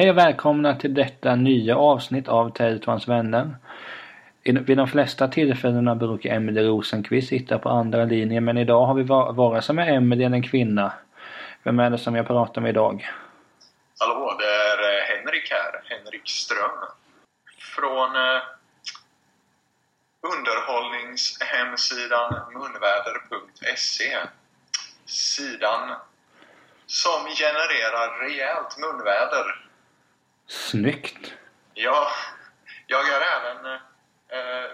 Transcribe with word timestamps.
Hej 0.00 0.10
och 0.10 0.18
välkomna 0.18 0.76
till 0.76 0.94
detta 0.94 1.34
nya 1.34 1.76
avsnitt 1.76 2.28
av 2.28 2.50
Tältans 2.50 3.08
vänner. 3.08 3.56
Vid 4.42 4.76
de 4.76 4.88
flesta 4.88 5.28
tillfällena 5.28 5.94
brukar 5.94 6.30
Emelie 6.30 6.62
Rosenqvist 6.62 7.28
sitta 7.28 7.58
på 7.58 7.68
andra 7.68 8.04
linjen 8.04 8.44
men 8.44 8.58
idag 8.58 8.86
har 8.86 8.94
vi 8.94 9.02
va- 9.02 9.32
vare 9.32 9.62
sig 9.62 9.74
med 9.74 9.94
Emelie 9.94 10.26
eller 10.26 10.36
en 10.36 10.42
kvinna. 10.42 10.92
Vem 11.62 11.80
är 11.80 11.90
det 11.90 11.98
som 11.98 12.14
jag 12.14 12.26
pratar 12.26 12.60
med 12.60 12.68
idag? 12.68 13.10
Hallå, 14.00 14.36
det 14.38 14.44
är 14.46 14.78
eh, 14.78 15.02
Henrik 15.08 15.50
här. 15.50 15.80
Henrik 15.84 16.28
Ström. 16.28 16.78
Från 17.58 18.16
eh, 18.16 18.42
underhållningshemsidan 20.34 22.34
munväder.se. 22.52 24.16
Sidan 25.06 25.90
som 26.86 27.26
genererar 27.36 28.28
rejält 28.28 28.78
munväder. 28.78 29.69
Snyggt! 30.50 31.32
Ja, 31.74 32.08
jag 32.86 33.08
är 33.08 33.20
även, 33.20 33.66
eh, 33.74 34.70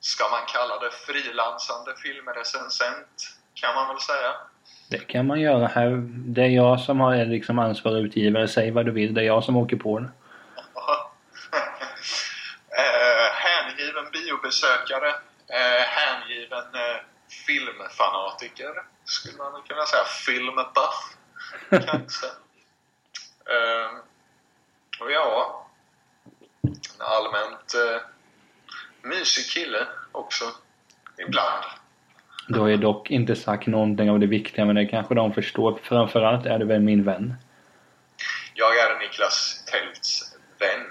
ska 0.00 0.28
man 0.28 0.46
kalla 0.46 0.78
det 0.78 0.90
frilansande 0.90 1.96
filmrecensent, 1.96 3.38
kan 3.54 3.74
man 3.74 3.88
väl 3.88 4.00
säga. 4.00 4.34
Det 4.90 4.98
kan 4.98 5.26
man 5.26 5.40
göra 5.40 5.66
här. 5.66 5.90
Det 6.06 6.42
är 6.42 6.48
jag 6.48 6.80
som 6.80 7.00
har 7.00 7.14
är 7.14 7.26
liksom 7.26 7.58
ansvarig 7.58 8.04
utgivare. 8.04 8.48
Säg 8.48 8.70
vad 8.70 8.86
du 8.86 8.92
vill. 8.92 9.14
Det 9.14 9.20
är 9.20 9.24
jag 9.24 9.44
som 9.44 9.56
åker 9.56 9.76
på 9.76 9.98
det. 9.98 10.06
eh, 12.78 13.32
hängiven 13.32 14.10
biobesökare, 14.12 15.08
eh, 15.48 15.82
hängiven 15.82 16.74
eh, 16.74 17.00
filmfanatiker, 17.46 18.82
skulle 19.04 19.38
man 19.38 19.62
kunna 19.62 19.86
säga. 19.86 20.04
Filmbuff, 20.04 21.16
kanske. 21.90 22.26
eh, 23.54 23.90
ja, 25.00 25.66
en 26.64 26.76
allmänt 26.98 27.74
eh, 27.74 28.00
mysig 29.02 29.44
kille 29.44 29.86
också, 30.12 30.44
ibland. 31.18 31.64
Du 32.48 32.60
har 32.60 32.68
ju 32.68 32.76
dock 32.76 33.10
inte 33.10 33.36
sagt 33.36 33.66
någonting 33.66 34.10
av 34.10 34.20
det 34.20 34.26
viktiga 34.26 34.64
men 34.64 34.74
det 34.76 34.86
kanske 34.86 35.14
de 35.14 35.32
förstår. 35.32 35.78
Framförallt 35.82 36.46
är 36.46 36.58
du 36.58 36.64
väl 36.64 36.80
min 36.80 37.04
vän? 37.04 37.34
Jag 38.54 38.78
är 38.78 38.98
Niklas 38.98 39.64
Tälts 39.64 40.36
vän 40.58 40.86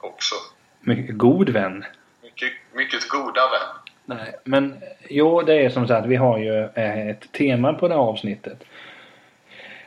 också. 0.00 0.34
Mycket 0.80 1.18
god 1.18 1.48
vän. 1.48 1.84
Mycket, 2.22 2.52
mycket 2.72 3.08
goda 3.08 3.40
vän. 3.50 3.82
Nej, 4.04 4.34
men 4.44 4.82
jo, 5.08 5.42
det 5.42 5.54
är 5.54 5.70
som 5.70 5.88
sagt, 5.88 6.06
vi 6.06 6.16
har 6.16 6.38
ju 6.38 6.64
eh, 6.64 7.08
ett 7.08 7.32
tema 7.32 7.72
på 7.72 7.88
det 7.88 7.94
här 7.94 8.00
avsnittet. 8.00 8.64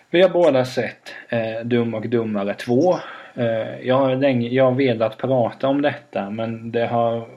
Vi 0.09 0.21
har 0.21 0.29
båda 0.29 0.65
sett 0.65 1.13
eh, 1.29 1.65
Dum 1.65 1.93
och 1.93 2.09
Dummare 2.09 2.53
2. 2.53 2.99
Eh, 3.35 3.87
jag, 3.87 3.95
har 3.95 4.15
länge, 4.15 4.49
jag 4.49 4.63
har 4.63 4.71
velat 4.71 5.17
prata 5.17 5.67
om 5.67 5.81
detta 5.81 6.29
men 6.29 6.71
det 6.71 6.85
har 6.85 7.27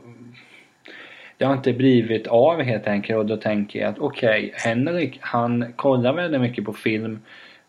det 1.36 1.44
har 1.44 1.54
inte 1.54 1.72
blivit 1.72 2.26
av 2.26 2.62
helt 2.62 2.86
enkelt 2.86 3.18
och 3.18 3.26
då 3.26 3.36
tänker 3.36 3.80
jag 3.80 3.88
att 3.88 3.98
okej, 3.98 4.52
Henrik 4.54 5.18
han 5.20 5.72
kollar 5.76 6.12
väldigt 6.12 6.40
mycket 6.40 6.64
på 6.64 6.72
film. 6.72 7.20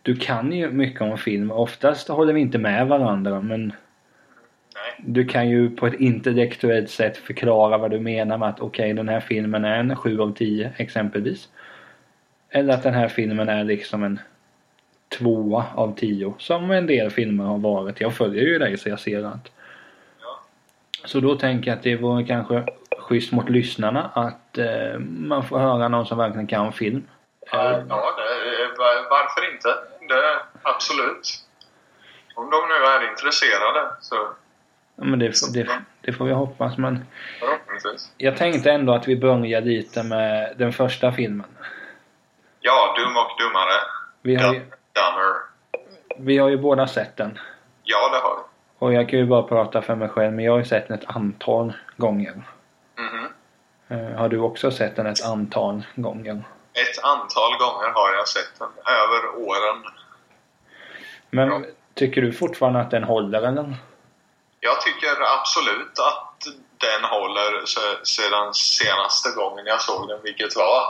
Du 0.02 0.16
kan 0.16 0.52
ju 0.52 0.72
mycket 0.72 1.02
om 1.02 1.18
film. 1.18 1.52
Oftast 1.52 2.08
håller 2.08 2.34
vi 2.34 2.42
inte 2.42 2.58
med 2.58 2.88
varandra 2.88 3.42
men 3.42 3.74
du 4.98 5.26
kan 5.26 5.50
ju 5.50 5.70
på 5.70 5.88
ett 5.88 6.00
intellektuellt 6.00 6.90
sätt 6.90 7.18
förklara 7.18 7.78
vad 7.78 7.92
du 7.92 8.00
menar 8.00 8.38
med 8.38 8.50
att 8.50 8.60
okej 8.60 8.94
den 8.94 9.10
här 9.10 9.20
filmen 9.20 9.66
är 9.66 9.80
en 9.80 9.96
7 9.96 10.20
av 10.20 10.34
10 10.34 10.72
exempelvis. 10.78 11.50
Eller 12.50 12.74
att 12.74 12.84
den 12.84 12.94
här 12.94 13.08
filmen 13.08 13.50
är 13.50 13.64
liksom 13.64 14.04
en 14.04 14.20
tvåa 15.18 15.66
av 15.76 15.96
10 15.96 16.34
som 16.40 16.72
en 16.72 16.88
del 16.88 17.10
filmer 17.10 17.44
har 17.44 17.58
varit. 17.58 18.02
Jag 18.02 18.14
följer 18.14 18.44
ju 18.44 18.60
dig 18.60 18.78
så 18.78 18.90
jag 18.90 19.00
ser 19.00 19.24
allt. 19.24 19.52
Ja. 20.22 20.40
Så 21.06 21.20
då 21.20 21.36
tänker 21.36 21.72
jag 21.72 21.78
att 21.78 21.84
det 21.84 21.96
vore 21.96 22.24
kanske 22.24 22.64
schysst 23.00 23.32
mot 23.32 23.50
lyssnarna 23.50 24.12
att 24.14 24.58
eh, 24.58 25.00
man 25.00 25.44
får 25.44 25.60
höra 25.60 25.88
någon 25.88 26.06
som 26.06 26.18
verkligen 26.18 26.48
kan 26.48 26.74
film. 26.74 27.04
Ja, 27.52 27.72
ja 27.72 28.16
det, 28.18 28.78
var- 28.78 29.10
varför 29.10 29.54
inte? 29.54 29.70
Det, 30.14 30.40
absolut. 30.64 31.46
Om 32.36 32.50
de 32.50 32.58
nu 32.68 32.86
är 32.86 33.10
intresserade 33.12 33.90
så 34.02 34.16
ja, 34.96 35.04
men 35.04 35.20
det, 35.20 35.34
det, 35.54 35.68
det 36.02 36.14
får 36.14 36.26
vi 36.26 36.32
hoppas 36.32 36.78
men 36.78 37.06
förhoppningsvis. 37.40 38.12
jag 38.18 38.38
tänkte 38.38 38.72
ändå 38.72 38.94
att 38.94 39.08
vi 39.08 39.16
börjar 39.16 39.62
lite 39.62 40.04
med 40.04 40.54
den 40.58 40.74
första 40.74 41.12
filmen. 41.12 41.48
Ja, 42.60 42.96
Dum 42.98 43.18
och 43.18 43.32
Dummare. 43.40 43.80
Vi 44.22 44.36
har 44.36 44.62
Dummer. 45.00 45.36
vi 46.18 46.38
har 46.38 46.50
ju 46.50 46.58
båda 46.58 46.88
sett 46.88 47.18
den. 47.18 47.40
Ja, 47.84 48.10
det 48.12 48.18
har 48.18 48.36
vi. 48.36 48.42
Och 48.80 48.94
jag 48.94 49.10
kan 49.10 49.20
ju 49.20 49.26
bara 49.26 49.44
prata 49.44 49.82
för 49.82 49.96
mig 49.96 50.10
själv 50.10 50.34
men 50.34 50.46
jag 50.46 50.52
har 50.52 50.60
ju 50.60 50.66
sett 50.66 50.88
den 50.88 50.98
ett 51.00 51.10
antal 51.16 51.74
gånger. 51.98 52.42
Mhm. 52.98 53.28
Eh, 53.88 54.18
har 54.20 54.30
du 54.30 54.40
också 54.40 54.72
sett 54.72 54.96
den 54.96 55.06
ett 55.08 55.26
antal 55.26 55.82
gånger? 55.96 56.44
Ett 56.74 57.04
antal 57.04 57.58
gånger 57.60 57.90
har 57.94 58.14
jag 58.16 58.28
sett 58.28 58.60
den. 58.60 58.68
Över 58.86 59.48
åren. 59.48 59.84
Men 61.30 61.50
Ja. 61.50 61.62
tycker 61.94 62.22
du 62.22 62.34
fortfarande 62.34 62.80
att 62.80 62.92
den 62.92 63.04
håller 63.04 63.42
eller? 63.42 63.76
Jag 64.60 64.82
tycker 64.82 65.08
absolut 65.40 66.00
att 66.00 66.48
den 66.78 67.04
håller 67.10 67.66
se- 67.66 68.06
sedan 68.06 68.54
senaste 68.54 69.30
gången 69.36 69.66
jag 69.66 69.82
såg 69.82 70.08
den, 70.08 70.20
vilket 70.24 70.56
var 70.56 70.82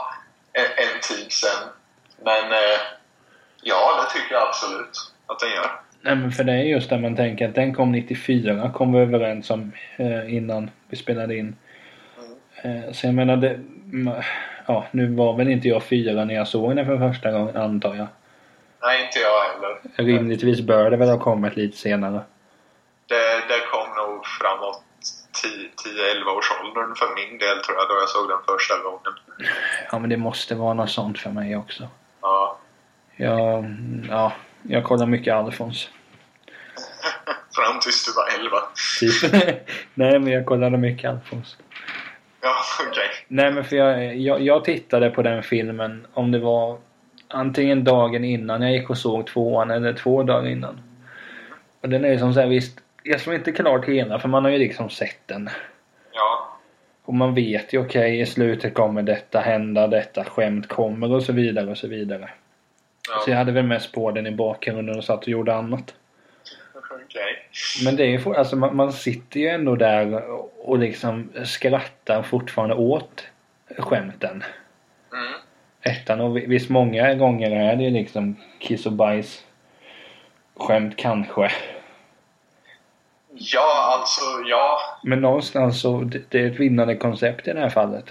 en, 0.52 0.64
en 0.64 1.00
tid 1.00 1.32
sedan. 1.32 1.68
Men 2.24 2.52
eh, 2.52 2.80
ja, 3.62 4.02
det 4.02 4.20
tycker 4.20 4.34
jag 4.34 4.48
absolut 4.48 5.12
att 5.26 5.38
den 5.38 5.50
gör. 5.50 5.70
Nej 6.02 6.16
men 6.16 6.32
för 6.32 6.44
det 6.44 6.52
är 6.52 6.62
just 6.62 6.90
det 6.90 6.98
man 6.98 7.16
tänker 7.16 7.48
att 7.48 7.54
den 7.54 7.74
kom 7.74 7.92
94 7.92 8.70
kom 8.74 8.92
vi 8.92 8.98
överens 8.98 9.50
om 9.50 9.72
eh, 9.96 10.34
innan 10.34 10.70
vi 10.88 10.96
spelade 10.96 11.36
in. 11.36 11.56
Eh, 12.62 12.92
så 12.92 13.06
jag 13.06 13.14
menar 13.14 13.36
det... 13.36 13.60
Ja, 14.66 14.86
nu 14.90 15.14
var 15.14 15.36
väl 15.36 15.48
inte 15.48 15.68
jag 15.68 15.82
fyra 15.82 16.24
när 16.24 16.34
jag 16.34 16.48
såg 16.48 16.76
den 16.76 16.86
för 16.86 16.98
första 16.98 17.32
gången 17.32 17.56
antar 17.56 17.94
jag. 17.94 18.06
Nej, 18.82 19.04
inte 19.04 19.18
jag 19.18 19.40
heller. 19.50 20.12
Rimligtvis 20.12 20.60
bör 20.60 20.90
det 20.90 20.96
väl 20.96 21.08
ha 21.08 21.18
kommit 21.18 21.56
lite 21.56 21.76
senare. 21.76 22.20
Det, 23.06 23.48
det 23.48 23.60
kom 23.72 23.88
nog 23.96 24.26
framåt 24.26 24.82
10-11 25.44 26.38
års 26.38 26.50
åldern 26.60 26.94
för 26.94 27.14
min 27.14 27.38
del 27.38 27.58
tror 27.64 27.76
jag, 27.76 27.88
då 27.88 27.94
jag 28.00 28.08
såg 28.08 28.28
den 28.28 28.38
första 28.48 28.78
gången. 28.78 29.12
Ja 29.92 29.98
men 29.98 30.10
det 30.10 30.16
måste 30.16 30.54
vara 30.54 30.74
något 30.74 30.90
sånt 30.90 31.18
för 31.18 31.30
mig 31.30 31.56
också. 31.56 31.88
Ja. 33.20 33.28
Jag, 33.28 33.64
ja, 34.08 34.32
jag 34.62 34.84
kollar 34.84 35.06
mycket 35.06 35.34
Alfons. 35.34 35.90
Fram 37.54 37.80
tills 37.80 38.04
du 38.04 38.12
var 38.12 38.28
11. 38.40 38.56
Typ. 39.00 39.32
Nej 39.94 40.18
men 40.18 40.32
jag 40.32 40.46
kollade 40.46 40.78
mycket 40.78 41.10
Alfons. 41.10 41.56
Ja, 42.40 42.54
okej. 42.88 43.08
Nej 43.28 43.52
men 43.52 43.64
för 43.64 43.76
jag, 43.76 44.16
jag, 44.16 44.40
jag 44.40 44.64
tittade 44.64 45.10
på 45.10 45.22
den 45.22 45.42
filmen 45.42 46.06
om 46.14 46.32
det 46.32 46.38
var 46.38 46.78
antingen 47.28 47.84
dagen 47.84 48.24
innan 48.24 48.62
jag 48.62 48.72
gick 48.72 48.90
och 48.90 48.98
såg 48.98 49.26
tvåan 49.26 49.70
eller 49.70 49.92
två 49.92 50.22
dagar 50.22 50.48
innan. 50.48 50.80
Och 51.80 51.88
den 51.88 52.04
är 52.04 52.18
som 52.18 52.34
så 52.34 52.40
här, 52.40 52.46
visst, 52.46 52.78
jag 53.02 53.20
såg 53.20 53.34
inte 53.34 53.52
klart 53.52 53.88
hela 53.88 54.18
för 54.18 54.28
man 54.28 54.44
har 54.44 54.50
ju 54.50 54.58
liksom 54.58 54.90
sett 54.90 55.20
den. 55.26 55.50
Ja. 56.12 56.58
Och 57.04 57.14
man 57.14 57.34
vet 57.34 57.72
ju 57.72 57.78
okej 57.78 58.20
i 58.20 58.26
slutet 58.26 58.74
kommer 58.74 59.02
detta 59.02 59.40
hända, 59.40 59.86
detta 59.86 60.24
skämt 60.24 60.68
kommer 60.68 61.12
och 61.12 61.22
så 61.22 61.32
vidare 61.32 61.70
och 61.70 61.78
så 61.78 61.88
vidare. 61.88 62.30
Ja. 63.12 63.20
Så 63.24 63.30
jag 63.30 63.36
hade 63.36 63.52
väl 63.52 63.64
mest 63.64 63.92
på 63.92 64.10
den 64.10 64.26
i 64.26 64.30
bakgrunden 64.30 64.98
och 64.98 65.04
satt 65.04 65.22
och 65.22 65.28
gjorde 65.28 65.54
annat. 65.54 65.94
Okej. 66.74 67.48
Men 67.84 67.96
det 67.96 68.02
är 68.02 68.06
ju 68.06 68.34
alltså 68.36 68.56
man, 68.56 68.76
man 68.76 68.92
sitter 68.92 69.40
ju 69.40 69.48
ändå 69.48 69.76
där 69.76 70.22
och, 70.68 70.78
liksom 70.78 71.32
skrattar 71.44 72.22
fortfarande 72.22 72.74
åt 72.74 73.24
skämten. 73.78 74.44
Mm. 75.12 75.32
Ettan 75.82 76.20
och 76.20 76.36
vi- 76.36 76.46
visst 76.46 76.70
många 76.70 77.14
gånger 77.14 77.50
är 77.50 77.76
det 77.76 77.90
liksom 77.90 78.36
kiss 78.58 78.86
och 78.86 78.92
bajs 78.92 79.44
skämt 80.56 80.94
kanske. 80.96 81.52
Ja, 83.32 83.96
alltså 83.98 84.24
ja. 84.46 84.80
Men 85.02 85.20
någonstans 85.20 85.80
så 85.80 86.00
det, 86.00 86.22
det 86.28 86.40
är 86.40 86.46
ett 86.50 86.60
vinnande 86.60 86.96
koncept 86.96 87.48
i 87.48 87.52
det 87.52 87.60
här 87.60 87.70
fallet. 87.70 88.04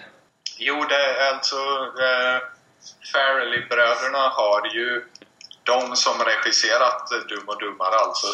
Jo, 0.60 0.76
det 0.90 0.96
är 0.96 1.34
alltså... 1.34 1.56
Eh, 1.56 2.59
Farrelly-bröderna 3.14 4.30
har 4.30 4.76
ju... 4.76 5.06
De 5.64 5.96
som 5.96 6.24
regisserat 6.24 7.10
Dum 7.30 7.44
och 7.48 7.60
Dummare 7.60 7.96
alltså 7.96 8.28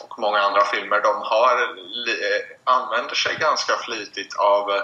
och 0.00 0.18
många 0.18 0.38
andra 0.38 0.64
filmer, 0.64 1.00
de 1.00 1.22
har 1.22 1.76
använder 2.64 3.14
sig 3.14 3.36
ganska 3.36 3.76
flitigt 3.76 4.36
av 4.36 4.70
eh, 4.70 4.82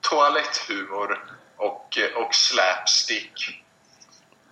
toaletthumor 0.00 1.24
och, 1.56 1.98
eh, 1.98 2.16
och 2.22 2.34
slapstick 2.34 3.64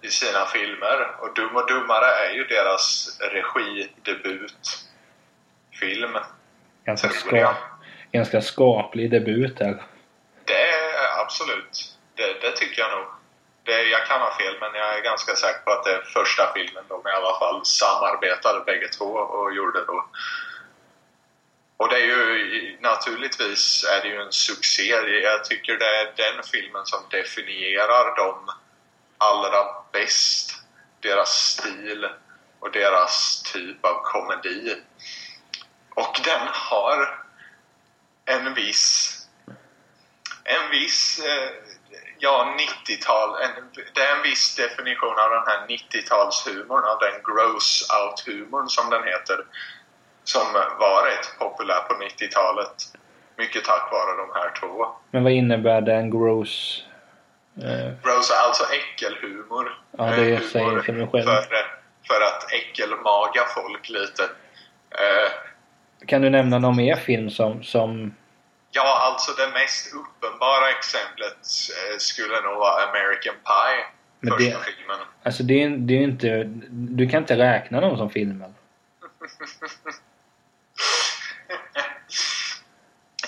i 0.03 0.09
sina 0.09 0.47
filmer. 0.47 1.17
Och 1.21 1.35
Dum 1.35 1.57
och 1.57 1.69
Dummare 1.69 2.07
är 2.07 2.35
ju 2.35 2.45
deras 2.45 3.19
regidebutfilm. 3.21 6.19
Ganska, 6.85 7.09
ska, 7.09 7.55
ganska 8.13 8.43
skaplig 8.43 9.11
debut 9.11 9.57
där. 9.57 9.83
Det 10.45 10.69
är 10.69 11.21
absolut. 11.21 11.99
Det, 12.15 12.41
det 12.41 12.57
tycker 12.57 12.83
jag 12.83 12.99
nog. 12.99 13.07
Det, 13.67 13.83
jag 13.83 14.07
kan 14.07 14.21
ha 14.21 14.37
fel, 14.39 14.57
men 14.61 14.75
jag 14.75 14.99
är 14.99 15.03
ganska 15.03 15.37
säker 15.37 15.61
på 15.61 15.71
att 15.71 15.85
det 15.85 15.91
är 15.91 16.01
första 16.01 16.53
filmen 16.53 16.85
de 16.89 17.09
i 17.09 17.11
alla 17.11 17.39
fall 17.39 17.67
samarbetade 17.67 18.65
bägge 18.65 18.89
två 18.89 19.05
och 19.15 19.55
gjorde 19.55 19.85
då. 19.85 20.09
Och 21.77 21.89
det 21.89 21.97
är 21.97 22.05
ju 22.05 22.77
naturligtvis 22.81 23.85
är 23.85 24.03
det 24.03 24.09
ju 24.09 24.23
en 24.23 24.33
succé. 24.33 24.89
Jag 25.23 25.45
tycker 25.45 25.79
det 25.79 26.01
är 26.01 26.13
den 26.17 26.45
filmen 26.45 26.87
som 26.87 27.01
definierar 27.11 28.17
dem 28.17 28.51
allra 29.19 29.65
bäst. 29.93 30.63
Deras 31.01 31.31
stil 31.31 32.09
och 32.61 32.73
deras 32.73 33.43
typ 33.53 33.85
av 33.85 34.03
komedi. 34.03 34.83
Och 35.95 36.21
den 36.25 36.49
har 36.49 37.25
en 38.25 38.55
viss 38.55 39.13
en 40.45 40.71
viss 40.71 41.19
eh, 41.19 41.51
ja, 42.19 42.55
90-tal. 42.59 43.29
Det 43.95 44.01
är 44.01 44.17
en 44.17 44.23
viss 44.23 44.57
definition 44.57 45.09
av 45.25 45.31
den 45.31 45.45
här 45.47 45.61
90-talshumorn, 45.69 46.85
av 46.93 46.99
den 46.99 47.17
gross 47.25 47.89
out-humorn 47.99 48.67
som 48.69 48.91
den 48.91 49.05
heter. 49.05 49.39
Som 50.25 50.53
var 50.79 51.05
rätt 51.05 51.39
populär 51.39 51.81
på 51.89 51.95
90-talet. 51.95 52.75
Mycket 53.37 53.65
tack 53.65 53.93
vare 53.93 54.17
de 54.17 54.29
här 54.35 54.51
två. 54.61 54.87
Men 55.11 55.25
vad 55.25 55.33
innebär 55.33 55.81
den 55.81 56.11
gross? 56.11 56.85
Eh... 57.63 57.93
Gross 58.03 58.31
alltså 58.31 58.65
äckelhumor. 58.73 59.79
Ja, 59.99 60.05
det 60.05 60.41
säger 60.41 60.81
för 60.81 60.93
mig 60.93 61.09
själv. 61.13 61.25
För, 61.25 61.47
för 62.09 62.21
att 62.21 62.53
äckelmaga 62.53 63.45
folk 63.55 63.89
lite. 63.89 64.23
Eh... 64.91 65.33
Kan 66.07 66.23
du 66.23 66.31
nämna 66.31 66.59
någon 66.59 66.77
mer 66.77 66.97
film 66.97 67.31
som, 67.31 67.63
som 67.63 68.15
Ja, 68.77 68.99
alltså 69.07 69.33
det 69.33 69.49
mest 69.53 69.95
uppenbara 69.95 70.71
exemplet 70.71 71.43
eh, 71.77 71.99
skulle 71.99 72.41
nog 72.41 72.57
vara 72.59 72.89
American 72.89 73.35
Pie. 73.35 73.85
Men 74.21 74.33
första 74.33 74.59
det, 74.59 74.65
filmen. 74.65 74.99
Alltså 75.23 75.43
det 75.43 75.63
är, 75.63 75.69
det 75.69 75.95
är 75.95 76.03
inte... 76.03 76.45
Du 76.71 77.09
kan 77.09 77.23
inte 77.23 77.39
räkna 77.39 77.81
dem 77.81 77.97
som 77.97 78.11
filmer. 78.11 78.47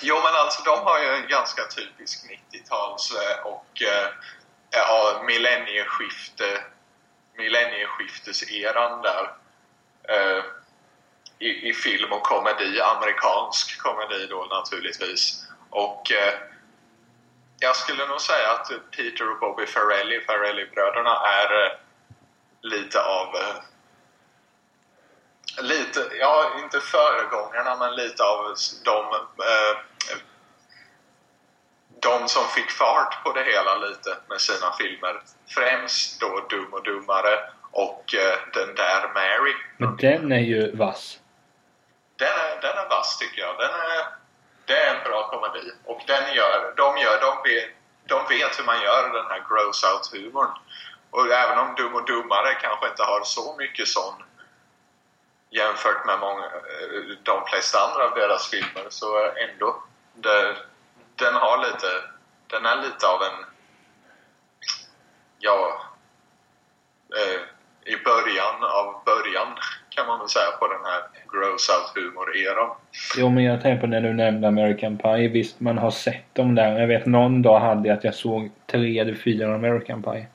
jo 0.00 0.14
men 0.14 0.34
alltså 0.42 0.62
de 0.62 0.78
har 0.86 0.98
ju 0.98 1.08
en 1.08 1.28
ganska 1.28 1.62
typisk 1.62 2.30
90-tals 2.30 3.12
eh, 3.12 3.46
och 3.46 3.82
eh, 3.82 4.08
ja, 4.70 5.22
millennieskifte 5.26 6.44
millennieskifteseran 7.36 9.02
där. 9.02 9.30
I, 11.38 11.68
i 11.68 11.72
film 11.72 12.12
och 12.12 12.22
komedi, 12.22 12.80
amerikansk 12.80 13.82
komedi 13.82 14.26
då 14.30 14.46
naturligtvis. 14.50 15.44
Och 15.70 16.12
eh, 16.12 16.34
jag 17.60 17.76
skulle 17.76 18.06
nog 18.06 18.20
säga 18.20 18.50
att 18.50 18.70
Peter 18.96 19.30
och 19.30 19.38
Bobby 19.38 19.66
Farrelly, 19.66 20.20
Farrelly-bröderna, 20.20 21.16
är 21.40 21.64
eh, 21.64 21.72
lite 22.62 23.02
av 23.02 23.26
eh, 23.36 23.62
lite, 25.62 26.10
ja 26.20 26.52
inte 26.62 26.80
föregångarna 26.80 27.76
men 27.76 27.94
lite 27.94 28.22
av 28.22 28.54
de 28.84 28.98
eh, 29.44 29.78
de 32.00 32.28
som 32.28 32.44
fick 32.44 32.70
fart 32.70 33.24
på 33.24 33.32
det 33.32 33.44
hela 33.44 33.78
lite 33.78 34.16
med 34.28 34.40
sina 34.40 34.72
filmer. 34.78 35.20
Främst 35.48 36.20
då 36.20 36.46
Dum 36.50 36.72
och 36.72 36.84
Dummare 36.84 37.38
och 37.70 38.14
eh, 38.14 38.38
Den 38.54 38.74
där 38.74 39.14
Mary. 39.14 39.54
Men 39.76 39.96
den 39.96 40.32
är 40.32 40.40
ju 40.40 40.76
vass 40.76 41.18
den 42.18 42.28
är, 42.28 42.60
den 42.60 42.78
är 42.78 42.88
vass 42.88 43.18
tycker 43.18 43.40
jag. 43.40 43.58
Den 43.58 43.70
är, 43.70 44.06
det 44.64 44.76
är 44.76 44.94
en 44.94 45.04
bra 45.04 45.28
komedi. 45.30 45.72
Och 45.84 46.02
den 46.06 46.34
gör, 46.34 46.72
de, 46.76 46.98
gör, 46.98 47.20
de, 47.20 47.50
vet, 47.50 47.70
de 48.06 48.18
vet 48.28 48.58
hur 48.58 48.64
man 48.64 48.80
gör 48.82 49.12
den 49.12 49.26
här 49.26 49.44
gross 49.48 49.84
out-humorn. 49.84 50.50
Och 51.10 51.26
även 51.26 51.58
om 51.58 51.74
Dum 51.74 51.94
och 51.94 52.06
Dummare 52.06 52.54
kanske 52.54 52.88
inte 52.88 53.02
har 53.02 53.24
så 53.24 53.56
mycket 53.58 53.88
sån 53.88 54.14
jämfört 55.50 56.06
med 56.06 56.18
många, 56.20 56.44
eh, 56.44 57.16
de 57.22 57.46
flesta 57.46 57.78
andra 57.78 58.04
av 58.04 58.14
deras 58.14 58.50
filmer 58.50 58.86
så 58.88 59.32
ändå 59.32 59.82
det, 60.14 60.56
den 61.16 61.34
har 61.34 61.58
lite 61.58 62.02
den 62.46 62.66
är 62.66 62.76
lite 62.76 63.06
av 63.06 63.22
en 63.22 63.44
ja 65.38 65.82
eh, 67.16 67.40
i 67.92 67.96
början 67.96 68.64
av 68.64 69.02
början 69.04 69.58
kan 69.90 70.06
man 70.06 70.18
väl 70.18 70.28
säga 70.28 70.50
på 70.58 70.66
den 70.68 70.84
här 70.84 71.02
gross 71.32 71.68
out 71.68 72.04
humor-eran. 72.04 72.70
Jo 73.16 73.28
men 73.28 73.44
jag 73.44 73.62
tänker 73.62 73.80
på 73.80 73.86
när 73.86 74.00
du 74.00 74.12
nämnde 74.12 74.48
American 74.48 74.98
Pie. 74.98 75.28
Visst 75.28 75.60
man 75.60 75.78
har 75.78 75.90
sett 75.90 76.34
dem 76.34 76.54
där. 76.54 76.80
Jag 76.80 76.86
vet 76.86 77.06
någon 77.06 77.42
dag 77.42 77.60
hade 77.60 77.88
jag 77.88 77.98
att 77.98 78.04
jag 78.04 78.14
såg 78.14 78.50
tre 78.66 78.98
eller 78.98 79.14
fyra 79.14 79.54
American 79.54 80.02
Pie. 80.02 80.26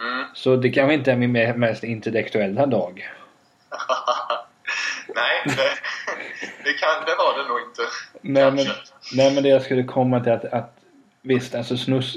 Mm. 0.00 0.24
Så 0.34 0.56
det 0.56 0.70
kanske 0.70 0.94
inte 0.94 1.12
är 1.12 1.16
min 1.16 1.32
mest 1.60 1.84
intellektuella 1.84 2.66
dag. 2.66 3.08
nej, 5.14 5.42
det, 5.44 5.70
det, 6.64 6.72
kan, 6.72 7.04
det 7.06 7.14
var 7.18 7.42
det 7.42 7.48
nog 7.48 7.60
inte. 7.60 7.82
Nej 8.20 8.50
men, 8.50 8.74
nej 9.14 9.34
men 9.34 9.42
det 9.42 9.48
jag 9.48 9.62
skulle 9.62 9.82
komma 9.82 10.20
till 10.20 10.32
att, 10.32 10.44
att 10.44 10.76
visst 11.22 11.54
alltså 11.54 11.76
snus... 11.76 12.16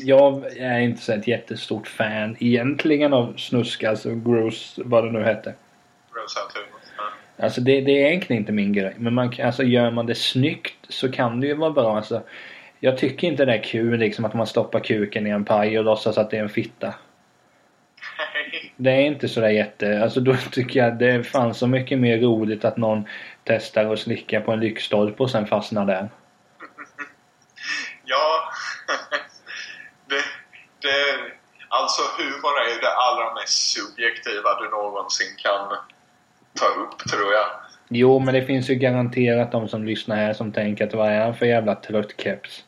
Jag 0.00 0.56
är 0.56 0.78
inte 0.78 1.02
så 1.02 1.12
ett 1.12 1.28
jättestort 1.28 1.88
fan 1.88 2.36
egentligen 2.40 3.12
av 3.12 3.34
snusk, 3.36 3.84
alltså 3.84 4.14
gross, 4.14 4.74
vad 4.84 5.04
det 5.04 5.10
nu 5.10 5.24
hette. 5.24 5.54
Humor. 6.54 6.80
Alltså 7.42 7.60
det, 7.60 7.80
det, 7.80 8.02
är 8.02 8.06
egentligen 8.06 8.42
inte 8.42 8.52
min 8.52 8.72
grej. 8.72 8.94
Men 8.98 9.14
man, 9.14 9.34
alltså 9.44 9.62
gör 9.62 9.90
man 9.90 10.06
det 10.06 10.14
snyggt 10.14 10.86
så 10.88 11.12
kan 11.12 11.40
det 11.40 11.46
ju 11.46 11.54
vara 11.54 11.70
bra. 11.70 11.96
Alltså, 11.96 12.22
jag 12.80 12.98
tycker 12.98 13.26
inte 13.26 13.44
det 13.44 13.54
är 13.54 13.62
kul 13.62 13.98
liksom 13.98 14.24
att 14.24 14.34
man 14.34 14.46
stoppar 14.46 14.80
kuken 14.80 15.26
i 15.26 15.30
en 15.30 15.44
paj 15.44 15.78
och 15.78 15.84
låtsas 15.84 16.18
att 16.18 16.30
det 16.30 16.36
är 16.36 16.42
en 16.42 16.48
fitta. 16.48 16.94
Det 18.76 18.90
är 18.90 19.00
inte 19.00 19.28
sådär 19.28 19.48
jätte... 19.48 20.02
Alltså 20.02 20.20
då 20.20 20.36
tycker 20.52 20.80
jag 20.80 20.98
det 20.98 21.24
fanns 21.24 21.58
så 21.58 21.66
mycket 21.66 21.98
mer 21.98 22.18
roligt 22.18 22.64
att 22.64 22.76
någon 22.76 23.04
testar 23.44 23.92
att 23.92 23.98
slicka 23.98 24.40
på 24.40 24.52
en 24.52 24.60
lyktstolpe 24.60 25.22
och 25.22 25.30
sen 25.30 25.46
fastnar 25.46 25.86
där. 25.86 26.08
Ja. 28.04 28.52
det, 30.08 30.24
det, 30.80 31.18
alltså 31.68 32.02
humor 32.18 32.60
är 32.66 32.74
ju 32.74 32.80
det 32.80 32.94
allra 32.94 33.34
mest 33.34 33.72
subjektiva 33.72 34.60
du 34.60 34.70
någonsin 34.70 35.36
kan 35.38 35.76
ta 36.54 36.66
upp, 36.66 36.98
tror 36.98 37.32
jag. 37.32 37.46
Jo, 37.88 38.18
men 38.18 38.34
det 38.34 38.42
finns 38.42 38.70
ju 38.70 38.74
garanterat 38.74 39.52
de 39.52 39.68
som 39.68 39.84
lyssnar 39.84 40.16
här 40.16 40.34
som 40.34 40.52
tänker 40.52 40.86
att 40.86 40.94
vad 40.94 41.08
är 41.08 41.20
han 41.20 41.36
för 41.36 41.46
jävla 41.46 41.74
tröttkeps? 41.74 42.64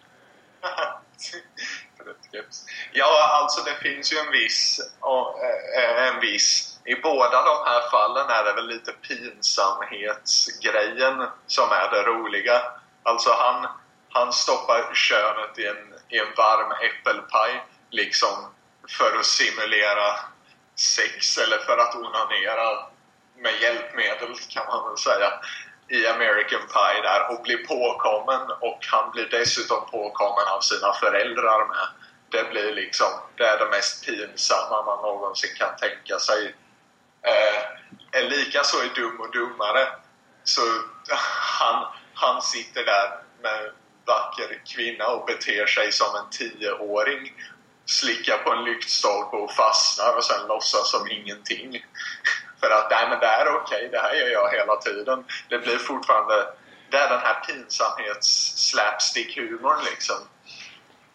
tröttkeps. 2.04 2.64
Ja, 2.92 3.40
alltså 3.42 3.64
det 3.64 3.74
finns 3.88 4.12
ju 4.12 4.16
en 4.16 4.32
viss, 4.32 4.80
eh, 5.80 6.08
en 6.08 6.20
viss... 6.20 6.70
I 6.86 6.94
båda 6.94 7.42
de 7.42 7.64
här 7.66 7.90
fallen 7.90 8.28
är 8.28 8.44
det 8.44 8.52
väl 8.52 8.66
lite 8.66 8.92
pinsamhetsgrejen 8.92 11.26
som 11.46 11.70
är 11.70 11.90
det 11.90 12.02
roliga. 12.02 12.62
Alltså 13.02 13.30
han, 13.38 13.66
han 14.10 14.32
stoppar 14.32 14.94
könet 14.94 15.58
i 15.58 15.66
en, 15.66 15.94
i 16.08 16.18
en 16.18 16.34
varm 16.36 16.72
äppelpaj 16.72 17.64
liksom 17.90 18.52
för 18.88 19.18
att 19.18 19.26
simulera 19.26 20.18
sex 20.76 21.38
eller 21.38 21.58
för 21.58 21.78
att 21.78 21.94
onanera 21.94 22.93
med 23.44 23.62
hjälpmedel 23.62 24.34
kan 24.48 24.66
man 24.66 24.88
väl 24.88 24.98
säga 24.98 25.30
i 25.88 26.06
American 26.06 26.64
Pie 26.74 27.02
där 27.02 27.20
och 27.30 27.42
blir 27.42 27.66
påkommen 27.66 28.50
och 28.60 28.78
han 28.92 29.10
blir 29.10 29.28
dessutom 29.30 29.86
påkommen 29.90 30.46
av 30.56 30.60
sina 30.60 30.92
föräldrar 30.92 31.68
med. 31.68 31.86
Det 32.28 32.50
blir 32.50 32.74
liksom, 32.74 33.06
det 33.36 33.44
är 33.44 33.58
det 33.58 33.70
mest 33.70 34.06
pinsamma 34.06 34.82
man 34.82 35.02
någonsin 35.02 35.50
kan 35.56 35.76
tänka 35.76 36.18
sig. 36.18 36.54
Eh, 37.22 38.28
Likaså 38.28 38.76
i 38.84 38.88
Dum 38.94 39.20
och 39.20 39.32
Dummare 39.32 39.88
så 40.44 40.60
han, 41.60 41.86
han 42.14 42.42
sitter 42.42 42.84
där 42.84 43.08
med 43.42 43.64
en 43.64 43.72
vacker 44.06 44.62
kvinna 44.74 45.06
och 45.06 45.26
beter 45.26 45.66
sig 45.66 45.92
som 45.92 46.16
en 46.16 46.30
tioåring 46.30 47.32
slickar 47.86 48.38
på 48.38 48.52
en 48.52 48.64
lyktstolpe 48.64 49.36
och 49.36 49.52
fastnar 49.52 50.16
och 50.16 50.24
sen 50.24 50.46
låtsas 50.48 50.90
som 50.90 51.10
ingenting. 51.10 51.84
För 52.60 52.70
att 52.70 52.90
nej 52.90 53.06
men 53.10 53.20
det 53.20 53.26
är 53.26 53.48
okej, 53.48 53.76
okay, 53.76 53.88
det 53.88 53.98
här 53.98 54.14
gör 54.14 54.28
jag 54.28 54.50
hela 54.58 54.76
tiden. 54.76 55.24
Det 55.48 55.58
blir 55.58 55.78
fortfarande, 55.78 56.34
det 56.90 56.96
är 56.96 57.08
den 57.08 57.20
här 57.20 57.34
pinsamhets-slapstick-humorn 57.46 59.84
liksom. 59.90 60.16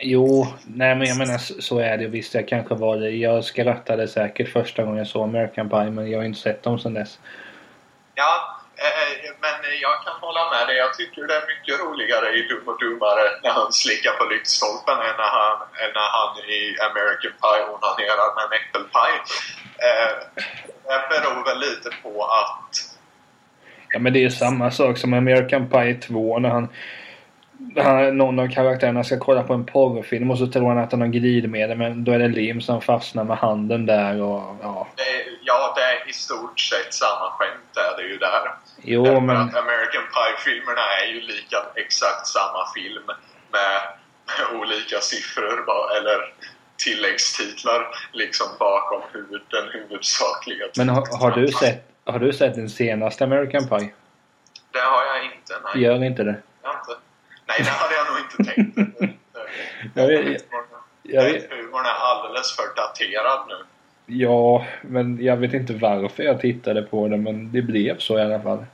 Jo, 0.01 0.47
nej 0.67 0.95
men 0.95 1.07
jag 1.07 1.17
menar 1.17 1.37
så 1.37 1.79
är 1.79 1.97
det 1.97 2.07
visst. 2.07 2.33
Jag 2.33 2.47
kanske 2.47 2.75
var 2.75 2.97
det. 2.97 3.09
Jag 3.09 3.43
skrattade 3.43 4.07
säkert 4.07 4.53
första 4.53 4.83
gången 4.83 4.97
jag 4.97 5.07
såg 5.07 5.23
American 5.23 5.69
Pie 5.69 5.89
men 5.89 6.11
jag 6.11 6.19
har 6.19 6.25
inte 6.25 6.39
sett 6.39 6.63
dem 6.63 6.79
sedan 6.79 6.93
dess. 6.93 7.19
Ja, 8.15 8.59
eh, 8.75 9.31
men 9.43 9.55
jag 9.81 10.03
kan 10.05 10.15
hålla 10.25 10.49
med 10.49 10.67
dig. 10.67 10.77
Jag 10.77 10.93
tycker 10.93 11.27
det 11.27 11.35
är 11.35 11.47
mycket 11.53 11.79
roligare 11.83 12.27
i 12.37 12.41
Dum 12.47 12.67
och 12.67 12.79
Dummare 12.79 13.25
när 13.43 13.53
han 13.59 13.73
slickar 13.73 14.11
på 14.11 14.25
lyktstolpen 14.33 14.97
än 15.07 15.15
när 15.23 15.31
han, 15.39 15.57
än 15.83 15.91
när 15.99 16.09
han 16.17 16.31
i 16.37 16.77
American 16.89 17.33
Pie 17.41 17.63
onanerar 17.73 18.27
med 18.35 18.43
en 18.45 18.53
äppelpaj. 18.59 19.13
Eh, 19.87 20.13
beror 21.09 21.45
väl 21.45 21.59
lite 21.59 21.89
på 22.03 22.23
att... 22.23 22.95
Ja 23.93 23.99
men 23.99 24.13
det 24.13 24.23
är 24.23 24.29
samma 24.29 24.71
sak 24.71 24.97
som 24.97 25.13
American 25.13 25.69
Pie 25.69 25.93
2 25.93 26.39
när 26.39 26.49
han 26.49 26.67
han, 27.77 28.17
någon 28.17 28.39
av 28.39 28.47
karaktärerna 28.47 29.03
ska 29.03 29.19
kolla 29.19 29.43
på 29.43 29.53
en 29.53 29.65
porrfilm 29.65 30.31
och 30.31 30.37
så 30.37 30.47
tror 30.47 30.69
han 30.69 30.77
att 30.77 30.91
han 30.91 31.01
har 31.01 31.07
glidmedel 31.07 31.77
men 31.77 32.03
då 32.03 32.11
är 32.11 32.19
det 32.19 32.27
lim 32.27 32.61
som 32.61 32.81
fastnar 32.81 33.23
med 33.23 33.37
handen 33.37 33.85
där 33.85 34.21
och 34.21 34.57
ja. 34.61 34.87
Det 34.95 35.01
är, 35.01 35.23
ja, 35.43 35.73
det 35.75 35.81
är 35.81 36.09
i 36.09 36.13
stort 36.13 36.59
sett 36.59 36.93
samma 36.93 37.29
skämt 37.31 37.77
är 37.77 38.01
det 38.01 38.09
ju 38.09 38.17
där. 38.17 38.53
Jo 38.81 39.03
Därför 39.03 39.21
men... 39.21 39.37
att 39.37 39.55
American 39.55 40.03
Pie-filmerna 40.15 40.81
är 41.01 41.07
ju 41.13 41.21
lika 41.21 41.57
exakt 41.75 42.27
samma 42.27 42.63
film 42.75 43.05
med, 43.05 43.15
med 43.51 44.59
olika 44.61 44.99
siffror 45.01 45.63
bara, 45.65 45.97
eller 45.97 46.33
tilläggstitlar 46.79 47.87
liksom 48.11 48.47
bakom 48.59 49.01
huvud, 49.13 49.41
den 49.49 49.69
huvudsakliga 49.71 50.65
Men 50.77 50.89
har, 50.89 51.19
har, 51.19 51.31
du 51.31 51.47
sett, 51.47 51.87
har 52.05 52.19
du 52.19 52.33
sett 52.33 52.55
den 52.55 52.69
senaste 52.69 53.23
American 53.23 53.67
Pie? 53.67 53.93
Det 54.71 54.79
har 54.79 55.05
jag 55.05 55.25
inte, 55.25 55.53
nej. 55.73 55.83
Gör 55.83 56.03
inte 56.03 56.23
det? 56.23 56.29
Inte. 56.29 57.01
Nej, 57.47 57.57
det 57.57 57.69
hade 57.69 57.95
jag 57.95 58.05
nog 58.07 58.19
inte 58.19 58.53
tänkt. 58.53 58.95
Jag 59.93 60.07
vet- 60.07 60.45
jag 61.03 61.23
vet- 61.23 61.51
Humorn 61.51 61.85
är 61.85 61.89
alldeles 61.99 62.55
för 62.55 62.63
daterad 62.75 63.39
nu. 63.47 63.55
Ja, 64.05 64.65
men 64.81 65.23
jag 65.23 65.37
vet 65.37 65.53
inte 65.53 65.73
varför 65.73 66.23
jag 66.23 66.41
tittade 66.41 66.81
på 66.81 67.07
den 67.07 67.23
men 67.23 67.51
det 67.51 67.61
blev 67.61 67.97
så 67.97 68.19
i 68.19 68.21
alla 68.21 68.41
fall. 68.41 68.65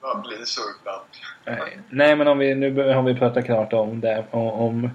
Vad 0.00 0.22
blir 0.22 0.44
så 0.44 0.60
ibland. 0.80 1.02
Nej, 1.44 1.78
Nej 1.90 2.16
men 2.16 2.28
om 2.28 2.38
vi, 2.38 2.54
nu 2.54 2.92
har 2.94 3.02
vi 3.02 3.14
pratat 3.14 3.44
klart 3.44 3.72
om 3.72 4.00
det. 4.00 4.24
Om, 4.30 4.48
om, 4.48 4.90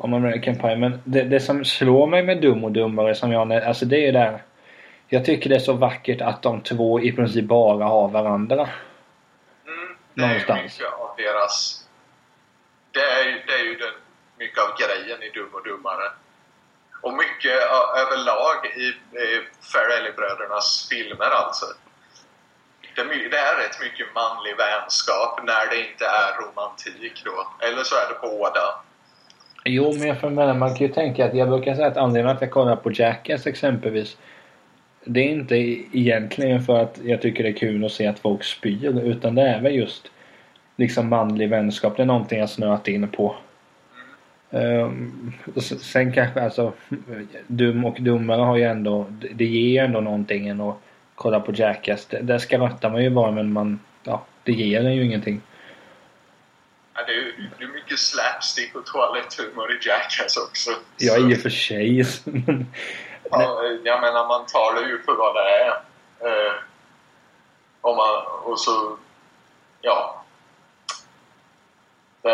om 0.00 0.14
American 0.14 0.56
Pie. 0.58 0.76
Men 0.76 1.00
det, 1.04 1.22
det 1.22 1.40
som 1.40 1.64
slår 1.64 2.06
mig 2.06 2.22
med 2.22 2.40
Dum 2.40 2.64
och 2.64 2.72
Dummare 2.72 3.14
som 3.14 3.32
jag... 3.32 3.52
Alltså 3.52 3.84
det 3.84 4.06
är 4.08 4.12
där. 4.12 4.42
Jag 5.08 5.24
tycker 5.24 5.50
det 5.50 5.56
är 5.56 5.60
så 5.60 5.72
vackert 5.72 6.20
att 6.20 6.42
de 6.42 6.60
två 6.60 7.00
i 7.00 7.12
princip 7.12 7.44
bara 7.44 7.84
har 7.84 8.08
varandra. 8.08 8.68
Mm, 9.66 9.96
det 10.14 10.22
är 10.22 10.26
ju 10.26 10.32
Någonstans. 10.32 10.62
mycket 10.62 10.92
av 10.92 11.10
deras... 11.16 11.84
Det 12.92 13.00
är, 13.00 13.24
ju- 13.24 13.42
det 13.46 13.52
är 13.52 13.64
ju 13.64 13.74
den, 13.74 13.94
mycket 14.38 14.58
av 14.58 14.70
grejen 14.80 15.22
i 15.22 15.30
Dum 15.30 15.48
och 15.52 15.64
Dummare. 15.64 16.08
Och 17.02 17.12
mycket 17.12 17.56
överlag 18.02 18.66
i, 18.76 18.86
i 19.26 19.26
Farrelly-brödernas 19.72 20.88
filmer 20.90 21.30
alltså. 21.42 21.66
Det, 22.96 23.02
det 23.04 23.38
är 23.38 23.56
rätt 23.62 23.80
mycket 23.80 24.06
manlig 24.14 24.54
vänskap 24.56 25.40
när 25.44 25.66
det 25.70 25.78
inte 25.88 26.04
är 26.06 26.30
romantik 26.42 27.22
då. 27.24 27.36
Eller 27.66 27.82
så 27.82 27.94
är 27.94 28.08
det 28.12 28.18
båda. 28.28 28.64
Jo, 29.64 29.92
men 29.98 30.06
jag 30.08 30.32
menar, 30.32 30.54
man 30.54 30.74
kan 30.74 30.86
ju 30.86 30.92
tänka 30.92 31.24
att 31.24 31.34
jag 31.34 31.48
brukar 31.48 31.74
säga 31.74 31.86
att 31.86 31.96
anledningen 31.96 32.36
att 32.36 32.42
jag 32.42 32.50
kollar 32.50 32.76
på 32.76 32.90
Jackass 32.94 33.46
exempelvis. 33.46 34.16
Det 35.04 35.20
är 35.20 35.28
inte 35.28 35.56
egentligen 35.56 36.62
för 36.62 36.78
att 36.82 37.00
jag 37.04 37.22
tycker 37.22 37.42
det 37.42 37.48
är 37.50 37.52
kul 37.56 37.84
att 37.84 37.92
se 37.92 38.06
att 38.06 38.18
folk 38.18 38.44
spyr. 38.44 39.00
Utan 39.04 39.34
det 39.34 39.42
är 39.42 39.60
väl 39.60 39.74
just 39.74 40.10
liksom 40.76 41.08
manlig 41.08 41.48
vänskap. 41.48 41.96
Det 41.96 42.02
är 42.02 42.06
någonting 42.06 42.38
jag 42.38 42.50
snöat 42.50 42.88
in 42.88 43.08
på. 43.08 43.36
Um, 44.50 45.32
sen 45.80 46.12
kanske 46.12 46.40
alltså 46.40 46.72
Dum 47.46 47.84
och 47.84 47.96
Dummare 48.00 48.42
har 48.42 48.56
ju 48.56 48.62
ändå 48.64 49.06
Det 49.34 49.44
ger 49.44 49.70
ju 49.70 49.78
ändå 49.86 50.00
någonting 50.00 50.48
än 50.48 50.60
att 50.60 50.76
kolla 51.14 51.40
på 51.40 51.52
Jackass. 51.54 52.06
Det- 52.06 52.20
Där 52.22 52.38
skrattar 52.38 52.90
man 52.90 53.02
ju 53.04 53.10
bara 53.10 53.30
men 53.30 53.52
man 53.52 53.78
Ja, 54.04 54.24
det 54.44 54.52
ger 54.52 54.84
en 54.84 54.94
ju 54.96 55.04
ingenting. 55.04 55.40
Ja, 56.94 57.00
det 57.06 57.12
är 57.12 57.68
mycket 57.90 58.04
slapstick 58.04 58.74
och 58.74 58.86
toaletthumor 58.86 59.72
i 59.72 59.78
Jackass 59.88 60.36
också. 60.36 60.70
Ja, 60.96 61.16
i 61.16 61.34
och 61.34 61.38
för 61.38 61.50
sig. 61.50 62.04
Ja, 63.30 63.62
jag 63.84 64.00
menar 64.00 64.28
man 64.28 64.46
tar 64.46 64.74
det 64.74 64.88
ju 64.88 65.02
för 65.02 65.14
vad 65.14 65.34
det 65.34 65.50
är. 65.50 65.68
Eh, 66.28 66.52
om 67.80 67.96
man, 67.96 68.24
och 68.44 68.60
så, 68.60 68.96
ja. 69.80 70.24
Eh, 72.22 72.32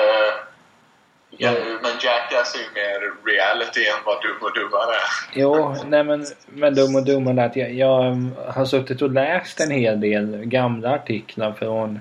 ja. 1.30 1.52
Men 1.82 1.92
Jackass 2.00 2.54
är 2.54 2.58
ju 2.58 2.70
mer 2.74 3.26
reality 3.26 3.86
än 3.86 4.04
vad 4.04 4.22
Dum 4.22 4.36
och 4.40 4.54
Dummare 4.54 4.94
är. 4.94 5.40
Jo, 5.40 5.76
nej 5.86 6.04
men, 6.04 6.26
men 6.46 6.74
dum 6.74 6.96
och 6.96 7.04
dummare 7.04 7.44
att 7.44 7.56
jag, 7.56 7.72
jag 7.72 8.30
har 8.54 8.64
suttit 8.64 9.02
och 9.02 9.10
läst 9.10 9.60
en 9.60 9.70
hel 9.70 10.00
del 10.00 10.44
gamla 10.44 10.94
artiklar 10.94 11.52
från 11.52 12.00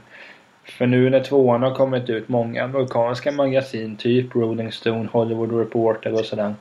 för 0.65 0.85
nu 0.85 1.09
när 1.09 1.23
tvåan 1.23 1.63
har 1.63 1.75
kommit 1.75 2.09
ut, 2.09 2.29
många 2.29 2.63
amerikanska 2.63 3.31
magasin, 3.31 3.95
typ 3.95 4.35
Rolling 4.35 4.71
Stone, 4.71 5.09
Hollywood 5.11 5.59
Reporter 5.59 6.13
och 6.13 6.25
sådär. 6.25 6.55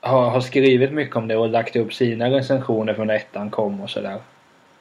Har, 0.00 0.30
har 0.30 0.40
skrivit 0.40 0.92
mycket 0.92 1.16
om 1.16 1.28
det 1.28 1.36
och 1.36 1.48
lagt 1.48 1.76
upp 1.76 1.94
sina 1.94 2.30
recensioner 2.30 2.94
från 2.94 3.06
när 3.06 3.14
ettan 3.14 3.50
kom 3.50 3.80
och 3.80 3.90
sådär. 3.90 4.18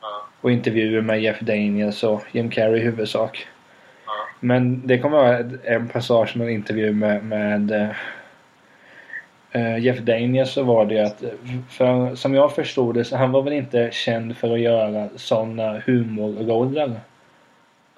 Ja, 0.01 0.25
Och 0.41 0.51
intervjuer 0.51 1.01
med 1.01 1.21
Jeff 1.21 1.39
Daniels 1.39 2.03
och 2.03 2.23
Jim 2.31 2.49
Carrey 2.49 2.79
i 2.81 2.83
huvudsak. 2.83 3.47
ja. 4.05 4.11
Men 4.39 4.87
det 4.87 4.99
kommer 4.99 5.17
vara 5.17 5.37
en 5.63 5.87
passage 5.87 6.35
med 6.35 6.47
en 6.47 6.53
intervju 6.53 6.93
med, 6.93 7.23
med 7.23 7.93
eh, 9.51 9.77
Jeff 9.77 9.99
Daniels 9.99 10.51
så 10.51 10.63
var 10.63 10.85
det 10.85 10.93
ju 10.93 11.01
att, 11.01 11.23
för, 11.69 12.15
som 12.15 12.33
jag 12.33 12.55
förstod 12.55 12.95
det, 12.95 13.03
så 13.03 13.17
han 13.17 13.31
var 13.31 13.41
väl 13.41 13.53
inte 13.53 13.89
känd 13.91 14.37
för 14.37 14.53
att 14.53 14.59
göra 14.59 15.09
sådana 15.15 15.81
humorroller. 15.85 16.99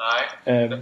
Nej. 0.04 0.64
Eh, 0.64 0.80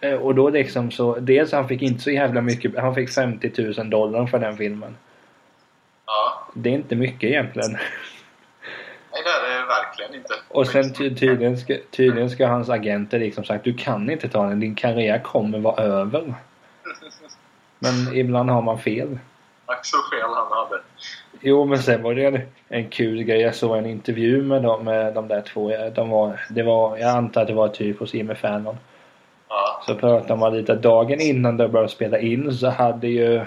eh, 0.00 0.18
och 0.18 0.34
då 0.34 0.50
liksom 0.50 0.90
så, 0.90 1.14
dels 1.14 1.52
han 1.52 1.68
fick 1.68 1.82
inte 1.82 2.02
så 2.02 2.10
jävla 2.10 2.40
mycket, 2.40 2.78
han 2.78 2.94
fick 2.94 3.10
50 3.10 3.52
000 3.78 3.90
dollar 3.90 4.26
för 4.26 4.38
den 4.38 4.56
filmen. 4.56 4.96
Ja. 6.06 6.48
Det 6.54 6.68
är 6.68 6.74
inte 6.74 6.96
mycket 6.96 7.30
egentligen. 7.30 7.72
Nej, 7.72 9.22
det 9.24 9.30
är 9.30 9.60
det 9.60 9.66
verkligen 9.66 10.14
inte. 10.14 10.34
Och 10.48 10.66
sen 10.66 10.92
ty 10.92 11.14
tydligen, 11.14 11.58
ska, 11.58 11.76
tydligen 11.90 12.30
ska 12.30 12.46
hans 12.46 12.68
agenter 12.68 13.18
liksom 13.18 13.44
sagt 13.44 13.64
du 13.64 13.74
kan 13.74 14.10
inte 14.10 14.28
ta 14.28 14.46
den, 14.46 14.60
din 14.60 14.74
karriär 14.74 15.18
kommer 15.18 15.58
vara 15.58 15.82
över. 15.82 16.34
Men 17.78 18.16
ibland 18.16 18.50
har 18.50 18.62
man 18.62 18.78
fel. 18.78 19.18
Tack 19.66 19.86
så 19.86 19.96
fel 19.96 20.28
han 20.34 20.52
hade. 20.52 20.82
Jo 21.46 21.64
men 21.64 21.78
sen 21.78 22.02
var 22.02 22.14
det 22.14 22.24
en, 22.24 22.40
en 22.68 22.88
kul 22.88 23.22
grej. 23.22 23.40
Jag 23.40 23.54
såg 23.54 23.78
en 23.78 23.86
intervju 23.86 24.42
med 24.42 24.62
dem, 24.62 24.84
med 24.84 25.14
de 25.14 25.28
där 25.28 25.40
två. 25.40 25.72
De 25.94 26.10
var, 26.10 26.40
det 26.50 26.62
var, 26.62 26.98
jag 26.98 27.10
antar 27.10 27.42
att 27.42 27.48
det 27.48 27.54
var 27.54 27.68
typ 27.68 27.98
hos 27.98 28.14
Jimmy 28.14 28.34
Fallon. 28.34 28.76
Ja. 29.48 29.82
Så 29.86 29.94
pratade 29.94 30.40
man 30.40 30.56
lite. 30.56 30.74
Dagen 30.74 31.20
innan 31.20 31.56
de 31.56 31.68
började 31.68 31.92
spela 31.92 32.18
in 32.18 32.52
så 32.52 32.68
hade 32.68 33.08
ju 33.08 33.40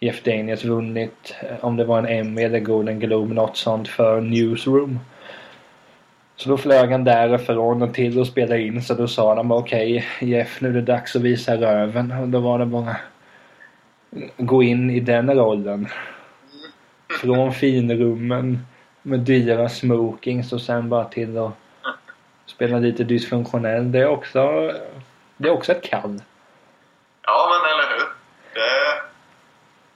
Jeff 0.00 0.22
Daniels 0.22 0.64
vunnit, 0.64 1.34
eh, 1.42 1.64
om 1.64 1.76
det 1.76 1.84
var 1.84 1.98
en 1.98 2.06
Emmy 2.06 2.42
eller 2.42 2.60
Golden 2.60 3.00
Globe, 3.00 3.34
något 3.34 3.56
sånt 3.56 3.88
för 3.88 4.20
Newsroom. 4.20 4.98
Så 6.36 6.48
då 6.48 6.56
flög 6.56 6.90
han 6.90 7.04
därifrån 7.04 7.82
och 7.82 7.94
till 7.94 8.18
och 8.18 8.26
spela 8.26 8.56
in 8.56 8.82
så 8.82 8.94
då 8.94 9.08
sa 9.08 9.34
de 9.34 9.52
okej 9.52 10.04
Jeff 10.20 10.60
nu 10.60 10.68
är 10.68 10.72
det 10.72 10.82
dags 10.82 11.16
att 11.16 11.22
visa 11.22 11.56
röven. 11.56 12.12
Och 12.12 12.28
då 12.28 12.40
var 12.40 12.58
det 12.58 12.66
bara 12.66 12.96
gå 14.36 14.62
in 14.62 14.90
i 14.90 15.00
den 15.00 15.34
rollen. 15.34 15.88
Från 17.20 17.52
finrummen 17.54 18.66
med 19.02 19.20
dyra 19.20 19.68
smokings 19.68 20.52
och 20.52 20.60
sen 20.60 20.88
bara 20.88 21.04
till 21.04 21.38
att 21.38 21.52
spela 22.46 22.78
lite 22.78 23.04
dysfunktionell. 23.04 23.92
Det 23.92 23.98
är 23.98 24.06
också, 24.06 24.72
det 25.36 25.48
är 25.48 25.52
också 25.52 25.72
ett 25.72 25.82
kall. 25.82 26.22
Ja, 27.22 27.48
men 27.50 27.72
eller 27.72 27.98
hur? 27.98 28.08
Det, 28.54 29.02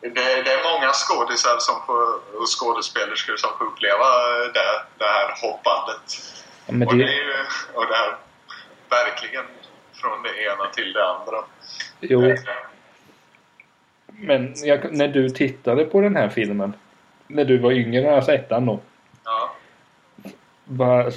det, 0.08 0.42
det 0.42 0.52
är 0.52 0.72
många 0.72 0.92
skådisar 0.92 1.56
som 1.58 1.74
får, 1.86 2.02
och 2.40 2.48
skådespelerskor 2.60 3.36
som 3.36 3.50
får 3.58 3.64
uppleva 3.64 4.04
det, 4.54 4.82
det 4.98 5.04
här 5.04 5.28
hoppandet. 5.42 6.04
Ja, 6.66 6.72
Men 6.72 6.88
och, 6.88 6.96
det 6.96 7.04
det, 7.04 7.12
är 7.12 7.24
ju, 7.24 7.34
och 7.74 7.86
det 7.86 7.94
här 7.94 8.16
verkligen 8.88 9.44
från 9.92 10.22
det 10.22 10.42
ena 10.42 10.66
till 10.74 10.92
det 10.92 11.04
andra. 11.08 11.44
jo, 12.00 12.36
men 14.06 14.54
jag, 14.56 14.92
när 14.92 15.08
du 15.08 15.30
tittade 15.30 15.84
på 15.84 16.00
den 16.00 16.16
här 16.16 16.28
filmen. 16.28 16.72
När 17.26 17.44
du 17.44 17.58
var 17.58 17.72
yngre, 17.72 18.16
alltså 18.16 18.32
ettan 18.32 18.66
då. 18.66 18.80
Ja. 19.24 19.52
Bara, 20.64 21.10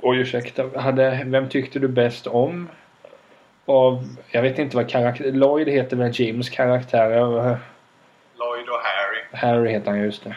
oj 0.00 0.18
ursäkta. 0.18 0.80
Hade, 0.80 1.22
vem 1.26 1.48
tyckte 1.48 1.78
du 1.78 1.88
bäst 1.88 2.26
om? 2.26 2.68
Av, 3.66 4.16
jag 4.30 4.42
vet 4.42 4.58
inte 4.58 4.76
vad 4.76 4.90
karaktär... 4.90 5.32
Lloyd 5.32 5.68
heter 5.68 5.96
väl 5.96 6.10
Jims 6.10 6.48
karaktär. 6.48 7.10
eh, 7.10 7.56
Lloyd 8.38 8.68
och 8.68 8.80
Harry. 8.82 9.22
Harry 9.32 9.70
heter 9.70 9.90
han 9.90 10.00
just 10.00 10.24
det. 10.24 10.36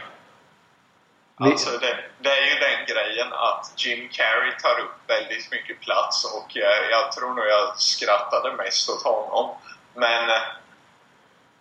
Alltså 1.35 1.69
det, 1.77 1.95
det 2.19 2.29
är 2.29 2.45
ju 2.45 2.59
den 2.59 2.95
grejen 2.95 3.33
att 3.33 3.73
Jim 3.77 4.09
Carrey 4.11 4.51
tar 4.63 4.83
upp 4.83 5.09
väldigt 5.09 5.51
mycket 5.51 5.79
plats 5.79 6.25
och 6.37 6.47
jag, 6.55 6.91
jag 6.91 7.11
tror 7.11 7.29
nog 7.29 7.45
jag 7.45 7.77
skrattade 7.77 8.55
mest 8.55 8.89
åt 8.89 9.03
honom. 9.03 9.55
Men, 9.95 10.29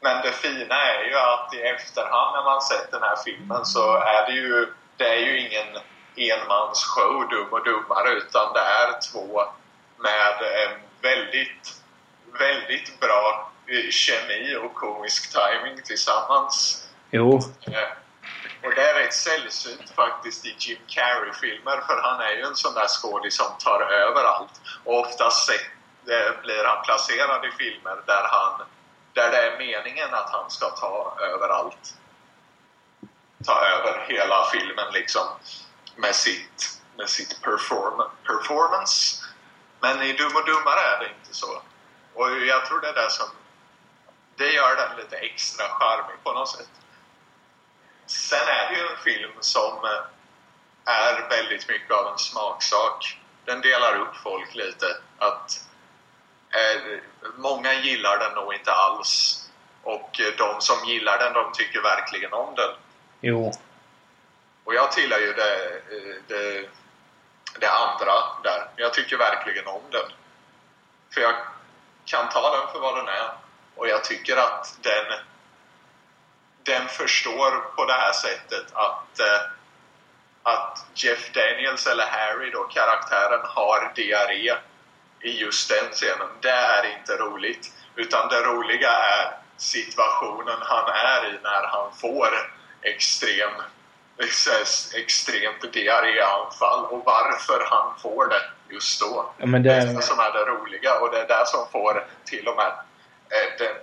men 0.03 0.23
det 0.23 0.33
fina 0.33 0.75
är 0.75 1.05
ju 1.05 1.17
att 1.17 1.55
i 1.55 1.61
efterhand 1.63 2.37
när 2.37 2.45
man 2.45 2.63
sett 2.63 2.91
den 2.91 3.03
här 3.03 3.17
filmen 3.25 3.65
så 3.65 3.97
är 3.97 4.27
det 4.27 4.33
ju, 4.33 4.73
det 4.97 5.09
är 5.09 5.19
ju 5.19 5.39
ingen 5.41 5.79
enmansshow, 6.17 7.29
Dum 7.31 7.49
och 7.51 7.65
Dummare, 7.65 8.11
utan 8.11 8.53
det 8.53 8.61
är 8.61 9.01
två 9.13 9.43
med 9.99 10.37
en 10.67 10.81
väldigt, 11.03 11.75
väldigt 12.39 13.01
bra 13.01 13.51
eh, 13.67 13.91
kemi 13.91 14.57
och 14.57 14.75
komisk 14.75 15.33
timing 15.33 15.83
tillsammans. 15.85 16.87
Jo, 17.11 17.41
Eh, 17.67 17.89
Och 18.65 18.75
det 18.75 18.83
är 18.91 18.95
rätt 18.95 19.15
sällsynt 19.15 19.91
faktiskt 19.97 20.47
i 20.47 20.55
Jim 20.59 20.79
Carrey-filmer 20.87 21.81
för 21.87 22.01
han 22.03 22.21
är 22.21 22.33
ju 22.33 22.43
en 22.43 22.57
sån 22.57 22.75
där 22.75 22.87
skådis 22.89 23.37
som 23.37 23.47
tar 23.59 23.81
över 23.81 24.25
allt. 24.25 24.61
Och 24.85 25.01
oftast, 25.01 25.51
det 26.05 26.43
blir 26.43 26.65
han 26.65 26.85
placerad 26.85 27.45
i 27.45 27.51
filmer 27.51 27.97
där 28.07 28.25
han 28.31 28.61
där 29.13 29.31
det 29.31 29.37
är 29.37 29.59
meningen 29.59 30.15
att 30.15 30.31
han 30.31 30.51
ska 30.51 30.71
ta 30.71 31.17
över 31.21 31.49
allt. 31.49 31.95
Ta 33.45 33.67
över 33.67 34.05
hela 34.09 34.45
filmen 34.45 34.93
liksom 34.93 35.27
med 35.97 36.15
sitt, 36.15 36.81
med 36.97 37.09
sitt 37.09 37.43
perform, 37.43 38.03
performance. 38.27 39.25
Men 39.81 40.03
i 40.03 40.13
Dum 40.13 40.37
och 40.37 40.47
Dummare 40.47 40.81
är 40.81 40.99
det 40.99 41.09
inte 41.19 41.35
så. 41.35 41.63
Och 42.15 42.31
jag 42.31 42.67
tror 42.67 42.81
det 42.81 42.89
är 42.89 42.95
det 42.95 43.11
som 43.11 43.27
det 44.37 44.53
gör 44.53 44.77
den 44.77 44.97
lite 44.97 45.17
extra 45.17 45.65
charmig 45.69 46.17
på 46.23 46.33
något 46.33 46.49
sätt. 46.49 46.71
Sen 48.07 48.49
är 48.49 48.69
det 48.71 48.77
ju 48.77 48.87
en 48.89 48.97
film 48.97 49.33
som 49.41 49.85
är 50.85 51.29
väldigt 51.29 51.69
mycket 51.69 51.91
av 51.91 52.13
en 52.13 52.19
smaksak. 52.19 53.19
Den 53.45 53.61
delar 53.61 54.01
upp 54.01 54.17
folk 54.17 54.55
lite. 54.55 54.87
Att 55.19 55.69
Många 57.37 57.75
gillar 57.75 58.19
den 58.19 58.35
nog 58.35 58.55
inte 58.55 58.73
alls. 58.73 59.39
Och 59.83 60.21
eh, 60.21 60.33
de 60.39 60.61
som 60.61 60.89
gillar 60.89 61.19
den, 61.19 61.33
de 61.33 61.53
tycker 61.53 61.83
verkligen 61.83 62.33
om 62.33 62.55
den. 62.55 62.71
Jo. 63.21 63.53
Och 64.65 64.75
jag 64.75 64.93
tillhör 64.93 65.19
ju 65.21 65.33
det, 65.33 65.81
eh, 65.91 66.17
det, 66.27 66.69
det 67.61 67.71
andra 67.71 68.13
där. 68.43 68.69
Jag 68.77 68.95
tycker 68.95 69.17
verkligen 69.17 69.67
om 69.67 69.83
den. 69.91 70.13
För 71.15 71.21
jag 71.21 71.35
kan 72.05 72.29
ta 72.29 72.57
den 72.57 72.73
för 72.73 72.81
vad 72.81 72.97
den 72.97 73.09
är. 73.09 73.31
Och 73.77 73.89
jag 73.89 74.05
tycker 74.05 74.37
att 74.37 74.77
den 74.83 75.19
den 76.65 76.89
förstår 76.89 77.75
på 77.77 77.85
det 77.85 77.93
här 77.93 78.13
sättet 78.13 78.67
att 78.73 79.21
eh, 79.21 79.43
att 80.43 80.87
Jeff 80.95 81.33
Daniels 81.33 81.87
eller 81.87 82.07
Harry 82.07 82.51
då, 82.51 82.65
karaktären, 82.65 83.41
har 83.45 83.93
diarré 83.95 84.55
i 85.23 85.41
just 85.41 85.69
den 85.69 85.93
scenen. 85.93 86.29
Det 86.41 86.51
är 86.51 86.99
inte 86.99 87.17
roligt. 87.17 87.73
Utan 87.97 88.29
det 88.29 88.41
roliga 88.41 88.91
är 88.91 89.39
situationen 89.57 90.59
han 90.61 90.89
är 90.89 91.29
i 91.29 91.39
när 91.43 91.67
han 91.67 91.93
får 92.01 92.29
extrem, 92.83 93.51
extremt 94.95 95.73
diarréanfall 95.73 96.85
och 96.85 97.03
varför 97.05 97.67
han 97.71 97.99
får 97.99 98.27
det 98.27 98.75
just 98.75 99.01
då. 99.01 99.33
Ja, 99.37 99.47
det... 99.47 99.59
det 99.59 99.73
är 99.73 99.87
det 99.87 100.03
som 100.03 100.19
är 100.19 100.33
det 100.33 100.45
roliga 100.45 101.01
och 101.01 101.11
det 101.11 101.19
är 101.21 101.29
det 101.29 101.47
som 101.47 101.69
får 101.73 102.07
till 102.25 102.49
och 102.49 102.57
med 102.57 102.67
eh, 102.67 103.59
den, 103.59 103.75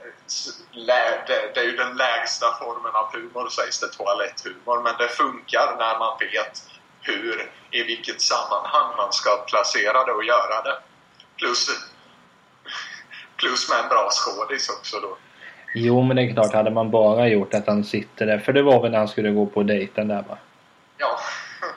det, 1.27 1.51
det 1.53 1.59
är 1.59 1.63
ju 1.63 1.77
den 1.77 1.97
lägsta 1.97 2.57
formen 2.59 2.95
av 2.95 3.13
humor 3.13 3.49
sägs 3.49 3.79
det, 3.79 3.87
toaletthumor. 3.87 4.81
Men 4.83 4.95
det 4.97 5.07
funkar 5.07 5.75
när 5.77 5.99
man 5.99 6.17
vet 6.19 6.63
hur, 7.01 7.51
i 7.71 7.83
vilket 7.83 8.21
sammanhang 8.21 8.95
man 8.97 9.13
ska 9.13 9.37
placera 9.37 10.05
det 10.05 10.11
och 10.11 10.23
göra 10.23 10.61
det. 10.61 10.77
Plus, 11.39 11.69
plus 13.35 13.69
med 13.69 13.79
en 13.79 13.89
bra 13.89 14.09
skådis 14.11 14.69
också 14.69 14.99
då. 14.99 15.17
Jo, 15.75 16.01
men 16.01 16.15
det 16.15 16.23
är 16.23 16.33
klart. 16.33 16.53
Hade 16.53 16.71
man 16.71 16.91
bara 16.91 17.27
gjort 17.27 17.53
att 17.53 17.67
han 17.67 17.83
sitter 17.83 18.25
där. 18.25 18.39
För 18.39 18.53
det 18.53 18.61
var 18.61 18.81
väl 18.81 18.91
när 18.91 18.97
han 18.97 19.07
skulle 19.07 19.31
gå 19.31 19.45
på 19.45 19.63
dejten 19.63 20.07
där 20.07 20.23
va? 20.29 20.37
Ja. 20.97 21.19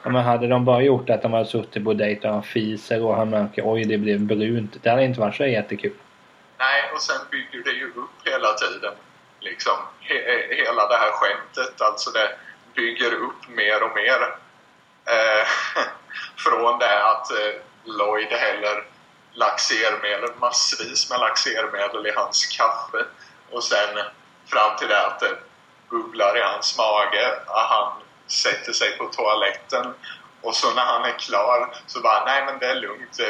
ja 0.04 0.11
men 0.11 0.25
hade 0.25 0.49
de 0.49 0.64
bara 0.64 0.83
gjort 0.83 1.11
att 1.11 1.23
de 1.23 1.33
hade 1.33 1.47
suttit 1.47 1.85
på 1.85 1.92
dejt 1.92 2.28
och 2.28 2.35
han 2.35 2.42
fiser 2.42 3.04
och 3.04 3.16
han 3.16 3.31
märker 3.31 3.62
oj 3.73 3.85
det 3.85 3.99
blev 3.99 4.21
brunt. 4.21 4.83
Det 4.83 4.90
hade 4.90 5.04
inte 5.04 5.21
varit 5.21 5.37
så 5.37 5.47
jättekul. 5.47 5.92
Nej, 6.59 6.90
och 6.95 7.02
sen 7.02 7.21
bygger 7.31 7.64
det 7.64 7.73
ju 7.73 7.87
upp 7.87 8.16
hela 8.25 8.52
tiden. 8.52 8.95
Liksom, 9.40 9.76
he 10.01 10.14
hela 10.57 10.88
det 10.88 10.96
här 10.96 11.11
skämtet. 11.12 11.81
Alltså 11.81 12.11
det 12.11 12.29
bygger 12.75 13.14
upp 13.14 13.48
mer 13.48 13.83
och 13.83 13.94
mer. 13.94 14.20
Eh, 15.14 15.46
från 16.37 16.79
det 16.79 17.05
att 17.05 17.31
eh, 17.31 17.61
Lloyd 17.85 18.33
häller 18.33 18.91
laxermedel, 19.35 20.31
massvis 20.40 21.11
med 21.11 21.21
laxermedel 21.21 22.07
i 22.07 22.12
hans 22.16 22.47
kaffe. 22.47 23.05
Och 23.51 23.64
sen 23.64 23.99
fram 24.47 24.77
till 24.77 24.88
det 24.88 25.07
att 25.07 25.21
det 25.21 25.38
bubblar 25.90 26.38
i 26.38 26.40
hans 26.40 26.79
mage. 26.79 27.40
Han 27.47 27.92
sätter 28.27 28.73
sig 28.73 28.99
på 28.99 29.07
toaletten. 29.07 29.95
Och 30.42 30.57
så 30.57 30.75
när 30.75 30.85
han 30.85 31.05
är 31.05 31.18
klar 31.18 31.75
så 31.87 32.01
bara, 32.01 32.25
nej 32.25 32.45
men 32.47 32.59
det 32.59 32.66
är 32.66 32.75
lugnt. 32.75 33.21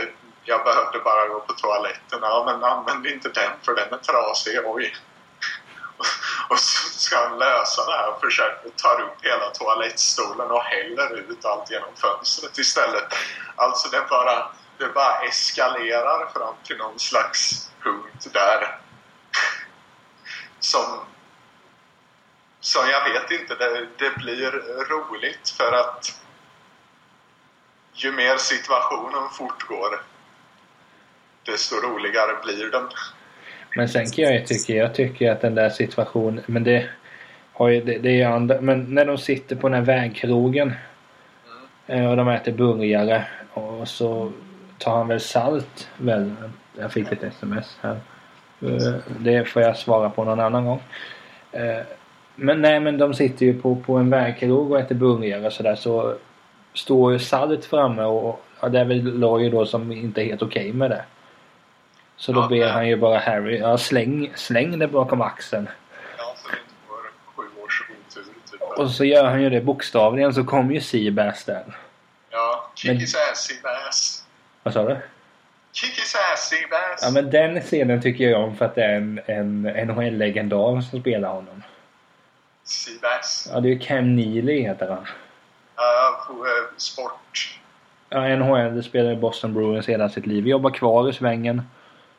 Jag 0.45 0.65
behövde 0.65 0.99
bara 0.99 1.29
gå 1.29 1.41
på 1.41 1.53
toaletten. 1.53 2.19
Ja 2.23 2.43
men 2.47 2.65
använd 2.65 3.07
inte 3.07 3.29
den 3.29 3.51
för 3.62 3.75
den 3.75 3.93
är 3.93 3.99
trasig. 3.99 4.59
Oj. 4.65 4.97
Och 6.49 6.59
så 6.59 6.88
ska 6.99 7.17
han 7.17 7.38
lösa 7.38 7.87
det 7.87 7.93
här 7.93 8.09
och 8.09 8.21
försöker 8.21 8.71
ta 8.77 8.93
upp 9.03 9.25
hela 9.25 9.51
toalettstolen 9.51 10.51
och 10.51 10.62
häller 10.62 11.17
ut 11.17 11.45
allt 11.45 11.71
genom 11.71 11.97
fönstret 11.97 12.59
istället. 12.59 13.15
Alltså 13.57 13.88
det 13.88 14.07
bara, 14.09 14.51
det 14.79 14.89
bara 14.95 15.21
eskalerar 15.29 16.33
fram 16.33 16.55
till 16.63 16.77
någon 16.77 16.99
slags 16.99 17.71
punkt 17.83 18.27
där 18.33 18.79
som 20.61 21.01
som 22.61 22.83
jag 22.91 23.13
vet 23.13 23.41
inte, 23.41 23.55
det, 23.55 23.87
det 23.99 24.17
blir 24.17 24.51
roligt 24.89 25.49
för 25.49 25.73
att 25.73 26.21
ju 27.95 28.13
mer 28.13 28.37
situationen 28.37 29.29
fortgår 29.33 30.03
desto 31.45 31.77
roligare 31.77 32.33
blir 32.45 32.71
den. 32.71 32.89
Men 33.77 33.89
sen 33.89 34.11
kan 34.11 34.25
jag 34.25 34.35
ju 34.35 34.45
tycka, 34.47 34.73
jag 34.73 34.95
tycker 34.95 35.31
att 35.31 35.41
den 35.41 35.55
där 35.55 35.71
situationen, 35.71 36.45
men 36.47 36.65
det 36.65 36.89
har 37.53 37.69
ju, 37.69 37.81
det, 37.81 37.99
det 37.99 38.09
är 38.09 38.15
ju 38.15 38.25
andra, 38.25 38.61
men 38.61 38.95
när 38.95 39.05
de 39.05 39.19
sitter 39.19 39.57
på 39.57 39.69
den 39.69 39.79
här 39.79 39.85
vägkrogen 39.85 40.75
mm. 41.87 42.07
och 42.07 42.17
de 42.17 42.29
äter 42.29 42.53
burgare 42.53 43.25
och 43.53 43.89
så 43.89 44.33
tar 44.83 44.97
han 44.97 45.09
väl 45.09 45.21
salt 45.21 45.88
väl? 45.97 46.35
Jag 46.79 46.92
fick 46.92 47.12
ett 47.12 47.23
sms 47.23 47.79
här. 47.81 48.01
Eh, 48.61 48.95
det 49.18 49.45
får 49.45 49.62
jag 49.62 49.77
svara 49.77 50.11
på 50.11 50.25
någon 50.25 50.40
annan 50.40 50.64
gång. 50.64 50.83
Eh, 51.53 51.81
men 52.35 52.62
nej 52.62 52.81
men 52.81 52.99
de 52.99 53.14
sitter 53.14 53.47
ju 53.47 53.61
på, 53.61 53.77
på 53.77 53.97
en 53.97 54.11
vägkrog 54.11 54.71
och 54.71 54.81
äter 54.81 54.95
burgare 54.95 55.47
och 55.47 55.53
sådär 55.53 55.75
så 55.75 56.14
står 56.75 57.12
ju 57.12 57.18
salt 57.18 57.64
framme 57.64 58.03
och 58.03 58.45
ja, 58.61 58.68
det 58.68 58.81
är 58.81 58.85
väl 58.85 59.03
Lloyd 59.03 59.53
då 59.53 59.66
som 59.66 59.92
inte 59.92 60.23
är 60.23 60.25
helt 60.25 60.42
okej 60.42 60.62
okay 60.62 60.73
med 60.73 60.90
det. 60.90 61.05
Så 62.16 62.33
då 62.33 62.40
ja, 62.40 62.49
ber 62.49 62.68
han 62.68 62.88
ju 62.88 62.97
bara 62.97 63.18
Harry, 63.18 63.59
ja 63.59 63.79
släng, 63.79 64.33
släng 64.35 64.79
det 64.79 64.88
bakom 64.88 65.21
axeln. 65.21 65.68
Ja, 66.18 66.35
så 66.37 66.49
det 66.49 66.57
typ. 68.51 68.62
Och 68.79 68.90
så 68.90 69.05
gör 69.05 69.25
han 69.25 69.42
ju 69.42 69.51
det 69.51 69.61
bokstavligen 69.61 70.35
så 70.35 70.45
kommer 70.45 70.75
ju 70.75 70.81
Seabass 70.81 71.45
där. 71.45 71.64
Ja, 72.31 72.71
kick 72.75 72.90
men... 72.90 73.01
his 73.01 73.14
ass, 73.14 73.38
Seabass. 73.38 74.22
Vad 74.62 74.75
sa 74.75 74.85
du? 74.85 74.96
Kick 75.72 75.90
his 75.90 76.16
ass, 76.33 76.48
Seabass. 76.48 77.03
Ja 77.03 77.11
men 77.11 77.31
den 77.31 77.61
scenen 77.61 78.03
tycker 78.03 78.25
jag 78.25 78.44
om 78.44 78.57
för 78.57 78.64
att 78.64 78.75
det 78.75 78.85
är 78.85 78.96
en, 78.96 79.20
en 79.27 79.62
NHL-legendar 79.62 80.81
som 80.81 81.01
spelar 81.01 81.29
honom. 81.29 81.62
Seabass? 82.64 83.48
Ja, 83.53 83.61
det 83.61 83.68
är 83.68 83.72
ju 83.72 83.79
Cam 83.79 84.16
Neely 84.16 84.62
heter 84.62 84.88
han. 84.88 85.07
Ja, 85.77 86.27
uh, 86.31 86.77
sport. 86.77 87.59
Ja, 88.09 88.37
NHL 88.37 88.83
spelar 88.83 89.12
i 89.12 89.16
Boston 89.16 89.55
Bruins 89.55 89.88
hela 89.88 90.09
sitt 90.09 90.27
liv. 90.27 90.46
Jobbar 90.46 90.70
kvar 90.70 91.11
i 91.11 91.12
svängen 91.12 91.62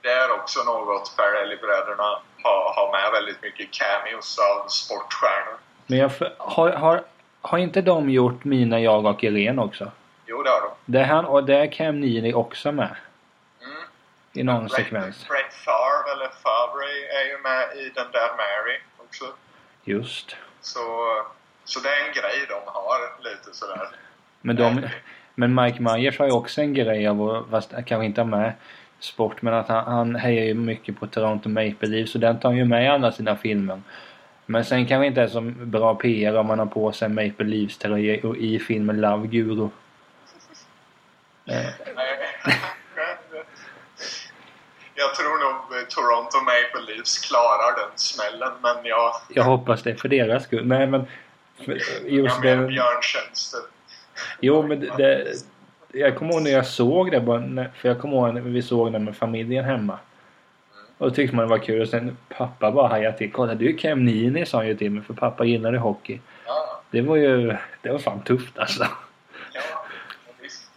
det 0.03 0.09
är 0.09 0.31
också 0.31 0.59
något 0.63 1.07
Farrelly-bröderna 1.17 2.09
har, 2.43 2.73
har 2.75 2.91
med 2.91 3.11
väldigt 3.11 3.41
mycket 3.41 3.67
cameos 3.71 4.39
av 4.39 4.67
sportstjärnor. 4.67 5.57
Men 5.87 5.99
jag 5.99 6.11
har, 6.37 6.71
har, 6.71 7.03
har 7.41 7.57
inte 7.57 7.81
de 7.81 8.09
gjort 8.09 8.43
Mina, 8.43 8.79
jag 8.79 9.05
och 9.05 9.23
Irene 9.23 9.61
också? 9.61 9.91
Jo, 10.33 10.43
det 10.43 10.49
har 10.49 10.61
de. 10.61 10.69
Det 10.85 10.99
är 10.99 11.05
han 11.05 11.25
och 11.25 11.43
det 11.43 11.55
är 11.55 11.71
Cam 11.71 11.99
Neely 11.99 12.33
också 12.33 12.71
med. 12.71 12.95
Mm. 13.61 13.83
I 14.33 14.43
någon 14.43 14.59
Brett, 14.59 14.71
sekvens. 14.71 15.27
Brett 15.27 15.53
Favre, 15.53 16.11
eller 16.13 16.29
Favre, 16.43 16.85
är 17.19 17.25
ju 17.31 17.37
med 17.47 17.63
i 17.77 17.91
den 17.95 18.11
där 18.11 18.29
Mary 18.41 18.77
också. 18.97 19.25
Just. 19.83 20.35
Så, 20.61 20.79
så 21.65 21.79
det 21.79 21.89
är 21.89 22.07
en 22.07 22.13
grej 22.13 22.45
de 22.49 22.59
har 22.65 23.29
lite 23.29 23.57
sådär. 23.57 23.87
Men, 24.41 24.55
de, 24.55 24.87
men 25.35 25.55
Mike 25.55 25.81
Myers 25.81 26.19
har 26.19 26.25
ju 26.25 26.31
också 26.31 26.61
en 26.61 26.73
grej 26.73 27.07
av, 27.07 27.47
fast 27.51 27.71
kanske 27.71 28.05
inte 28.05 28.23
med 28.23 28.53
sport 28.99 29.41
men 29.41 29.53
att 29.53 29.67
han, 29.67 29.85
han 29.85 30.15
hejar 30.15 30.43
ju 30.43 30.53
mycket 30.53 30.99
på 30.99 31.07
Toronto 31.07 31.49
Maple 31.49 31.87
Leafs 31.87 32.11
så 32.11 32.17
den 32.17 32.39
tar 32.39 32.49
han 32.49 32.57
ju 32.57 32.65
med 32.65 32.85
i 32.85 32.87
alla 32.87 33.11
sina 33.11 33.35
filmer. 33.35 33.81
Men 34.45 34.65
sen 34.65 34.85
kanske 34.85 35.07
inte 35.07 35.21
är 35.21 35.27
så 35.27 35.41
bra 35.41 35.95
PR 35.95 36.35
om 36.35 36.47
man 36.47 36.59
har 36.59 36.65
på 36.65 36.91
sig 36.91 37.09
Maple 37.09 37.45
Leafs 37.45 37.77
tröja 37.77 38.13
i 38.37 38.59
filmen 38.59 39.01
Love 39.01 39.27
Guru. 39.27 39.69
Jag 44.95 45.15
tror 45.15 45.39
nog 45.39 45.89
Toronto 45.89 46.37
Maple 46.37 46.93
Leafs 46.93 47.19
klarar 47.19 47.79
den 47.79 47.97
smällen 47.97 48.51
men 48.61 48.85
jag... 48.85 49.13
Jag 49.29 49.43
hoppas 49.43 49.83
det 49.83 49.95
för 49.95 50.09
deras 50.09 50.43
skull. 50.43 50.65
Nej 50.65 50.87
men... 50.87 51.07
Just 52.05 52.39
menar 52.39 52.67
björntjänster. 52.67 53.59
Jo 54.39 54.67
men 54.67 54.79
det, 54.97 55.33
jag 55.91 56.17
kommer 56.17 56.33
ihåg 56.33 56.41
när 56.41 56.51
jag 56.51 56.65
såg 56.65 57.11
det. 57.11 57.21
För 57.75 57.89
jag 57.89 58.01
kommer 58.01 58.15
ihåg 58.15 58.33
när 58.33 58.41
vi 58.41 58.61
såg 58.61 58.91
det 58.93 58.99
med 58.99 59.17
familjen 59.17 59.65
hemma. 59.65 59.99
Och 60.97 61.09
då 61.09 61.15
tyckte 61.15 61.35
man 61.35 61.45
det 61.45 61.49
var 61.49 61.57
kul. 61.57 61.81
Och 61.81 61.87
sen 61.89 62.17
pappa 62.29 62.71
bara 62.71 62.87
hajade 62.87 63.17
till. 63.17 63.31
Kolla 63.31 63.55
du 63.55 63.69
är 63.69 63.77
Cam 63.77 64.05
Nini 64.05 64.45
sa 64.45 64.57
han 64.57 64.67
ju 64.67 64.75
till 64.75 64.91
mig. 64.91 65.03
För 65.03 65.13
pappa 65.13 65.45
gillade 65.45 65.77
hockey. 65.77 66.19
Ja. 66.45 66.81
Det 66.91 67.01
var 67.01 67.15
ju... 67.15 67.57
Det 67.81 67.89
var 67.91 67.99
fan 67.99 68.23
tufft 68.23 68.59
alltså. 68.59 68.87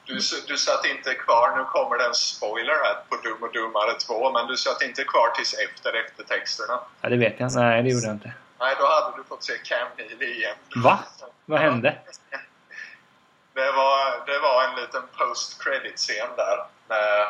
Du, 0.07 0.15
du 0.49 0.57
satt 0.57 0.85
inte 0.85 1.15
kvar, 1.15 1.57
nu 1.57 1.65
kommer 1.65 1.99
det 1.99 2.05
en 2.05 2.15
spoiler 2.15 2.73
här 2.73 2.97
på 3.09 3.17
Dum 3.17 3.43
och 3.43 3.53
Dummare 3.53 3.95
2, 4.07 4.33
men 4.33 4.47
du 4.47 4.57
satt 4.57 4.83
inte 4.83 5.05
kvar 5.05 5.31
tills 5.31 5.55
efter 5.55 5.93
eftertexterna. 6.05 6.81
Ja, 7.01 7.09
det 7.09 7.17
vet 7.17 7.41
jag. 7.41 7.55
Nej, 7.55 7.83
det 7.83 7.89
gjorde 7.89 8.07
jag 8.07 8.15
inte. 8.15 8.33
Nej, 8.61 8.75
då 8.79 8.87
hade 8.87 9.17
du 9.17 9.25
fått 9.25 9.45
se 9.45 9.53
Cam 9.65 9.89
Neely 9.97 10.35
igen. 10.35 10.57
Va? 10.77 10.99
Vad 11.45 11.61
hände? 11.61 11.99
Det 13.55 13.73
var, 13.73 14.27
det 14.27 14.39
var 14.39 14.65
en 14.65 14.77
liten 14.77 15.03
post-credit-scen 15.19 16.29
där 16.37 16.57
med, 16.89 17.27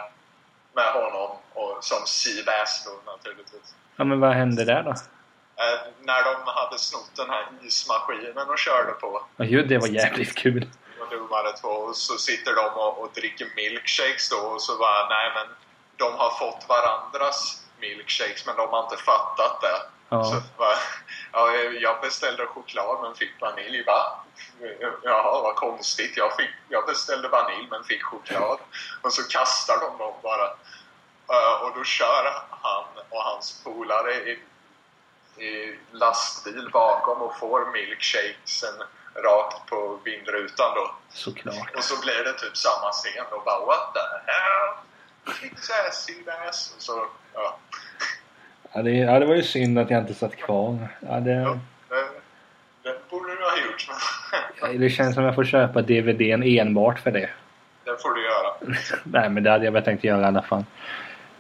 med 0.75 0.93
honom 0.93 1.37
och 1.53 1.85
som 1.85 2.07
Seabass 2.07 2.85
då 2.87 3.13
naturligtvis. 3.13 3.75
Ja, 3.97 4.05
men 4.05 4.21
vad 4.21 4.33
hände 4.35 4.65
där 4.65 4.83
då? 4.83 4.91
Eh, 4.91 5.81
när 6.01 6.25
de 6.25 6.37
hade 6.45 6.79
snott 6.79 7.11
den 7.17 7.31
här 7.31 7.47
ismaskinen 7.63 8.49
och 8.49 8.59
körde 8.59 8.93
på. 8.93 9.23
Ja, 9.37 9.63
det 9.63 9.79
var 9.79 9.89
jävligt 9.89 10.35
kul. 10.35 10.67
Och 11.01 11.09
dummare 11.11 11.53
två 11.53 11.69
och 11.69 11.97
så 11.97 12.19
sitter 12.19 12.55
de 12.55 12.67
och, 12.67 13.01
och 13.01 13.11
dricker 13.15 13.49
milkshakes 13.57 14.29
då 14.29 14.37
och 14.37 14.63
så 14.63 14.77
bara 14.77 15.09
nej 15.09 15.33
men 15.35 15.47
de 15.97 16.15
har 16.15 16.31
fått 16.31 16.69
varandras 16.69 17.63
milkshakes 17.81 18.47
men 18.47 18.57
de 18.57 18.69
har 18.69 18.83
inte 18.83 18.97
fattat 18.97 19.61
det. 19.61 19.81
Ja. 20.09 20.25
Så 20.25 20.43
bara, 20.57 20.77
ja, 21.33 21.53
jag 21.55 22.01
beställde 22.01 22.47
choklad 22.47 23.03
men 23.03 23.15
fick 23.15 23.41
vanilj. 23.41 23.85
Va? 23.85 24.25
Jaha, 25.03 25.43
vad 25.43 25.57
konstigt. 25.57 26.17
Jag, 26.17 26.37
fick, 26.37 26.51
jag 26.69 26.87
beställde 26.87 27.29
vanilj 27.29 27.69
men 27.71 27.85
fick 27.85 28.03
choklad. 28.03 28.59
Och 29.03 29.13
så 29.13 29.23
kastar 29.29 29.81
de 29.81 29.99
dem 29.99 30.15
bara. 30.23 30.47
Eh, 31.33 31.63
och 31.63 31.79
då 31.79 31.85
kör 31.85 32.43
han 32.51 32.85
och 33.09 33.23
hans 33.23 33.63
polare 33.65 34.15
i, 34.15 34.39
i 35.45 35.79
lastbil 35.91 36.71
bakom 36.73 37.23
och 37.23 37.39
får 37.39 37.73
milkshakesen 37.73 38.75
rakt 39.25 39.71
på 39.71 39.99
vindrutan 40.05 40.75
då. 40.75 40.95
Såklart. 41.09 41.75
Och 41.77 41.85
så 41.85 42.01
blir 42.05 42.25
det 42.25 42.33
typ 42.33 42.57
samma 42.57 42.91
scen 42.93 43.27
och 43.31 43.45
bara 43.45 43.67
What 43.67 43.95
the 43.95 44.01
hell? 44.31 44.87
Ass, 45.89 46.09
ass. 46.49 46.73
Och 46.77 46.83
så, 46.83 47.07
ja. 47.35 47.59
Ja 48.73 48.83
det, 48.83 48.91
ja, 48.91 49.19
det 49.19 49.27
var 49.27 49.35
ju 49.35 49.43
synd 49.43 49.79
att 49.79 49.91
jag 49.91 50.01
inte 50.01 50.15
satt 50.15 50.37
kvar. 50.37 50.89
Ja, 51.01 51.21
det, 51.21 51.31
ja 51.31 51.59
det, 51.89 52.09
det 52.83 53.11
borde 53.11 53.37
du 53.37 53.43
ha 53.43 53.57
gjort. 53.67 53.89
Men 54.63 54.81
det 54.81 54.91
känns 54.91 55.15
som 55.15 55.25
jag 55.25 55.35
får 55.35 55.45
köpa 55.45 55.83
DVDn 55.83 56.43
enbart 56.43 56.99
för 56.99 57.11
det. 57.11 57.31
det 57.85 58.03
får 58.03 58.15
du 58.15 58.25
göra. 58.25 58.77
Nej 59.05 59.31
men 59.31 59.43
det 59.43 59.51
hade 59.51 59.65
jag 59.65 59.73
väl 59.73 59.83
tänkt 59.83 60.05
göra 60.05 60.21
i 60.21 60.25
alla 60.25 60.43
fall. 60.43 60.65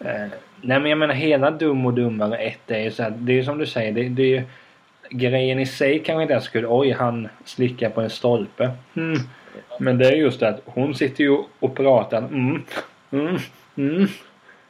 Eh, 0.01 0.27
nej 0.61 0.81
men 0.81 0.87
jag 0.87 0.99
menar 0.99 1.15
hela 1.15 1.51
Dum 1.51 1.87
och 1.87 1.95
Dummare 1.95 2.37
1 2.37 2.71
är 2.71 2.79
ju 2.79 2.91
så 2.91 3.03
här, 3.03 3.11
Det 3.11 3.33
är 3.33 3.37
ju 3.37 3.45
som 3.45 3.59
du 3.59 3.67
säger. 3.67 3.93
Det, 3.93 4.09
det 4.09 4.23
är 4.23 4.27
ju, 4.27 4.43
grejen 5.11 5.59
i 5.59 5.67
sig 5.67 6.03
kanske 6.03 6.23
inte 6.23 6.33
ens 6.33 6.45
skulle 6.45 6.67
Oj 6.67 6.91
han 6.91 7.29
slickar 7.45 7.91
på 7.91 8.01
en 8.01 8.11
stolpe. 8.11 8.71
Mm. 8.97 9.19
Men 9.81 9.99
det 9.99 10.07
är 10.09 10.13
just 10.13 10.41
det 10.41 10.49
att 10.49 10.61
hon 10.65 10.95
sitter 10.95 11.25
ju 11.25 11.39
och 11.61 11.77
pratar. 11.77 12.19
Mm, 12.19 12.63
mm, 13.11 13.39
mm. 13.77 14.09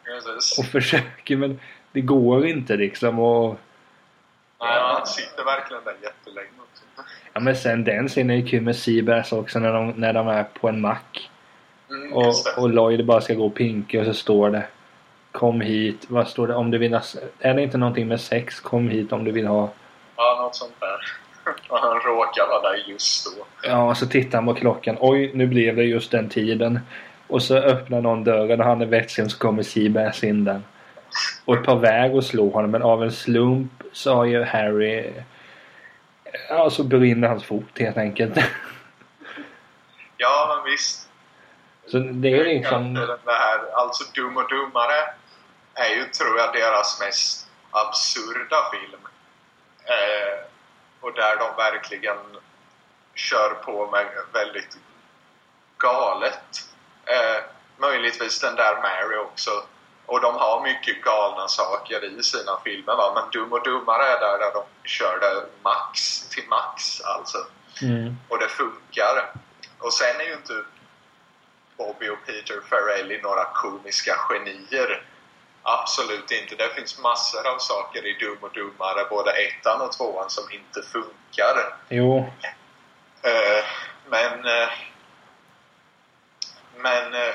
Precis. 0.04 0.58
Och 0.58 0.64
försöker 0.64 1.36
men 1.36 1.60
det 1.92 2.00
går 2.00 2.46
inte 2.46 2.76
liksom. 2.76 3.18
Och, 3.18 3.56
Nej, 4.60 4.78
han 4.80 5.06
sitter 5.06 5.44
verkligen 5.44 5.84
där 5.84 5.96
jättelänge 6.02 6.48
också. 6.58 6.82
ja 7.32 7.40
men 7.40 7.56
sen 7.56 7.84
den 7.84 8.08
scenen 8.08 8.30
är 8.30 8.40
ju 8.40 8.46
kul 8.46 8.62
med 8.62 8.76
Seabass 8.76 9.32
också 9.32 9.58
när 9.58 9.72
de, 9.72 9.90
när 9.90 10.12
de 10.12 10.28
är 10.28 10.44
på 10.44 10.68
en 10.68 10.80
mack. 10.80 11.30
Mm, 11.90 12.12
Och, 12.12 12.34
och 12.58 12.70
Lloyd 12.70 13.06
bara 13.06 13.20
ska 13.20 13.34
gå 13.34 13.46
och 13.46 13.54
pinka 13.54 14.00
och 14.00 14.06
så 14.06 14.14
står 14.14 14.50
det 14.50 14.66
Kom 15.32 15.60
hit. 15.60 16.06
Vad 16.08 16.28
står 16.28 16.46
det? 16.46 16.54
Om 16.54 16.70
du 16.70 16.78
vill 16.78 16.94
ha... 16.94 17.02
Är 17.38 17.54
det 17.54 17.62
inte 17.62 17.78
någonting 17.78 18.08
med 18.08 18.20
sex? 18.20 18.60
Kom 18.60 18.88
hit 18.88 19.12
om 19.12 19.24
du 19.24 19.32
vill 19.32 19.46
ha... 19.46 19.70
Ja, 20.16 20.38
något 20.42 20.56
sånt 20.56 20.80
där. 20.80 20.98
Och 21.68 21.78
han 21.78 22.00
råkar 22.00 22.46
vara 22.46 22.70
där 22.70 22.84
just 22.86 23.36
då. 23.36 23.46
Ja, 23.62 23.90
och 23.90 23.96
så 23.96 24.06
tittar 24.06 24.38
han 24.38 24.46
på 24.46 24.54
klockan. 24.54 24.96
Oj, 25.00 25.30
nu 25.34 25.46
blev 25.46 25.76
det 25.76 25.84
just 25.84 26.10
den 26.10 26.28
tiden. 26.28 26.80
Och 27.26 27.42
så 27.42 27.56
öppnar 27.56 28.00
någon 28.00 28.24
dörren 28.24 28.60
och 28.60 28.66
han 28.66 28.82
är 28.82 28.86
vätsken 28.86 29.30
så 29.30 29.38
kommer 29.38 29.62
Seabass 29.62 30.24
in 30.24 30.44
där. 30.44 30.62
Och 31.44 31.56
är 31.56 31.60
på 31.60 31.74
väg 31.74 32.16
att 32.16 32.24
slå 32.24 32.50
honom 32.50 32.70
men 32.70 32.82
av 32.82 33.02
en 33.02 33.12
slump 33.12 33.72
så 33.92 34.14
har 34.14 34.24
ju 34.24 34.44
Harry... 34.44 35.12
Ja, 36.48 36.70
så 36.70 36.84
brinner 36.84 37.28
hans 37.28 37.44
fot 37.44 37.78
helt 37.78 37.96
enkelt. 37.96 38.38
Ja, 40.18 40.54
men 40.54 40.72
visst. 40.72 41.08
Så 41.86 41.98
det 41.98 42.28
är 42.28 42.44
liksom... 42.44 42.94
Det 42.94 43.32
här, 43.32 43.58
alltså 43.74 44.04
Dum 44.14 44.36
och 44.36 44.48
Dummare 44.48 45.00
är 45.74 45.94
ju, 45.96 46.04
tror 46.04 46.38
jag, 46.38 46.52
deras 46.52 47.00
mest 47.00 47.48
absurda 47.70 48.56
film. 48.72 49.00
Eh, 49.86 50.44
och 51.00 51.12
där 51.12 51.36
de 51.36 51.56
verkligen 51.56 52.16
kör 53.14 53.54
på 53.54 53.90
med 53.90 54.06
väldigt 54.32 54.78
galet. 55.78 56.68
Eh, 57.04 57.42
möjligtvis 57.76 58.40
den 58.40 58.54
där 58.54 58.76
Mary 58.76 59.16
också. 59.16 59.50
Och 60.06 60.20
de 60.20 60.34
har 60.34 60.62
mycket 60.62 61.02
galna 61.02 61.48
saker 61.48 62.04
i 62.04 62.22
sina 62.22 62.60
filmer 62.64 62.96
va? 62.96 63.12
men 63.14 63.30
Dum 63.30 63.52
och 63.52 63.64
Dummare 63.64 64.06
är 64.06 64.20
där, 64.20 64.38
där 64.38 64.52
de 64.52 64.88
kör 64.88 65.18
det 65.20 65.46
max 65.62 66.20
till 66.28 66.48
max 66.48 67.00
alltså. 67.00 67.38
Mm. 67.82 68.16
Och 68.28 68.38
det 68.38 68.48
funkar. 68.48 69.32
Och 69.78 69.92
sen 69.92 70.20
är 70.20 70.24
ju 70.24 70.32
inte 70.32 70.64
Bobby 71.76 72.08
och 72.08 72.26
Peter 72.26 72.60
Farrelly 72.60 73.22
några 73.22 73.44
komiska 73.44 74.16
genier. 74.28 75.02
Absolut 75.68 76.30
inte. 76.30 76.54
Det 76.54 76.74
finns 76.74 76.98
massor 76.98 77.46
av 77.46 77.58
saker 77.58 78.06
i 78.06 78.12
Dum 78.12 78.38
och 78.40 78.52
Dummare, 78.52 79.04
både 79.10 79.30
ettan 79.32 79.80
och 79.80 79.92
tvåan, 79.92 80.30
som 80.30 80.44
inte 80.52 80.82
funkar. 80.82 81.76
Jo. 81.88 82.18
Eh, 83.22 83.64
men 84.06 84.46
eh, 84.46 84.68
men 86.76 87.14
eh, 87.14 87.34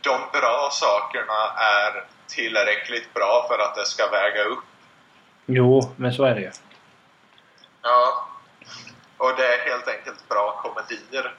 de 0.00 0.20
bra 0.32 0.68
sakerna 0.72 1.52
är 1.56 2.04
tillräckligt 2.26 3.14
bra 3.14 3.46
för 3.48 3.58
att 3.58 3.74
det 3.74 3.84
ska 3.84 4.06
väga 4.10 4.44
upp. 4.44 4.64
Jo, 5.46 5.94
men 5.96 6.12
så 6.12 6.24
är 6.24 6.34
det 6.34 6.40
ju. 6.40 6.50
Ja. 7.82 8.28
Och 9.16 9.36
det 9.36 9.54
är 9.54 9.70
helt 9.70 9.88
enkelt 9.88 10.28
bra 10.28 10.60
komedier. 10.62 11.34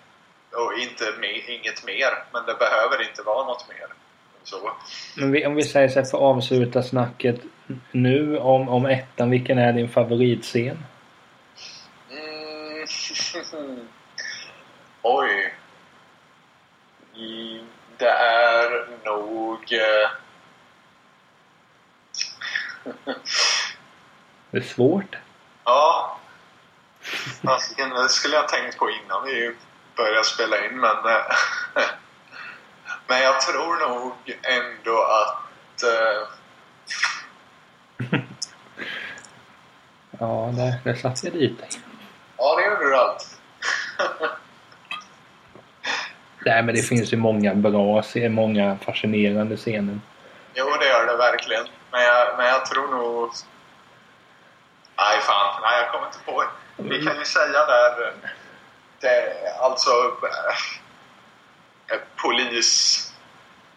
Och 0.51 0.73
inte 0.73 1.03
me- 1.05 1.45
inget 1.47 1.83
mer. 1.85 2.23
Men 2.31 2.45
det 2.45 2.53
behöver 2.53 3.01
inte 3.09 3.21
vara 3.21 3.45
något 3.45 3.69
mer. 3.69 3.87
Så. 4.49 4.71
Men 5.17 5.31
vi, 5.31 5.45
om 5.45 5.55
vi 5.55 5.63
säger 5.63 5.89
så 5.89 5.99
här 5.99 6.05
för 6.05 6.17
att 6.17 6.23
avsluta 6.23 6.83
snacket 6.83 7.41
nu 7.91 8.37
om, 8.37 8.69
om 8.69 8.85
ettan. 8.85 9.29
Vilken 9.29 9.57
är 9.57 9.73
din 9.73 9.89
favoritscen? 9.89 10.83
Mm. 12.11 12.87
Oj. 15.01 15.53
Mm, 17.15 17.65
Det 17.97 18.09
är 18.09 18.87
nog... 19.05 19.73
eh, 19.73 20.09
Det 24.51 24.57
är 24.57 24.61
svårt. 24.61 25.15
Ja. 25.63 26.17
Fasiken, 27.45 27.89
det 27.89 28.09
skulle 28.09 28.35
jag 28.35 28.47
tänkt 28.47 28.77
på 28.77 28.89
innan 28.89 29.25
vi 29.25 29.55
började 29.95 30.23
spela 30.23 30.65
in 30.65 30.79
men... 30.79 30.95
men 33.07 33.21
jag 33.21 33.41
tror 33.41 33.89
nog 33.89 34.13
ändå 34.43 35.03
att... 35.03 35.83
eh, 35.83 36.27
Ja, 40.19 40.53
där, 40.57 40.73
där 40.83 40.95
satt 40.95 41.23
jag 41.23 41.33
dig. 41.33 41.55
Ja, 42.37 42.55
det 42.55 42.65
gjorde 42.65 42.89
du 42.89 42.97
allt. 42.97 43.39
Nej, 46.45 46.63
men 46.63 46.75
det 46.75 46.81
finns 46.81 47.13
ju 47.13 47.17
många 47.17 47.55
bra 47.55 48.01
scener, 48.01 48.29
många 48.29 48.77
fascinerande 48.85 49.57
scener. 49.57 49.99
Jo, 50.53 50.65
det 50.79 50.87
gör 50.87 51.05
det 51.05 51.17
verkligen. 51.17 51.65
Men 51.91 52.01
jag, 52.01 52.37
men 52.37 52.45
jag 52.45 52.65
tror 52.65 52.87
nog... 52.87 53.29
Nej, 54.97 55.19
fan. 55.21 55.61
Nej, 55.61 55.81
jag 55.81 55.91
kommer 55.91 56.05
inte 56.07 56.19
på. 56.25 56.43
Vi 56.77 57.05
kan 57.05 57.19
ju 57.19 57.25
säga 57.25 57.65
där... 57.65 58.13
Det, 58.99 59.33
alltså... 59.59 59.89
eh, 61.91 61.97
Polis... 62.15 63.03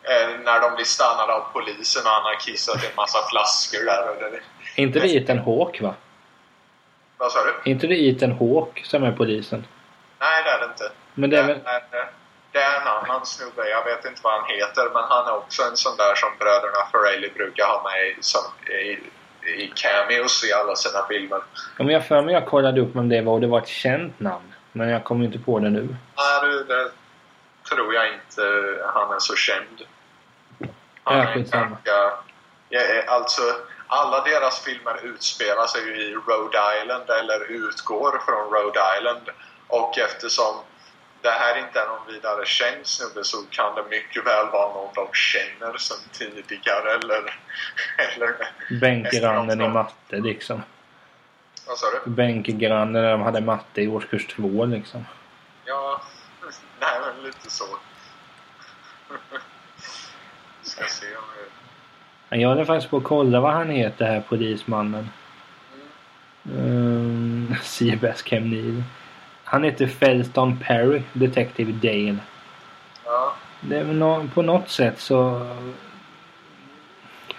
eh, 0.02 0.28
När 0.44 0.60
de 0.60 0.74
blir 0.74 0.84
stannade 0.84 1.32
av 1.32 1.44
polisen 1.52 2.02
och 2.04 2.10
han 2.10 2.22
har 2.22 2.40
kissat 2.40 2.84
en 2.84 2.94
massa 2.96 3.18
flaskor 3.30 3.84
där. 3.84 4.08
Och 4.10 4.16
det, 4.32 4.40
inte 4.82 4.98
det 5.00 5.08
Ethan 5.16 5.38
Hawke, 5.38 5.82
va? 5.82 5.94
vad 7.18 7.32
sa 7.32 7.38
du? 7.44 7.70
Inte 7.70 7.86
det 7.86 7.94
Ethan 8.08 8.32
Hawke 8.32 8.80
som 8.84 9.04
är 9.04 9.12
polisen? 9.12 9.66
Nej, 10.20 10.42
det 10.44 10.50
är 10.50 10.58
det 10.58 10.64
inte. 10.64 10.90
Men 11.14 11.30
det 11.30 11.38
är 11.38 11.44
väl... 11.46 11.60
det 12.52 12.58
är 12.58 12.80
en 12.80 12.86
annan 12.88 13.26
snubbe. 13.26 13.68
Jag 13.68 13.84
vet 13.84 14.04
inte 14.04 14.20
vad 14.24 14.32
han 14.40 14.50
heter. 14.50 14.84
Men 14.94 15.02
han 15.08 15.26
är 15.26 15.36
också 15.36 15.62
en 15.62 15.76
sån 15.76 15.96
där 15.96 16.14
som 16.14 16.28
bröderna 16.38 16.86
Farrelly 16.92 17.30
brukar 17.30 17.64
ha 17.66 17.82
med 17.82 18.08
i, 18.08 18.16
som, 18.20 18.40
i, 18.70 18.98
i 19.62 19.72
cameos 19.74 20.44
i 20.44 20.52
alla 20.52 20.76
sina 20.76 21.06
filmer. 21.08 21.40
Om 21.78 21.90
jag 21.90 22.06
för 22.06 22.22
mig 22.22 22.34
jag 22.34 22.46
kollade 22.46 22.80
upp 22.80 22.96
om 22.96 23.08
det 23.08 23.20
var 23.20 23.32
och 23.32 23.40
det 23.40 23.46
var 23.46 23.58
ett 23.60 23.68
känt 23.68 24.20
namn. 24.20 24.54
Men 24.72 24.88
jag 24.88 25.04
kommer 25.04 25.24
inte 25.24 25.38
på 25.38 25.58
det 25.58 25.70
nu. 25.70 25.96
Nej, 26.16 26.40
du, 26.42 26.64
det 26.64 26.90
tror 27.70 27.94
jag 27.94 28.06
inte 28.14 28.42
han 28.94 29.12
är 29.12 29.18
så 29.18 29.36
känd. 29.36 29.82
Han 31.04 31.18
är 31.18 31.34
ganska... 31.34 32.12
Ja, 32.68 32.80
eh, 32.80 33.04
alltså, 33.08 33.42
alla 33.86 34.24
deras 34.24 34.64
filmer 34.64 35.00
utspelar 35.02 35.66
sig 35.66 35.86
ju 35.86 35.96
i 36.02 36.14
Rhode 36.14 36.58
Island 36.82 37.10
eller 37.10 37.50
utgår 37.50 38.22
från 38.26 38.52
Rhode 38.54 38.80
Island. 38.98 39.28
Och 39.66 39.98
eftersom 39.98 40.54
det 41.22 41.30
här 41.30 41.58
inte 41.58 41.80
är 41.80 41.86
någon 41.86 42.14
vidare 42.14 42.46
känd 42.46 42.86
snubbe 42.86 43.24
så 43.24 43.36
kan 43.50 43.74
det 43.74 43.84
mycket 43.90 44.26
väl 44.26 44.46
vara 44.52 44.74
någon 44.74 44.94
de 44.94 45.08
känner 45.12 45.78
sen 45.78 45.98
tidigare 46.12 46.90
eller... 46.92 47.38
eller 47.98 48.34
Bänkgrannen 48.80 49.60
i 49.60 49.68
matte 49.68 50.16
liksom. 50.16 50.62
Vad 51.66 51.78
sa 51.78 51.86
du? 52.04 52.10
Bänkgrannen 52.10 52.92
när 52.92 53.10
de 53.10 53.22
hade 53.22 53.40
matte 53.40 53.82
i 53.82 53.88
årskurs 53.88 54.26
två 54.26 54.64
liksom. 54.64 55.04
Ja, 55.64 56.00
nej 56.80 56.90
men 57.06 57.24
lite 57.24 57.50
så. 57.50 57.64
Ska 60.62 60.84
se 60.88 61.06
om 61.16 61.22
jag... 62.28 62.40
Jag 62.40 62.48
håller 62.48 62.64
faktiskt 62.64 62.90
på 62.90 62.96
att 62.96 63.04
kolla 63.04 63.40
vad 63.40 63.52
han 63.52 63.70
heter 63.70 64.04
här 64.06 64.20
polismannen. 64.28 65.08
Um, 66.54 67.54
Seabass 67.62 68.22
Cam 68.22 68.50
Neill. 68.50 68.82
Han 69.44 69.64
heter 69.64 69.86
Felton 69.86 70.58
Perry, 70.58 71.02
Detective 71.12 71.72
Dale. 71.72 72.16
Ja, 73.04 73.34
Det 73.60 73.76
är 73.78 73.84
nå- 73.84 74.28
på 74.34 74.42
något 74.42 74.68
sätt 74.70 75.00
så... 75.00 75.46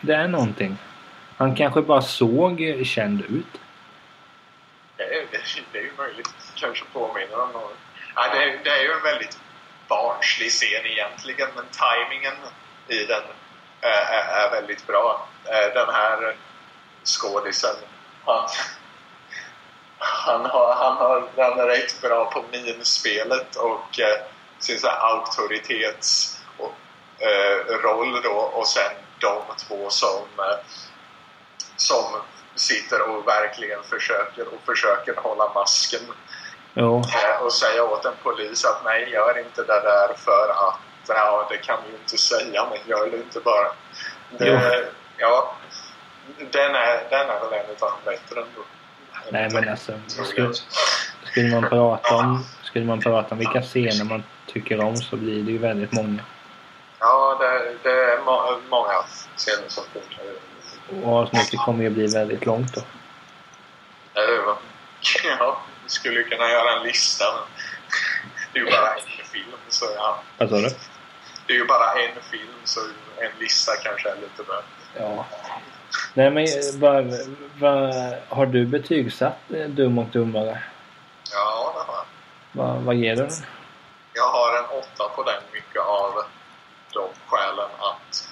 Det 0.01 0.13
är 0.13 0.27
någonting. 0.27 0.77
Han 1.37 1.55
kanske 1.55 1.81
bara 1.81 2.01
såg 2.01 2.61
eh, 2.61 2.83
känd 2.83 3.21
ut. 3.21 3.59
det 4.97 5.03
är, 5.03 5.21
det, 5.31 5.37
det 5.71 5.79
är 5.79 5.83
ju 5.83 5.91
möjligt. 5.97 6.33
Kanske 6.55 6.85
påminner 6.93 7.41
om 7.41 7.51
någon. 7.51 7.71
Ja, 8.15 8.27
det, 8.33 8.43
är- 8.43 8.59
det 8.63 8.69
är 8.69 8.83
ju 8.83 8.91
en 8.93 9.03
väldigt 9.03 9.39
barnslig 9.87 10.51
scen 10.51 10.85
egentligen 10.85 11.49
men 11.55 11.65
tajmingen 11.71 12.33
i 12.87 13.05
den 13.05 13.23
eh, 13.81 14.11
är, 14.11 14.45
är, 14.45 14.51
väldigt 14.51 14.87
bra. 14.87 15.27
Eh, 15.45 15.73
den 15.73 15.89
här 15.93 16.35
skådisen, 17.03 17.75
han, 18.25 18.49
han, 19.97 20.45
har, 20.45 20.75
han 20.75 20.97
har 20.97 21.29
han 21.37 21.59
är 21.59 21.67
rätt 21.67 22.01
bra 22.01 22.31
på 22.31 22.43
minspelet 22.51 23.55
och 23.55 23.99
eh, 23.99 24.21
sin 24.59 24.79
så 24.79 24.87
här 24.87 24.97
då 28.23 28.29
och 28.29 28.67
sen 28.67 28.91
de 29.19 29.41
två 29.67 29.89
som, 29.89 30.27
som 31.75 32.03
sitter 32.55 33.01
och 33.01 33.27
verkligen 33.27 33.83
försöker 33.83 34.47
och 34.53 34.61
försöker 34.65 35.15
hålla 35.15 35.53
masken 35.53 36.01
Jo. 36.73 36.97
eh, 36.97 37.45
och 37.45 37.53
säga 37.53 37.83
åt 37.83 38.05
en 38.05 38.13
polis 38.23 38.65
att 38.65 38.81
nej, 38.85 39.09
gör 39.09 39.39
inte 39.39 39.63
det 39.63 39.81
där 39.81 40.13
för 40.17 40.49
att 40.49 40.79
ja, 41.07 41.47
det 41.49 41.57
kan 41.57 41.77
vi 41.85 41.91
ju 41.91 41.97
inte 41.97 42.17
säga, 42.17 42.65
men 42.69 42.79
gör 42.85 43.09
det 43.11 43.17
inte 43.17 43.39
bara. 43.39 43.67
Det, 44.37 44.85
ja, 45.17 45.55
den 46.51 46.75
är, 46.75 47.09
den 47.09 47.29
är 47.29 47.39
väl 47.39 47.53
en 47.53 47.71
utav 47.71 47.91
de 48.03 48.11
bättre 48.11 48.41
ändå. 48.41 48.61
Nej 49.29 49.49
men 49.53 49.69
alltså. 49.69 49.93
Skulle, 50.07 50.53
skulle, 51.23 51.61
man 51.61 51.69
prata 51.69 52.15
om, 52.15 52.45
skulle 52.63 52.85
man 52.85 52.99
prata 52.99 53.31
om 53.31 53.37
vilka 53.37 53.61
scener 53.61 54.05
man 54.05 54.23
tycker 54.45 54.83
om 54.83 54.95
så 54.95 55.15
blir 55.17 55.43
det 55.43 55.51
ju 55.51 55.57
väldigt 55.57 55.91
många. 55.91 56.19
Ja, 56.99 57.37
det, 57.39 57.75
det 57.83 58.13
är 58.13 58.23
må, 58.25 58.57
många 58.69 59.03
scener 59.35 59.69
som 59.69 59.83
funkar. 59.93 60.25
Och 61.03 61.17
avsnittet 61.17 61.59
kommer 61.59 61.83
ju 61.83 61.89
bli 61.89 62.07
väldigt 62.07 62.45
långt 62.45 62.75
då. 62.75 62.81
Ja, 64.13 65.57
vi 65.67 65.70
skulle 65.91 66.23
kunna 66.23 66.49
göra 66.49 66.77
en 66.77 66.83
lista. 66.83 67.25
Men 67.33 67.43
det 68.53 68.59
är 68.59 68.63
ju 68.63 68.71
bara 68.71 68.93
en 68.93 69.25
film, 69.25 69.57
så 69.69 69.85
ja. 69.95 70.23
Vad 70.37 70.49
sa 70.49 70.55
du? 70.55 70.69
Det 71.47 71.53
är 71.53 71.57
ju 71.57 71.65
bara 71.65 71.93
en 71.93 72.21
film, 72.31 72.53
så 72.63 72.79
en 73.17 73.31
lista 73.39 73.71
kanske 73.83 74.09
är 74.09 74.15
lite 74.15 74.43
bra. 74.43 74.61
Ja. 74.97 75.25
Nej 76.13 76.29
men 76.31 76.47
vad, 76.79 77.13
vad, 77.59 77.93
har 78.29 78.45
du 78.45 78.65
betygsatt 78.65 79.37
eh, 79.53 79.67
Dum 79.67 79.99
och 79.99 80.07
Dummare? 80.07 80.63
Ja, 81.31 81.73
det 81.75 81.91
har 81.91 81.97
jag. 81.97 82.05
Vad, 82.51 82.81
vad 82.81 82.95
ger 82.95 83.15
du 83.15 83.21
den? 83.21 83.31
Jag 84.13 84.27
har 84.27 84.57
en 84.57 84.65
åtta 84.79 85.09
på 85.15 85.23
den 85.23 85.43
mycket 85.53 85.81
av 85.81 86.23
de 86.93 87.09
skälen 87.27 87.69
att 87.79 88.29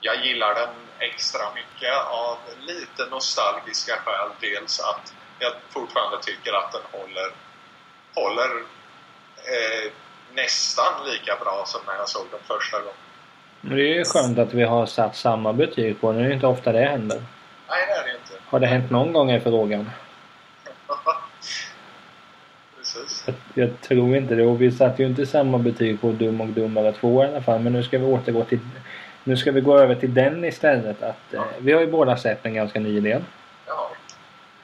jag 0.00 0.26
gillar 0.26 0.54
den 0.54 0.74
extra 0.98 1.40
mycket 1.54 1.94
av 2.10 2.38
lite 2.58 3.06
nostalgiska 3.10 3.92
skäl. 3.96 4.30
Dels 4.40 4.80
att 4.80 5.14
jag 5.38 5.52
fortfarande 5.70 6.18
tycker 6.22 6.52
att 6.52 6.72
den 6.72 7.00
håller, 7.00 7.28
håller 8.14 8.50
eh, 9.36 9.92
nästan 10.34 10.92
lika 11.06 11.36
bra 11.44 11.64
som 11.66 11.80
när 11.86 11.94
jag 11.94 12.08
såg 12.08 12.26
den 12.30 12.40
första 12.40 12.78
gången. 12.78 12.94
Men 13.60 13.76
det 13.76 13.82
är 13.82 13.94
ju 13.94 14.04
skönt 14.04 14.38
att 14.38 14.54
vi 14.54 14.62
har 14.62 14.86
satt 14.86 15.16
samma 15.16 15.52
betyg 15.52 16.00
på 16.00 16.12
den. 16.12 16.20
Det 16.20 16.26
är 16.26 16.28
ju 16.28 16.34
inte 16.34 16.46
ofta 16.46 16.72
det 16.72 16.80
händer. 16.80 17.22
Nej, 17.68 17.86
det 17.86 17.92
är 17.92 18.04
det 18.04 18.10
inte. 18.10 18.32
Har 18.46 18.60
det 18.60 18.66
hänt 18.66 18.90
någon 18.90 19.12
gång 19.12 19.30
är 19.30 19.40
frågan. 19.40 19.90
Precis. 22.76 23.24
Jag, 23.26 23.34
jag 23.54 23.80
tror 23.80 24.16
inte 24.16 24.34
det. 24.34 24.44
Och 24.44 24.62
vi 24.62 24.72
satte 24.72 25.02
ju 25.02 25.08
inte 25.08 25.26
samma 25.26 25.58
betyg 25.58 26.00
på 26.00 26.12
Dum 26.12 26.40
och 26.40 26.48
Dummare 26.48 26.92
2 26.92 27.24
i 27.24 27.26
alla 27.26 27.42
fall. 27.42 27.60
Men 27.60 27.72
nu 27.72 27.82
ska 27.82 27.98
vi 27.98 28.04
återgå 28.04 28.44
till... 28.44 28.58
Nu 29.24 29.36
ska 29.36 29.52
vi 29.52 29.60
gå 29.60 29.78
över 29.78 29.94
till 29.94 30.14
den 30.14 30.44
istället. 30.44 31.02
Att, 31.02 31.34
eh, 31.34 31.42
vi 31.58 31.72
har 31.72 31.80
ju 31.80 31.86
båda 31.86 32.16
sett 32.16 32.42
den 32.42 32.54
ganska 32.54 32.80
nyligen. 32.80 33.24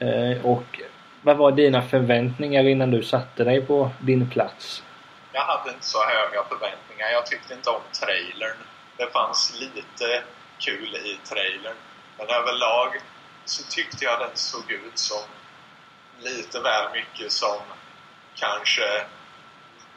Eh, 0.04 0.46
och 0.46 0.80
vad 1.22 1.36
var 1.36 1.52
dina 1.52 1.82
förväntningar 1.82 2.64
innan 2.64 2.90
du 2.90 3.02
satte 3.02 3.44
dig 3.44 3.66
på 3.66 3.90
din 4.00 4.30
plats? 4.30 4.82
Jag 5.32 5.44
hade 5.44 5.70
inte 5.70 5.86
så 5.86 5.98
höga 6.04 6.44
förväntningar. 6.48 7.08
Jag 7.12 7.26
tyckte 7.26 7.54
inte 7.54 7.70
om 7.70 7.82
trailern. 8.00 8.56
Det 8.96 9.12
fanns 9.12 9.60
lite 9.60 10.22
kul 10.58 10.96
i 10.96 11.18
trailern. 11.28 11.76
Men 12.18 12.26
överlag 12.28 13.00
så 13.44 13.62
tyckte 13.70 14.04
jag 14.04 14.20
den 14.20 14.36
såg 14.36 14.70
ut 14.70 14.98
som 14.98 15.22
lite 16.18 16.60
väl 16.60 16.92
mycket 16.92 17.32
som 17.32 17.60
kanske 18.34 19.04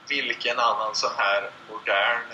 vilken 0.09 0.59
annan 0.59 0.95
sån 0.95 1.11
här 1.17 1.49
modern 1.69 2.27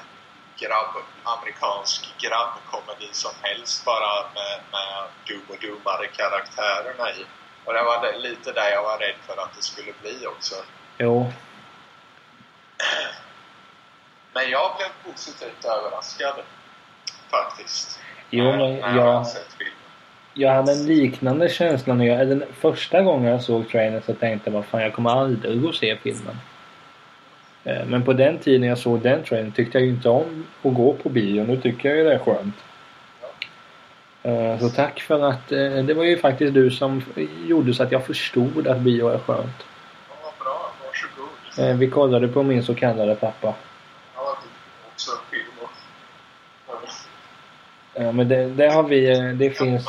grabb, 0.60 1.04
amerikansk 1.24 2.14
grabbkomedi 2.18 3.10
som 3.12 3.32
helst 3.42 3.86
bara 3.86 4.24
med, 4.36 4.60
med 4.72 5.04
dum 5.28 5.46
och 5.50 5.60
dummare 5.62 6.08
karaktärerna 6.08 7.12
i. 7.12 7.26
Och 7.66 7.74
det 7.74 7.84
var 7.84 8.20
lite 8.20 8.52
där 8.52 8.70
jag 8.70 8.84
var 8.84 8.98
rädd 8.98 9.16
för 9.22 9.34
att 9.42 9.56
det 9.56 9.62
skulle 9.64 9.92
bli 10.02 10.28
också. 10.28 10.56
Jo, 10.98 11.32
Men 14.34 14.50
jag 14.50 14.72
blev 14.78 15.12
positivt 15.14 15.66
överraskad. 15.66 16.34
Faktiskt. 17.32 18.00
Jo, 18.30 18.44
men 18.44 18.60
när 18.80 18.96
jag- 18.96 19.14
har 19.14 19.24
sett 19.24 19.54
filmen. 19.58 19.74
jag 20.34 20.54
hade 20.54 20.72
en 20.72 20.86
liknande 20.86 21.50
känsla 21.50 21.94
när 21.94 22.06
jag... 22.06 22.20
eller 22.22 22.48
Första 22.60 23.02
gången 23.02 23.32
jag 23.32 23.42
såg 23.44 23.70
trailern 23.70 24.02
så 24.06 24.14
tänkte 24.14 24.52
jag 24.52 24.66
fan 24.66 24.82
jag 24.82 24.94
kommer 24.94 25.10
aldrig 25.10 25.62
gå 25.62 25.68
och 25.68 25.76
se 25.76 25.98
filmen. 26.04 26.38
Eh, 27.64 27.86
Men 27.86 28.04
på 28.06 28.14
den 28.14 28.40
tiden 28.40 28.70
jag 28.70 28.78
såg 28.78 29.02
den 29.02 29.24
trailern 29.24 29.52
tyckte 29.52 29.78
jag 29.78 29.86
ju 29.86 29.92
inte 29.94 30.10
om 30.10 30.48
att 30.64 30.74
gå 30.74 30.94
på 30.94 31.10
bio. 31.10 31.44
Nu 31.44 31.62
tycker 31.62 31.90
jag 31.90 31.98
ju 31.98 32.04
det 32.04 32.14
är 32.14 32.20
skönt. 32.20 32.56
Eh, 34.24 34.60
Så 34.60 34.70
tack 34.70 35.00
för 35.02 35.22
att... 35.30 35.52
eh, 35.52 35.60
Det 35.84 35.94
var 35.94 36.04
ju 36.04 36.18
faktiskt 36.18 36.54
du 36.54 36.72
som 36.72 37.04
gjorde 37.46 37.74
så 37.74 37.84
att 37.84 37.92
jag 37.92 38.06
förstod 38.06 38.68
att 38.68 38.78
bio 38.80 39.08
är 39.08 39.18
skönt. 39.20 39.66
Ja, 40.24 40.34
bra. 40.40 40.74
Varsågod. 40.86 41.70
Eh, 41.72 41.78
Vi 41.78 41.90
kollade 41.90 42.28
på 42.28 42.44
min 42.44 42.64
så 42.64 42.76
kallade 42.76 43.16
pappa. 43.16 43.54
Ja, 44.16 44.38
också 44.94 45.12
en 45.12 45.18
film. 45.32 45.68
Ja, 47.94 48.12
men 48.12 48.30
det, 48.30 48.46
det 48.50 48.68
har 48.70 48.84
vi... 48.84 49.32
Det 49.34 49.50
finns, 49.50 49.86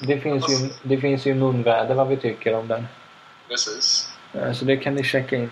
det 0.00 0.18
finns 0.18 0.48
ju, 0.50 0.68
det 0.82 0.98
finns 1.00 1.26
ju 1.26 1.34
munväder 1.34 1.94
vad 1.94 2.08
vi 2.08 2.16
tycker 2.16 2.54
om 2.54 2.68
den. 2.68 2.86
Precis. 3.48 4.12
Så 4.54 4.64
det 4.64 4.76
kan 4.76 4.94
ni 4.94 5.02
checka 5.04 5.36
in. 5.36 5.50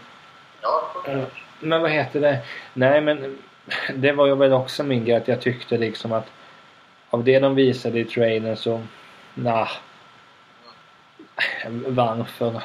Ja, 0.63 0.93
Men 1.61 1.83
vad 1.83 1.91
heter 1.91 2.21
det? 2.21 2.39
Nej 2.75 3.01
men 3.01 3.39
det 3.95 4.13
var 4.13 4.27
ju 4.27 4.35
väl 4.35 4.53
också 4.53 4.83
min 4.85 5.05
grej 5.05 5.17
att 5.17 5.29
jag 5.29 5.41
tyckte 5.41 5.79
liksom 5.79 6.13
att 6.13 6.27
av 7.17 7.25
det 7.25 7.39
de 7.39 7.55
visade 7.55 8.01
i 8.01 8.05
trailern 8.05 8.57
så 8.57 8.83
nah. 9.35 9.69
Varför? 11.87 12.63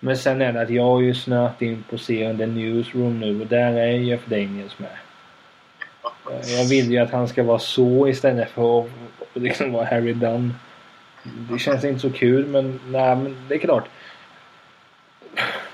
Men 0.00 0.16
sen 0.16 0.42
är 0.42 0.52
det 0.52 0.60
att 0.60 0.70
jag 0.70 0.82
har 0.82 1.00
ju 1.00 1.14
snöat 1.14 1.62
in 1.62 1.84
på 1.90 1.98
serien 1.98 2.38
The 2.38 2.46
Newsroom 2.46 3.20
nu 3.20 3.40
och 3.40 3.46
där 3.46 3.72
är 3.72 3.90
Jeff 3.90 4.26
Daniels 4.26 4.78
med. 4.78 4.90
Jag 6.58 6.64
vill 6.64 6.92
ju 6.92 6.98
att 6.98 7.10
han 7.10 7.28
ska 7.28 7.42
vara 7.42 7.58
så 7.58 8.08
istället 8.08 8.50
för 8.50 8.80
att 8.80 8.90
liksom 9.34 9.72
vara 9.72 9.84
Harry 9.84 10.12
Dunn. 10.12 10.54
Det 11.22 11.58
känns 11.58 11.84
inte 11.84 12.00
så 12.00 12.10
kul 12.10 12.46
men 12.46 12.80
nej 12.86 13.16
men 13.16 13.36
det 13.48 13.54
är 13.54 13.58
klart. 13.58 13.88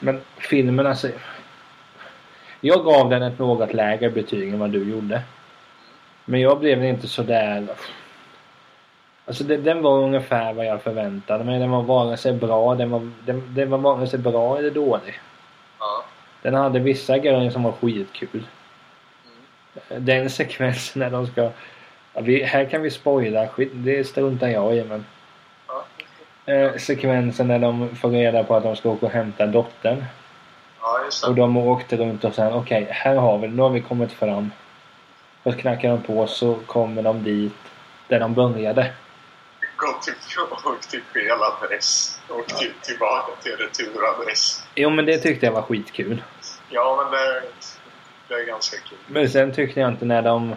Men 0.01 0.21
filmen 0.39 0.87
alltså. 0.87 1.09
Jag 2.61 2.85
gav 2.85 3.11
den 3.11 3.23
ett 3.23 3.39
något 3.39 3.75
lägre 3.75 4.11
betyg 4.11 4.53
än 4.53 4.59
vad 4.59 4.71
du 4.71 4.91
gjorde. 4.91 5.23
Men 6.25 6.41
jag 6.41 6.59
blev 6.59 6.85
inte 6.85 7.09
sådär... 7.09 7.67
Alltså 9.27 9.45
det, 9.45 9.57
den 9.57 9.83
var 9.83 9.99
ungefär 9.99 10.53
vad 10.53 10.67
jag 10.67 10.83
förväntade 10.83 11.45
mig. 11.45 11.59
Den 11.59 11.71
var 11.71 11.83
vare 11.83 12.17
sig 12.17 12.33
bra, 12.33 12.75
den 12.75 12.91
var, 12.91 13.11
den, 13.25 13.55
den 13.55 13.71
var 13.71 13.79
vare 13.79 14.07
sig 14.07 14.19
bra 14.19 14.59
eller 14.59 14.71
dålig. 14.71 15.21
ja. 15.79 16.05
Den 16.43 16.55
hade 16.55 16.79
vissa 16.79 17.19
grejer 17.19 17.51
som 17.51 17.63
var 17.63 17.73
skitkul. 17.73 18.47
Mm. 19.91 20.05
Den 20.05 20.31
sekvensen 20.31 21.01
när 21.01 21.11
de 21.11 21.27
ska... 21.27 21.51
Ja, 22.15 22.21
vi, 22.21 22.43
här 22.43 22.65
kan 22.65 22.83
vi 22.83 22.91
spoila, 22.91 23.49
skit, 23.49 23.71
det 23.75 24.05
struntar 24.05 24.49
jag 24.49 24.77
i 24.77 24.85
men. 24.85 25.05
ja. 25.67 25.85
Eh, 26.53 26.77
sekvensen 26.77 27.49
när 27.49 27.59
de 27.59 27.97
får 27.97 28.11
reda 28.11 28.45
på 28.45 28.55
att 28.55 28.63
de 28.63 28.77
ska 28.77 28.91
åka 28.91 29.07
och 29.07 29.13
hämta 29.13 29.47
dottern. 29.47 30.05
Ja. 30.81 31.29
Och 31.29 31.35
de 31.35 31.57
åkte 31.57 31.97
runt 31.97 32.25
och 32.25 32.35
sa 32.35 32.55
okej, 32.55 32.87
här 32.91 33.17
har 33.17 33.39
vi. 33.39 33.49
Nu 33.49 33.63
har 33.63 33.71
vi 33.71 33.81
kommit 33.81 34.13
fram. 34.13 34.51
Och 35.43 35.53
så 35.53 35.59
knackar 35.59 35.89
de 35.89 36.03
på 36.03 36.27
så 36.27 36.55
kommer 36.67 37.03
de 37.03 37.25
dit 37.25 37.53
där 38.09 38.21
de 38.21 38.35
började. 38.35 38.93
Gå 39.77 39.93
till, 40.03 40.15
åk 40.65 40.81
till 40.81 41.03
fel 41.03 41.39
adress. 41.43 42.21
Åk 42.29 42.47
till, 42.47 42.73
tillbaka 42.83 43.33
till 43.43 43.57
returadress. 43.57 44.65
Jo 44.75 44.91
men 44.91 45.07
det 45.07 45.19
tyckte 45.19 45.47
jag 45.47 45.53
var 45.53 45.63
skitkul. 45.63 46.23
Ja, 46.69 47.03
men 47.03 47.13
det, 47.13 47.43
det 48.29 48.35
är 48.35 48.47
ganska 48.47 48.77
kul. 48.77 48.99
Men 49.07 49.29
sen 49.29 49.53
tyckte 49.53 49.81
jag 49.81 49.89
inte 49.89 50.05
när 50.05 50.23
de 50.23 50.55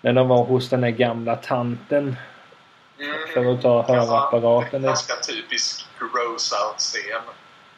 när 0.00 0.12
de 0.12 0.28
var 0.28 0.44
hos 0.44 0.68
den 0.68 0.80
där 0.80 0.90
gamla 0.90 1.36
tanten 1.36 2.16
Mm. 3.00 3.28
för 3.34 3.52
att 3.54 3.62
ta 3.62 3.82
hörapparaten. 3.82 4.82
Ganska 4.82 5.14
typisk 5.14 5.86
gross 5.98 6.52
out-scen. 6.52 7.22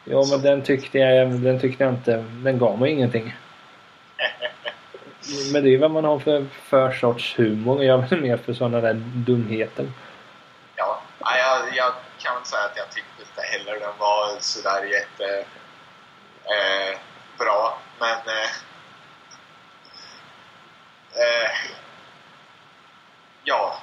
Jo 0.04 0.26
men 0.30 0.42
den 0.42 0.62
tyckte 0.62 0.98
jag, 0.98 1.30
den 1.30 1.60
tyckte 1.60 1.84
jag 1.84 1.92
inte, 1.92 2.24
den 2.30 2.58
gav 2.58 2.78
mig 2.78 2.90
ingenting. 2.90 3.34
Men 5.52 5.64
det 5.64 5.74
är 5.74 5.78
vad 5.78 5.90
man 5.90 6.04
har 6.04 6.18
för, 6.18 6.46
för 6.68 6.92
sorts 6.92 7.38
humor. 7.38 7.84
Jag 7.84 8.04
är 8.04 8.08
väl 8.08 8.20
mer 8.20 8.36
för 8.36 8.52
sådana 8.52 8.80
där 8.80 8.94
dumheter. 9.14 9.92
Ja, 10.76 11.02
jag, 11.20 11.76
jag 11.76 11.92
kan 12.18 12.34
väl 12.34 12.44
säga 12.44 12.64
att 12.64 12.76
jag 12.76 12.90
tyckte 12.90 13.22
inte 13.22 13.42
heller 13.42 13.80
den 13.80 13.98
var 13.98 14.40
sådär 14.40 14.84
jätte 14.84 15.44
eh, 16.44 16.98
bra. 17.38 17.78
Men 17.98 18.18
eh, 18.18 18.50
eh, 21.22 21.50
ja, 23.44 23.80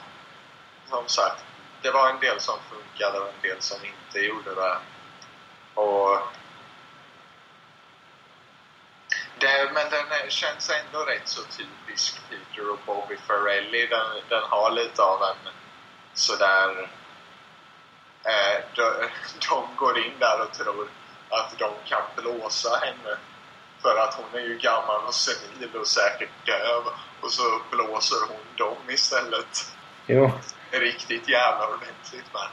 som 0.89 1.07
sagt. 1.07 1.43
Det 1.81 1.91
var 1.91 2.09
en 2.09 2.19
del 2.19 2.39
som 2.39 2.55
funkade 2.69 3.19
och 3.19 3.27
en 3.27 3.49
del 3.49 3.61
som 3.61 3.77
inte 3.85 4.19
gjorde 4.19 4.55
det. 4.55 4.77
Och 5.73 6.19
det, 9.39 9.71
men 9.73 9.89
den 9.89 10.11
är, 10.11 10.16
känns 10.31 10.69
ändå 10.69 10.99
rätt 11.05 11.27
så 11.27 11.41
typisk 11.43 12.21
Peter 12.29 12.69
och 12.71 12.79
Bobby 12.85 13.17
Farrelly. 13.27 13.87
Den, 13.87 14.05
den 14.29 14.43
har 14.43 14.71
lite 14.71 15.01
av 15.01 15.21
en 15.23 15.51
sådär... 16.13 16.89
Eh, 18.23 18.63
de, 18.75 18.83
de 19.49 19.75
går 19.75 19.97
in 20.05 20.13
där 20.19 20.41
och 20.41 20.53
tror 20.53 20.87
att 21.29 21.59
de 21.59 21.71
kan 21.85 22.01
blåsa 22.15 22.69
henne. 22.85 23.17
För 23.81 23.97
att 23.97 24.13
hon 24.13 24.39
är 24.41 24.45
ju 24.45 24.57
gammal 24.57 25.05
och 25.05 25.13
senil 25.13 25.75
och 25.79 25.87
säkert 25.87 26.45
döv. 26.45 26.83
Och 27.21 27.31
så 27.31 27.61
blåser 27.71 28.17
hon 28.29 28.67
dem 28.67 28.89
istället. 28.89 29.73
Jo, 30.05 30.31
Riktigt 30.71 31.29
jävla 31.29 31.67
ordentligt 31.67 32.25
men. 32.33 32.49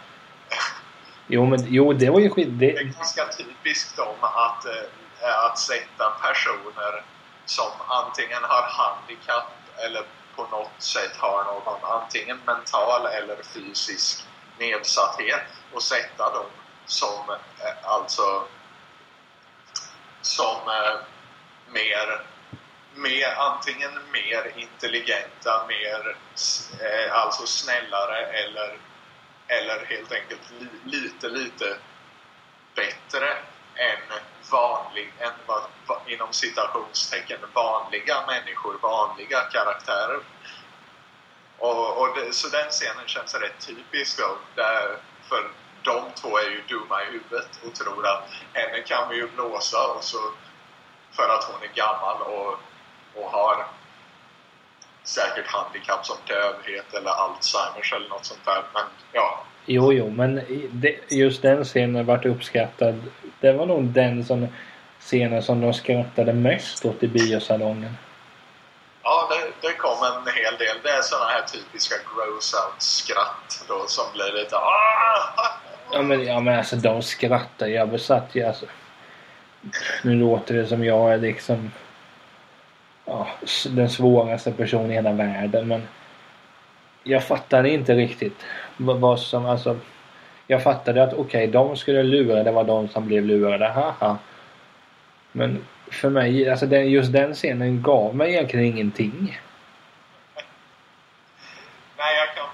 jo 1.27 1.47
men 1.47 1.65
jo, 1.67 1.93
det 1.93 2.11
var 2.11 2.21
ju 2.21 2.31
skit. 2.31 2.49
Det 2.51 2.71
är 2.71 2.85
Det, 2.85 2.85
ganska 2.85 3.27
typiskt 3.27 3.97
dem 3.97 4.17
att, 4.21 4.67
eh, 4.67 5.47
att 5.47 5.59
sätta 5.59 6.11
personer 6.11 7.05
som 7.47 7.71
antingen 7.89 8.45
har 8.45 8.63
handikapp 8.63 9.51
eller 9.77 10.07
på 10.37 10.47
något 10.47 10.83
sätt 10.83 11.17
har 11.17 11.45
någon 11.45 11.85
antingen 11.85 12.41
mental 12.47 13.07
eller 13.07 13.43
fysisk 13.43 14.25
nedsatthet. 14.59 15.43
Och 15.73 15.83
sätta 15.83 16.33
dem 16.33 16.47
som 16.87 17.31
eh, 17.31 17.75
alltså 17.83 18.45
som 20.23 20.69
eh, 20.69 21.01
mer, 21.73 22.27
mer 22.95 23.35
antingen 23.37 23.93
mer 24.13 24.53
intelligenta, 24.57 25.67
mer 25.69 26.17
eh, 26.81 27.13
alltså 27.13 27.47
snällare 27.47 28.27
eller, 28.27 28.79
eller 29.49 29.85
helt 29.85 30.13
enkelt 30.13 30.51
li, 30.51 30.69
lite, 30.85 31.29
lite 31.29 31.79
bättre 32.75 33.37
än 33.77 34.19
vanlig, 34.51 35.13
än 35.19 35.33
vad, 35.47 35.63
inom 36.07 36.33
citationstecken 36.33 37.39
vanliga 37.55 38.27
människor, 38.27 38.79
vanliga 38.83 39.41
karaktärer. 39.41 40.21
Och, 41.59 42.01
och 42.01 42.17
det, 42.17 42.33
så 42.33 42.49
den 42.49 42.71
scenen 42.71 43.07
känns 43.07 43.35
rätt 43.35 43.67
typisk 43.67 44.19
då, 44.19 44.39
där, 44.55 44.99
för 45.29 45.51
de 45.83 46.11
två 46.15 46.39
är 46.39 46.51
ju 46.51 46.63
dumma 46.69 47.03
i 47.03 47.05
huvudet 47.05 47.49
och 47.67 47.75
tror 47.75 48.07
att 48.07 48.31
henne 48.53 48.83
kan 48.83 49.09
vi 49.09 49.17
ju 49.17 49.29
blåsa 49.29 49.87
och 49.87 50.05
så 50.05 50.19
för 51.13 51.29
att 51.29 51.45
hon 51.45 51.63
är 51.63 51.75
gammal 51.75 52.23
och, 52.23 52.59
och 53.15 53.31
har 53.31 53.67
säkert 55.03 55.47
handikapp 55.47 56.07
som 56.07 56.17
dövhet 56.27 56.95
eller 56.95 57.11
Alzheimers 57.11 57.93
eller 57.93 58.09
något 58.09 58.25
sånt 58.25 58.45
där. 58.45 58.65
Men 58.73 58.85
ja, 59.13 59.45
jo, 59.67 59.93
jo, 59.93 60.11
men 60.11 60.41
det, 60.73 60.95
just 61.09 61.43
den 61.43 61.65
scenen 61.65 62.07
vart 62.07 62.27
uppskattad. 62.27 63.03
Det 63.41 63.53
var 63.53 63.67
nog 63.67 63.85
den 63.85 64.25
som, 64.25 64.49
scenen 65.01 65.43
som 65.43 65.61
de 65.61 65.75
skrattade 65.75 66.33
mest 66.33 66.85
åt 66.85 67.03
i 67.03 67.09
biosalongen. 67.09 67.97
Ja, 69.03 69.29
det, 69.31 69.69
det 69.69 69.75
kom 69.75 69.99
en 70.05 70.33
hel 70.35 70.59
del. 70.59 70.77
Det 70.83 70.91
är 70.91 71.03
såna 71.03 71.25
här 71.25 71.43
typiska 71.43 71.95
gross 71.95 72.55
out-skratt 72.55 73.65
då 73.69 73.85
som 73.87 74.05
blir 74.13 74.43
lite 74.43 74.57
"Ah!" 74.57 75.61
Ja 75.93 76.03
men, 76.03 76.25
ja, 76.25 76.41
men 76.41 76.59
alltså 76.59 76.77
de 76.77 77.03
skrattar 77.03 77.67
Jag 77.67 77.89
besatt 77.89 78.29
ju 78.33 78.43
alltså. 78.43 78.67
Nu 80.03 80.15
låter 80.15 80.55
det 80.55 80.67
som 80.67 80.85
jag 80.85 81.13
är 81.13 81.19
liksom 81.19 81.71
ja, 83.05 83.29
den 83.69 83.91
svåraste 83.91 84.53
personen 84.53 84.91
i 84.91 84.95
hela 84.95 85.13
världen 85.13 85.69
men 85.69 85.89
jag 87.05 87.25
fattade 87.25 87.71
inte 87.71 87.95
riktigt 87.95 88.45
vad, 88.77 89.21
som 89.21 89.47
alltså 89.47 89.77
jag 90.47 90.63
fattade 90.63 91.03
att 91.03 91.15
okej, 91.15 91.47
de 91.47 91.77
skulle 91.77 92.03
lura, 92.03 92.43
det 92.43 92.51
var 92.51 92.65
de 92.65 92.89
som 92.89 93.07
blev 93.07 93.25
lurade, 93.25 93.69
haha. 93.69 94.19
Men 95.33 95.65
för 95.91 96.11
mig, 96.11 96.51
alltså 96.51 96.67
den, 96.67 96.91
just 96.91 97.13
den 97.13 97.35
scenen 97.35 97.83
gav 97.83 98.17
mig 98.17 98.33
egentligen 98.33 98.67
ingenting. 98.67 99.41
Nej, 101.97 102.17
jag 102.17 102.35
kan 102.37 102.47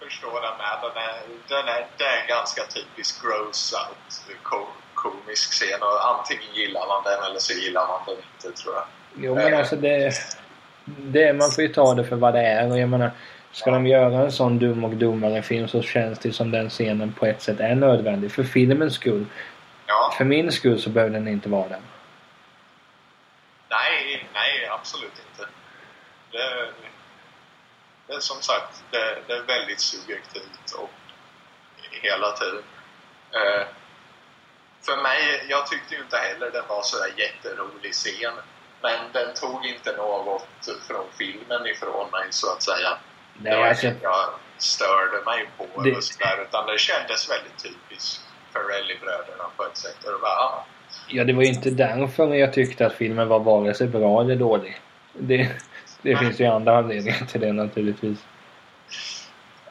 förstå 0.00 0.26
den 0.26 0.58
med. 0.58 0.78
Den 0.82 1.02
är, 1.02 1.14
den 1.48 1.68
är, 1.74 1.86
det 1.98 2.04
är 2.04 2.22
en 2.22 2.28
ganska 2.28 2.62
typisk 2.62 3.22
gross 3.22 3.74
out 3.74 4.38
ko, 4.42 4.66
komisk 4.94 5.50
scen 5.50 5.82
och 5.82 6.18
antingen 6.18 6.54
gillar 6.54 6.86
man 6.88 7.02
den 7.04 7.30
eller 7.30 7.38
så 7.38 7.52
gillar 7.52 7.86
man 7.86 8.00
den 8.06 8.16
inte 8.34 8.62
tror 8.62 8.74
jag. 8.74 8.84
Jo 9.16 9.34
men 9.34 9.54
alltså 9.54 9.76
det, 9.76 10.12
det... 10.84 11.32
Man 11.32 11.50
får 11.50 11.64
ju 11.64 11.68
ta 11.68 11.94
det 11.94 12.04
för 12.04 12.16
vad 12.16 12.34
det 12.34 12.40
är 12.40 12.70
och 12.70 12.78
jag 12.78 12.88
menar 12.88 13.10
Ska 13.54 13.70
de 13.70 13.86
göra 13.86 14.22
en 14.22 14.32
sån 14.32 14.58
dum 14.58 14.84
och 14.84 14.90
dummare 14.96 15.42
film 15.42 15.68
så 15.68 15.82
känns 15.82 16.18
det 16.18 16.32
som 16.32 16.50
den 16.50 16.70
scenen 16.70 17.12
på 17.12 17.26
ett 17.26 17.42
sätt 17.42 17.60
är 17.60 17.74
nödvändig. 17.74 18.32
För 18.32 18.44
filmens 18.44 18.94
skull. 18.94 19.26
Ja, 19.86 20.14
För 20.18 20.24
min 20.24 20.52
skull 20.52 20.80
så 20.80 20.90
behöver 20.90 21.12
den 21.14 21.28
inte 21.28 21.48
vara 21.48 21.68
den. 21.68 21.82
nej, 23.70 24.26
nej 24.34 24.68
absolut 24.70 25.12
inte. 25.28 25.50
Det, 26.32 26.72
det 28.06 28.14
är 28.14 28.20
som 28.20 28.42
sagt, 28.42 28.84
det, 28.90 29.18
det 29.26 29.32
är 29.32 29.42
väldigt 29.42 29.80
subjektivt 29.80 30.72
och 30.78 30.90
hela 32.02 32.32
tiden. 32.32 32.62
Eh, 33.30 33.66
för 34.86 34.96
mig, 35.02 35.46
jag 35.48 35.66
tyckte 35.66 35.94
ju 35.94 36.00
inte 36.00 36.16
heller 36.16 36.50
den 36.50 36.64
var 36.68 36.82
sådär 36.82 37.12
jätterolig 37.16 37.92
scen. 37.92 38.34
Men 38.82 39.12
den 39.12 39.34
tog 39.34 39.66
inte 39.66 39.96
något 39.96 40.68
från 40.88 41.06
filmen 41.18 41.66
ifrån 41.66 42.10
mig 42.10 42.26
så 42.30 42.52
att 42.52 42.62
säga. 42.62 42.98
Det 43.38 43.56
var 43.56 43.66
alltså, 43.66 43.86
inget 43.86 44.02
jag 44.02 44.24
störde 44.58 45.24
mig 45.26 45.48
på 45.58 45.82
Det- 45.82 45.90
eller 45.90 46.00
sådär, 46.00 46.42
utan 46.48 46.66
det 46.66 46.78
kändes 46.78 47.30
väldigt 47.30 47.62
typiskt 47.62 48.20
Ferrelli-bröderna 48.52 49.44
på 49.56 49.64
ett 49.64 49.76
sätt. 49.76 50.04
Och 50.04 50.20
var, 50.20 50.28
ah, 50.28 50.66
ja, 51.08 51.24
det 51.24 51.32
var 51.32 51.42
ju 51.42 51.48
inte 51.48 51.70
därför 51.70 52.34
jag 52.34 52.52
tyckte 52.52 52.86
att 52.86 52.92
filmen 52.94 53.28
var 53.28 53.40
vare 53.40 53.74
sig 53.74 53.86
bra 53.86 54.20
eller 54.20 54.36
dålig. 54.36 54.80
Det, 55.12 55.50
det 56.02 56.16
finns 56.16 56.40
ju 56.40 56.44
andra 56.44 56.78
anledningar 56.78 57.26
till 57.26 57.40
det 57.40 57.52
naturligtvis. 57.52 58.18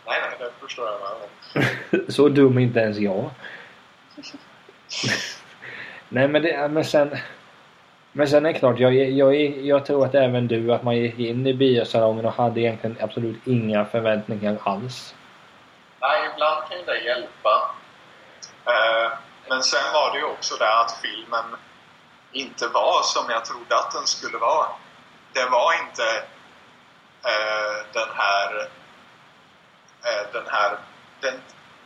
nej, 0.06 0.20
nej, 0.22 0.38
det 0.40 0.52
förstår 0.66 0.88
jag 0.88 1.00
med. 1.00 2.02
Så 2.14 2.30
dum 2.30 2.58
är 2.58 2.62
inte 2.62 2.80
ens 2.80 2.98
jag. 2.98 3.30
Nej 6.10 6.28
men, 6.28 6.42
det, 6.42 6.68
men 6.68 6.86
sen... 6.86 7.18
Men 8.16 8.28
sen 8.28 8.46
är 8.46 8.54
det 8.54 8.60
klart, 8.60 8.80
jag, 8.80 8.94
jag, 8.94 9.36
jag 9.58 9.86
tror 9.86 10.06
att 10.06 10.16
även 10.16 10.48
du, 10.48 10.74
att 10.74 10.84
man 10.84 10.96
gick 10.98 11.20
in 11.20 11.48
i 11.48 11.54
biosalongen 11.54 12.26
och 12.26 12.34
hade 12.34 12.60
egentligen 12.60 12.98
absolut 13.02 13.48
inga 13.48 13.86
förväntningar 13.86 14.58
alls. 14.64 15.16
Nej, 16.00 16.30
ibland 16.34 16.70
kan 16.70 16.78
ju 16.78 16.86
det 16.86 17.00
hjälpa. 17.00 17.76
Eh, 18.66 19.12
men 19.50 19.64
sen 19.64 19.94
var 19.94 20.12
det 20.12 20.18
ju 20.18 20.26
också 20.26 20.56
det 20.56 20.80
att 20.80 20.92
filmen 21.02 21.46
inte 22.32 22.68
var 22.68 23.02
som 23.04 23.30
jag 23.30 23.46
trodde 23.46 23.76
att 23.76 23.92
den 23.92 24.08
skulle 24.08 24.38
vara. 24.38 24.68
Det 25.34 25.46
var 25.46 25.74
inte 25.74 26.04
eh, 27.24 27.34
eh, 27.34 27.86
den 27.94 28.10
här... 28.16 28.68
Den 30.34 30.44
här... 30.48 30.78
Den, 31.20 31.34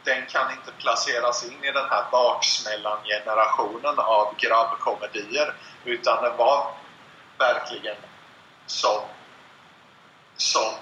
den 0.07 0.25
kan 0.25 0.51
inte 0.51 0.71
placeras 0.71 1.43
in 1.43 1.63
i 1.63 1.71
den 1.71 1.89
här 1.89 2.03
baksmällan-generationen 2.11 3.99
av 3.99 4.35
grabbkomedier. 4.37 5.53
Utan 5.85 6.23
den 6.23 6.37
var 6.37 6.71
verkligen 7.37 7.95
som, 8.65 9.01
som 10.37 10.73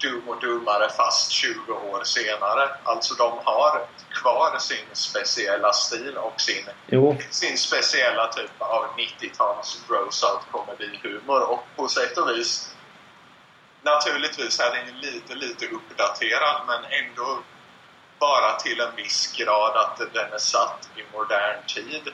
Dum 0.00 0.28
och 0.28 0.40
Dummare 0.40 0.90
fast 0.90 1.30
20 1.30 1.72
år 1.72 2.04
senare. 2.04 2.70
Alltså 2.84 3.14
de 3.14 3.38
har 3.44 3.86
kvar 4.10 4.58
sin 4.58 4.86
speciella 4.92 5.72
stil 5.72 6.16
och 6.16 6.40
sin, 6.40 6.64
Jo. 6.86 7.16
sin 7.30 7.58
speciella 7.58 8.26
typ 8.26 8.50
av 8.58 8.84
90-tals 8.96 9.84
gross-out 9.88 10.40
komedihumor. 10.50 11.50
Och 11.50 11.64
på 11.76 11.88
sätt 11.88 12.18
och 12.18 12.28
vis 12.28 12.72
Naturligtvis 13.82 14.60
är 14.60 14.70
den 14.70 15.00
lite, 15.00 15.34
lite 15.34 15.66
uppdaterad 15.66 16.62
men 16.66 16.84
ändå 16.84 17.38
bara 18.18 18.52
till 18.52 18.80
en 18.80 18.96
viss 18.96 19.36
grad 19.36 19.76
att 19.76 19.98
den 20.14 20.32
är 20.32 20.38
satt 20.38 20.88
i 20.96 21.16
modern 21.16 21.62
tid 21.66 22.08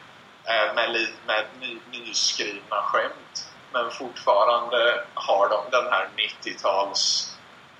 eh, 0.45 0.75
med, 0.75 0.91
li- 0.93 1.15
med 1.27 1.45
ny, 1.61 1.79
nyskrivna 1.93 2.77
skämt. 2.83 3.49
Men 3.73 3.91
fortfarande 3.91 5.05
har 5.15 5.49
de 5.49 5.71
den 5.71 5.93
här 5.93 6.09
90-tals 6.17 7.37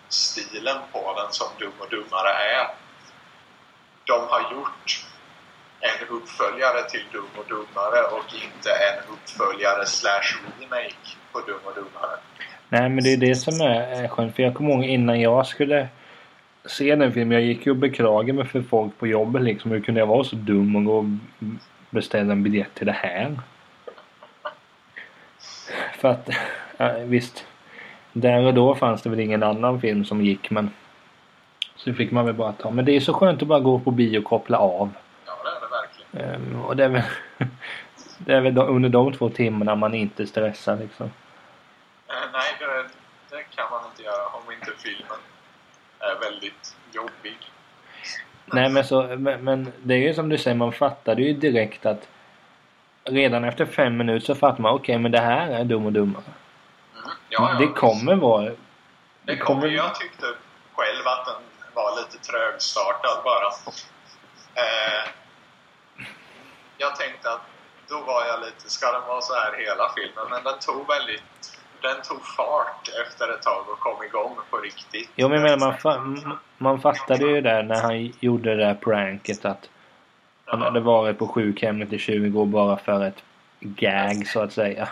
stilen 0.09 0.79
på 0.93 1.15
den 1.17 1.33
som 1.33 1.47
Dum 1.59 1.73
och 1.79 1.91
Dummare 1.91 2.31
är. 2.33 2.67
De 4.07 4.21
har 4.29 4.53
gjort 4.53 5.05
en 5.81 6.09
uppföljare 6.09 6.83
till 6.91 7.05
Dum 7.13 7.29
och 7.39 7.45
Dummare 7.49 8.03
och 8.03 8.25
inte 8.35 8.71
en 8.71 9.13
uppföljare 9.15 9.87
slash 9.87 10.37
remake 10.61 11.17
på 11.33 11.41
Dum 11.41 11.61
och 11.65 11.75
Dummare. 11.75 12.19
Nej 12.69 12.89
men 12.89 13.05
det 13.05 13.13
är 13.13 13.17
det 13.17 13.35
som 13.35 13.61
är 13.61 14.03
eh, 14.03 14.09
skönt. 14.11 14.37
För 14.37 14.43
jag 14.43 14.55
kommer 14.55 14.71
ihåg 14.71 14.85
innan 14.85 15.21
jag 15.21 15.47
skulle 15.47 15.89
se 16.65 16.95
den 16.95 17.13
filmen. 17.13 17.33
Jag 17.39 17.47
gick 17.47 17.67
ju 17.67 17.71
och 17.73 17.77
beklagade 17.77 18.33
mig 18.33 18.47
för 18.47 18.63
folk 18.63 18.99
på 18.99 19.07
jobbet 19.07 19.43
liksom. 19.43 19.71
Hur 19.71 19.81
kunde 19.81 20.01
jag 20.01 20.07
vara 20.07 20.25
så 20.25 20.37
dum 20.37 20.77
och 20.77 20.85
gå 20.85 20.99
och 20.99 21.05
beställa 21.91 22.33
en 22.33 22.43
biljett 22.43 22.75
till 22.75 22.87
det 22.87 22.93
här? 22.93 23.41
För 25.99 26.09
att, 26.09 26.31
ja, 26.77 26.93
visst. 27.05 27.47
Där 28.13 28.47
och 28.47 28.55
då 28.55 28.75
fanns 28.75 29.03
det 29.03 29.11
väl 29.11 29.21
ingen 29.21 29.43
annan 29.43 29.81
film 29.81 30.05
som 30.05 30.25
gick 30.25 30.51
men 30.51 30.71
så 31.77 31.95
fick 31.95 32.11
man 32.11 32.27
väl 32.27 32.35
bara 32.35 32.53
ta. 32.53 32.71
Men 32.71 32.85
det 32.85 32.97
är 32.97 33.01
så 33.01 33.15
skönt 33.15 33.43
att 33.43 33.49
bara 33.49 33.61
gå 33.61 33.79
på 33.79 33.91
bio 33.91 34.19
och 34.19 34.25
koppla 34.25 34.59
av. 34.59 34.91
Ja, 35.27 35.33
det 35.45 35.51
är 35.51 35.61
det 35.61 35.67
verkligen. 35.71 36.35
Ehm, 36.35 36.63
och 36.63 36.77
det 36.77 36.85
är 36.85 36.89
väl, 36.89 37.03
det 38.19 38.33
är 38.33 38.41
väl 38.41 38.59
under 38.59 38.89
de 38.89 39.13
två 39.13 39.29
timmarna 39.29 39.75
man 39.75 39.95
inte 39.95 40.27
stressar 40.27 40.77
liksom. 40.77 41.07
Eh, 41.07 42.15
nej, 42.33 42.57
det, 42.59 42.89
det 43.37 43.43
kan 43.57 43.65
man 43.71 43.81
inte 43.91 44.03
göra 44.03 44.27
om 44.27 44.53
inte 44.53 44.71
filmen 44.79 45.19
är 46.03 46.21
väldigt 46.21 46.77
jobbig. 46.93 47.37
Nej 48.47 48.69
men 48.69 48.85
så, 48.85 49.03
men, 49.03 49.45
men 49.45 49.73
det 49.83 49.95
är 49.95 49.99
ju 49.99 50.15
som 50.15 50.29
du 50.29 50.39
säger, 50.39 50.57
man 50.57 50.73
fattade 50.73 51.23
ju 51.23 51.33
direkt 51.33 51.87
att 51.87 52.09
redan 53.05 53.45
efter 53.45 53.67
fem 53.67 53.97
minuter 53.97 54.27
så 54.27 54.35
fattar 54.35 54.63
man 54.63 54.75
okej 54.75 54.99
men 54.99 55.13
det 55.13 55.21
här 55.21 55.51
är 55.51 55.65
Dum 55.65 55.87
och 55.87 55.93
Dummare. 55.93 56.25
Mm. 56.25 57.11
Ja, 57.29 57.51
ja, 57.53 57.59
det 57.59 57.67
kommer 57.67 58.15
vara... 58.15 58.53
Det 59.23 59.37
kommer, 59.37 59.69
jag 59.69 59.95
tyckte 59.95 60.27
själv 60.75 61.07
att 61.07 61.27
den 61.27 61.43
var 61.75 61.97
lite 61.97 62.19
trögstartad 62.27 63.25
bara. 63.25 63.47
Eh, 64.55 65.09
jag 66.79 66.97
tänkte 66.97 67.31
att 67.31 67.41
då 67.89 68.01
var 68.01 68.25
jag 68.25 68.41
lite, 68.41 68.71
ska 68.71 68.93
den 68.93 69.07
vara 69.09 69.21
så 69.21 69.35
här 69.35 69.53
hela 69.59 69.93
filmen? 69.97 70.27
Men 70.31 70.45
den 70.45 70.59
tog 70.59 70.89
väldigt, 70.89 71.52
den 71.83 72.03
tog 72.03 72.27
fart 72.37 72.89
efter 73.07 73.35
ett 73.35 73.43
tag 73.43 73.65
och 73.73 73.79
kom 73.79 74.05
igång 74.05 74.37
på 74.51 74.57
riktigt. 74.57 75.11
Jo 75.17 75.29
men 75.29 75.41
jag 75.41 75.43
menar, 75.43 75.59
man, 75.59 75.75
fa- 75.79 76.37
man 76.59 76.81
fattade 76.81 77.25
ju 77.25 77.41
där 77.41 77.63
när 77.63 77.81
han 77.83 78.13
gjorde 78.21 78.55
det 78.55 78.65
där 78.65 78.75
pranket 78.75 79.45
att 79.45 79.69
han 80.45 80.63
hade 80.63 80.81
varit 80.81 81.19
på 81.19 81.29
sjukhemmet 81.29 81.93
i 81.93 81.99
20 81.99 82.41
år 82.41 82.47
bara 82.47 82.77
för 82.77 83.05
ett 83.05 83.23
gag 83.61 84.27
så 84.27 84.41
att 84.41 84.53
säga. 84.53 84.89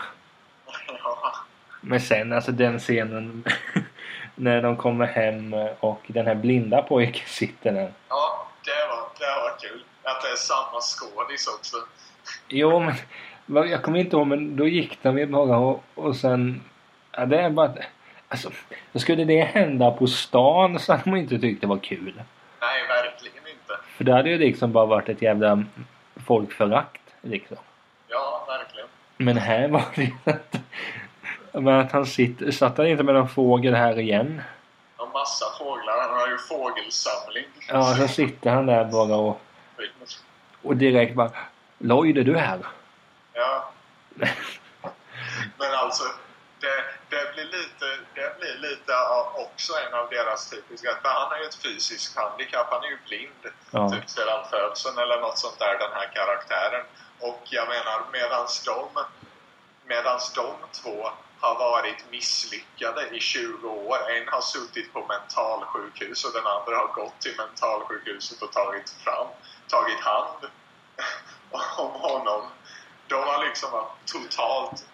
Ja. 1.03 1.33
Men 1.81 2.01
sen 2.01 2.33
alltså 2.33 2.51
den 2.51 2.79
scenen 2.79 3.43
när 4.35 4.61
de 4.61 4.75
kommer 4.77 5.05
hem 5.05 5.53
och 5.79 6.01
den 6.07 6.27
här 6.27 6.35
blinda 6.35 6.81
pojken 6.81 7.25
sitter 7.27 7.71
där. 7.71 7.91
Ja, 8.09 8.47
det 8.65 8.87
var, 8.89 9.03
det 9.19 9.41
var 9.41 9.59
kul. 9.59 9.83
Att 10.03 10.21
det 10.21 10.27
är 10.27 10.35
samma 10.35 10.81
skådis 10.81 11.47
också. 11.47 11.77
Jo 12.47 12.79
men 13.45 13.69
jag 13.69 13.83
kommer 13.83 13.99
inte 13.99 14.15
ihåg 14.15 14.27
men 14.27 14.55
då 14.55 14.67
gick 14.67 14.99
de 15.03 15.17
ju 15.17 15.25
bara 15.25 15.57
och, 15.57 15.83
och 15.95 16.15
sen... 16.15 16.61
Ja, 17.11 17.25
det 17.25 17.41
är 17.41 17.49
bara... 17.49 17.73
Alltså, 18.29 18.51
skulle 18.95 19.23
det 19.23 19.43
hända 19.43 19.91
på 19.91 20.07
stan 20.07 20.79
så 20.79 20.93
hade 20.93 21.09
man 21.09 21.19
inte 21.19 21.39
tyckt 21.39 21.61
det 21.61 21.67
var 21.67 21.77
kul. 21.77 22.21
Nej, 22.61 22.87
verkligen 22.87 23.47
inte. 23.47 23.73
För 23.97 24.03
det 24.03 24.13
hade 24.13 24.29
ju 24.29 24.37
liksom 24.37 24.71
bara 24.71 24.85
varit 24.85 25.09
ett 25.09 25.21
jävla 25.21 25.63
folkförakt 26.25 27.01
liksom. 27.21 27.57
Ja, 28.07 28.45
verkligen. 28.47 28.87
Men 29.17 29.37
här 29.37 29.67
var 29.67 29.85
det 29.95 30.31
att... 30.31 30.55
Men 31.53 31.79
att 31.79 31.91
han 31.91 32.05
sitter... 32.05 32.51
Satt 32.51 32.77
han 32.77 32.87
inte 32.87 33.03
med 33.03 33.15
någon 33.15 33.29
fågel 33.29 33.73
här 33.73 33.99
igen? 33.99 34.41
Och 34.97 35.09
massa 35.13 35.45
fåglar. 35.59 36.01
Han 36.01 36.19
har 36.19 36.27
ju 36.27 36.37
fågelsamling. 36.37 37.45
Ja, 37.67 37.95
så 37.95 38.07
sitter 38.07 38.49
han 38.49 38.65
där 38.65 38.85
bara 38.85 39.15
och... 39.15 39.41
Och 40.61 40.75
direkt 40.75 41.15
bara... 41.15 41.31
Lloyd, 41.77 42.17
är 42.17 42.23
du 42.23 42.37
här? 42.37 42.59
Ja. 43.33 43.71
Men 45.57 45.73
alltså, 45.83 46.03
det, 47.11 47.33
blir 47.33 47.45
lite, 47.45 47.85
det 48.15 48.39
blir 48.39 48.57
lite 48.69 48.97
av, 48.97 49.25
också 49.35 49.73
en 49.73 49.93
av 49.93 50.09
deras 50.09 50.49
typiska... 50.49 50.89
För 51.01 51.09
han 51.09 51.31
har 51.31 51.37
ju 51.37 51.45
ett 51.45 51.63
fysiskt 51.63 52.17
handikapp. 52.17 52.67
Han 52.69 52.83
är 52.83 52.87
ju 52.87 52.97
blind. 53.07 53.43
Ja. 53.71 53.89
Typ 53.89 54.09
sedan 54.09 54.45
födseln 54.49 54.97
eller 54.97 55.21
något 55.21 55.37
sånt 55.37 55.59
där, 55.59 55.79
den 55.79 55.93
här 55.93 56.11
karaktären. 56.13 56.85
Och 57.19 57.41
jag 57.43 57.67
menar, 57.67 58.01
medans 58.11 58.63
de, 58.63 58.87
medans 59.85 60.33
de 60.33 60.55
två 60.81 61.11
har 61.39 61.55
varit 61.55 62.11
misslyckade 62.11 63.07
i 63.15 63.19
20 63.19 63.69
år. 63.69 63.97
En 64.11 64.27
har 64.27 64.41
suttit 64.41 64.93
på 64.93 65.05
mentalsjukhus 65.05 66.25
och 66.25 66.33
den 66.33 66.45
andra 66.45 66.75
har 66.75 66.93
gått 66.93 67.19
till 67.19 67.35
mentalsjukhuset 67.37 68.41
och 68.41 68.51
tagit 68.51 68.89
fram, 68.89 69.27
tagit 69.67 69.99
hand 69.99 70.45
om 71.77 71.91
honom. 71.91 72.41
De 73.07 73.23
har 73.23 73.45
liksom 73.45 73.71
varit 73.71 74.05
totalt 74.05 74.85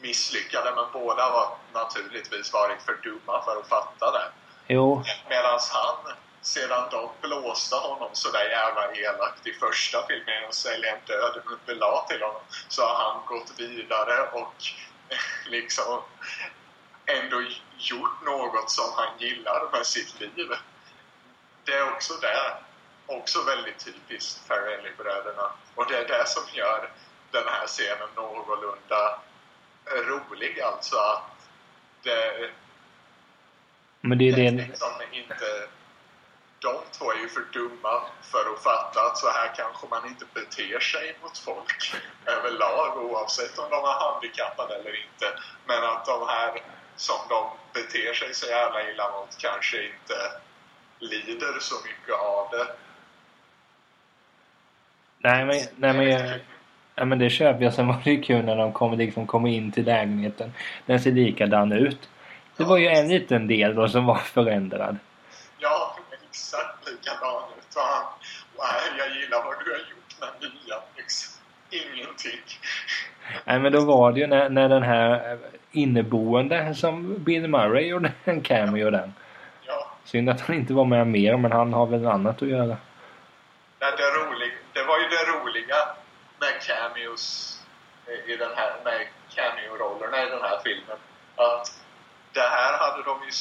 misslyckade 0.00 0.72
men 0.74 0.84
båda 0.92 1.22
har 1.22 1.56
naturligtvis 1.72 2.52
varit 2.52 2.82
för 2.82 2.94
dumma 3.02 3.44
för 3.44 3.60
att 3.60 3.68
fatta 3.68 4.10
det. 4.10 4.32
Jo. 4.66 5.04
Medan 5.28 5.58
han, 5.72 6.14
sedan 6.42 6.88
de 6.90 7.10
blåste 7.20 7.76
honom 7.76 8.10
så 8.12 8.30
där 8.30 8.44
jävla 8.50 8.94
elakt 8.94 9.46
i 9.46 9.52
första 9.52 10.06
filmen 10.06 10.44
och 10.48 10.54
sälja 10.54 10.96
en 10.96 11.04
död 11.06 11.42
underlag 11.46 12.08
till 12.08 12.22
honom 12.22 12.42
så 12.68 12.82
har 12.82 13.12
han 13.12 13.26
gått 13.26 13.52
vidare 13.58 14.30
och 14.32 14.54
liksom 15.46 16.02
ändå 17.06 17.42
gjort 17.78 18.22
något 18.24 18.70
som 18.70 18.92
han 18.96 19.18
gillar 19.18 19.68
med 19.72 19.86
sitt 19.86 20.20
liv. 20.20 20.50
Det 21.64 21.72
är 21.72 21.92
också 21.92 22.14
det. 22.14 22.56
Också 23.06 23.42
väldigt 23.42 23.84
typiskt 23.84 24.48
Farrelly-bröderna. 24.48 25.52
Och 25.74 25.86
det 25.88 25.96
är 25.96 26.08
det 26.08 26.28
som 26.28 26.42
gör 26.52 26.92
den 27.30 27.48
här 27.48 27.66
scenen 27.66 28.08
någorlunda 28.16 29.20
rolig. 30.34 30.60
Alltså 30.60 30.96
att 30.96 31.48
det, 32.02 32.50
Men 34.00 34.18
det 34.18 34.28
är 34.28 34.36
det 34.36 34.50
liksom 34.50 34.92
inte... 35.12 35.68
De 36.58 36.74
två 36.92 37.12
är 37.12 37.18
ju 37.18 37.28
för 37.28 37.44
dumma 37.52 38.02
för 38.22 38.52
att 38.52 38.62
fatta 38.62 39.00
att 39.00 39.18
så 39.18 39.30
här 39.30 39.54
kanske 39.56 39.86
man 39.90 40.06
inte 40.06 40.24
beter 40.34 40.80
sig 40.80 41.16
mot 41.22 41.38
folk 41.38 41.94
överlag 42.26 42.96
oavsett 42.96 43.58
om 43.58 43.70
de 43.70 43.84
är 43.84 44.00
handikappade 44.00 44.74
eller 44.74 45.04
inte. 45.04 45.26
Men 45.66 45.84
att 45.84 46.04
de 46.06 46.28
här 46.28 46.62
som 46.96 47.16
de 47.28 47.50
beter 47.72 48.14
sig 48.14 48.34
så 48.34 48.46
jävla 48.46 48.90
illa 48.90 49.10
mot 49.12 49.38
kanske 49.38 49.86
inte 49.86 50.16
lider 50.98 51.58
så 51.60 51.74
mycket 51.84 52.14
av 52.14 52.50
det. 52.50 52.76
Nej 55.18 55.44
men, 55.44 55.56
nej, 55.76 55.92
men, 55.92 56.10
jag, 56.10 56.40
ja, 56.94 57.04
men 57.04 57.18
det 57.18 57.30
köper 57.30 57.64
jag. 57.64 57.74
Sen 57.74 57.86
var 57.86 58.00
det 58.04 58.10
ju 58.10 58.22
kul 58.22 58.44
när 58.44 58.56
de 58.56 58.72
kom, 58.72 58.98
liksom, 58.98 59.26
kom 59.26 59.46
in 59.46 59.72
till 59.72 59.84
lägenheten. 59.84 60.52
Den 60.86 61.00
ser 61.00 61.12
likadan 61.12 61.72
ut. 61.72 62.08
Det 62.56 62.64
var 62.64 62.76
ju 62.76 62.86
en 62.86 63.08
liten 63.08 63.46
del 63.46 63.74
då 63.74 63.88
som 63.88 64.06
var 64.06 64.18
förändrad. 64.18 64.98
Ja, 65.58 65.96
exakt 66.28 66.86
likadan 66.86 67.42
ut. 67.58 67.76
Och 67.76 67.82
han, 67.82 68.04
nej, 68.58 68.98
jag 68.98 69.16
gillar 69.16 69.44
vad 69.44 69.54
du 69.64 69.70
har 69.70 69.78
gjort 69.78 70.40
med 70.40 70.50
nya. 70.50 70.76
Liksom. 70.96 71.40
Ingenting. 71.70 72.40
Nej 73.44 73.58
men 73.58 73.72
då 73.72 73.84
var 73.84 74.12
det 74.12 74.20
ju 74.20 74.26
när, 74.26 74.48
när 74.48 74.68
den 74.68 74.82
här 74.82 75.38
inneboende 75.72 76.74
som 76.74 77.24
Bill 77.24 77.48
Murray 77.48 77.86
gjorde 77.86 78.12
en 78.24 78.40
cameo 78.40 78.90
den. 78.90 79.14
Ja. 79.66 79.90
Synd 80.04 80.30
att 80.30 80.40
han 80.40 80.56
inte 80.56 80.74
var 80.74 80.84
med 80.84 81.06
mer 81.06 81.36
men 81.36 81.52
han 81.52 81.72
har 81.72 81.86
väl 81.86 82.06
annat 82.06 82.42
att 82.42 82.48
göra. 82.48 82.76
Det, 83.78 83.90
det, 83.96 84.10
rolig, 84.18 84.52
det 84.72 84.84
var 84.84 84.98
ju 84.98 85.04
det 85.04 85.24
roliga 85.32 85.76
med 86.40 86.62
cameos 87.14 87.58
i 88.06 88.32
i 88.32 88.36
den 88.36 88.50
här, 88.56 88.72
med 88.84 89.06
cameo-rollerna 89.34 90.26
i 90.26 90.30
den 90.30 90.42
här 90.42 90.60
filmen. 90.64 90.96
Att 91.36 91.72
det 92.32 92.48
här 92.56 92.78
hade 92.78 93.02
de 93.02 93.14
ju 93.26 93.32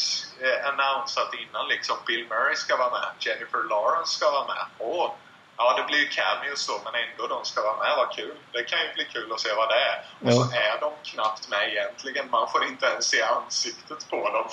eh, 0.47 0.69
annonsat 0.69 1.33
innan 1.33 1.67
liksom. 1.67 1.97
Bill 2.07 2.27
Murray 2.29 2.55
ska 2.55 2.77
vara 2.77 2.89
med, 2.89 3.07
Jennifer 3.19 3.63
Lawrence 3.69 4.15
ska 4.17 4.31
vara 4.31 4.47
med. 4.47 4.65
Åh, 4.77 5.11
ja 5.57 5.77
det 5.77 5.83
blir 5.87 5.97
ju 5.97 6.07
cameos 6.07 6.67
då 6.67 6.73
men 6.83 6.93
ändå 7.03 7.27
de 7.27 7.45
ska 7.45 7.61
vara 7.61 7.77
med, 7.77 7.93
vad 7.97 8.15
kul. 8.15 8.37
Det 8.51 8.63
kan 8.63 8.79
ju 8.79 8.93
bli 8.93 9.05
kul 9.05 9.31
att 9.33 9.39
se 9.39 9.49
vad 9.57 9.69
det 9.69 9.81
är. 9.91 9.97
Och 10.25 10.33
så 10.33 10.43
är 10.55 10.79
de 10.79 10.91
knappt 11.03 11.49
med 11.49 11.69
egentligen. 11.69 12.29
Man 12.29 12.49
får 12.51 12.63
inte 12.65 12.85
ens 12.85 13.05
se 13.05 13.21
ansiktet 13.21 14.09
på 14.09 14.29
dem. 14.29 14.47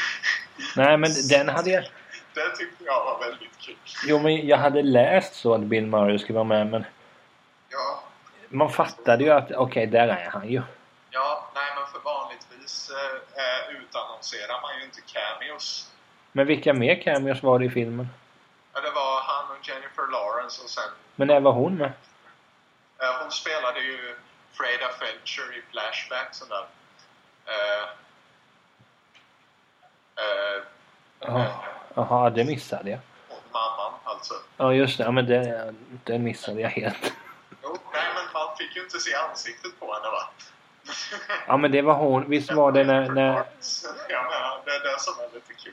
Nej, 0.76 0.96
men 0.96 1.10
den 1.28 1.48
hade 1.48 1.70
jag... 1.70 1.84
Det 2.34 2.56
tyckte 2.56 2.84
jag 2.84 3.04
var 3.04 3.18
väldigt 3.18 3.58
kul. 3.60 3.76
Jo, 4.04 4.18
men 4.18 4.46
jag 4.46 4.58
hade 4.58 4.82
läst 4.82 5.34
så 5.34 5.54
att 5.54 5.60
Bill 5.60 5.86
Murray 5.86 6.18
skulle 6.18 6.34
vara 6.34 6.44
med, 6.44 6.66
men 6.66 6.84
Ja, 7.72 8.02
man 8.52 8.70
fattade 8.70 9.24
ju 9.24 9.30
att 9.30 9.52
okej, 9.52 9.86
där 9.86 10.08
är 10.08 10.30
han 10.30 10.48
ju. 10.48 10.62
ja 11.10 11.50
nej 11.54 11.64
men 11.76 11.86
för 11.92 11.98
vanligtvis 12.10 12.90
eh, 12.90 13.42
eh, 13.44 13.82
utannonserar 13.82 14.60
man 14.62 14.78
ju 14.78 14.84
inte 14.84 15.00
cameos. 15.00 15.90
Men 16.32 16.46
vilka 16.46 16.72
mer 16.74 17.02
cameos 17.02 17.42
var 17.42 17.58
det 17.58 17.64
i 17.64 17.70
filmen? 17.70 18.08
Ja, 18.74 18.80
det 18.80 18.90
var 18.90 19.20
han 19.20 19.50
och 19.50 19.68
Jennifer 19.68 20.06
Lawrence 20.12 20.62
och 20.64 20.70
sen 20.70 20.90
Men 21.16 21.28
när 21.28 21.40
var 21.40 21.52
hon 21.52 21.74
med? 21.74 21.92
Eh, 22.98 23.22
hon 23.22 23.30
spelade 23.30 23.80
ju 23.80 24.16
Freda 24.52 24.88
Felcher 24.98 25.58
i 25.58 25.62
Flashback 25.70 26.28
sån 26.34 26.48
där. 26.48 26.66
Eh, 27.46 27.82
eh, 30.16 30.62
Ja. 31.20 31.64
Jaha, 31.94 32.30
det 32.30 32.44
missade 32.44 32.90
jag. 32.90 33.00
och 33.28 33.42
mamman 33.52 33.92
alltså. 34.04 34.34
Ja, 34.56 34.72
just 34.74 34.98
det. 34.98 35.04
Ja, 35.04 35.10
men 35.10 35.26
det, 35.26 35.74
det 36.04 36.18
missade 36.18 36.60
jag 36.60 36.70
helt. 36.70 37.12
Man 38.52 38.58
fick 38.58 38.76
ju 38.76 38.82
inte 38.82 38.98
se 38.98 39.14
ansiktet 39.14 39.80
på 39.80 39.86
henne 39.94 40.06
va? 40.06 40.28
Ja, 41.46 41.56
men 41.56 41.72
det 41.72 41.82
var 41.82 41.94
hon. 41.94 42.30
Visst 42.30 42.52
var 42.52 42.72
det 42.72 42.84
när... 42.84 43.08
när 43.08 43.34
Jag 44.08 44.24
menar, 44.24 44.60
det 44.64 44.70
är 44.70 44.92
det 44.92 45.00
som 45.00 45.14
är 45.20 45.34
lite 45.34 45.54
kul. 45.64 45.72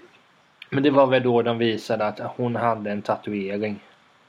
men 0.69 0.83
det 0.83 0.89
var 0.89 1.07
väl 1.07 1.23
då 1.23 1.41
de 1.41 1.57
visade 1.57 2.05
att 2.07 2.19
hon 2.19 2.55
hade 2.55 2.91
en 2.91 3.01
tatuering. 3.01 3.79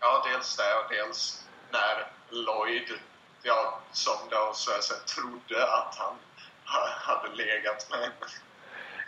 Ja, 0.00 0.26
dels 0.32 0.56
det 0.56 0.62
och 0.62 0.90
dels 1.08 1.44
när 1.72 2.06
Lloyd, 2.30 2.88
ja, 3.42 3.80
som 3.92 4.14
då 4.30 4.50
så 4.54 4.70
att 4.70 4.84
säga, 4.84 5.00
trodde 5.00 5.64
att 5.64 5.96
han 5.98 6.14
ha- 6.64 7.14
hade 7.14 7.34
legat 7.36 7.86
med 7.90 7.98
henne. 8.00 8.12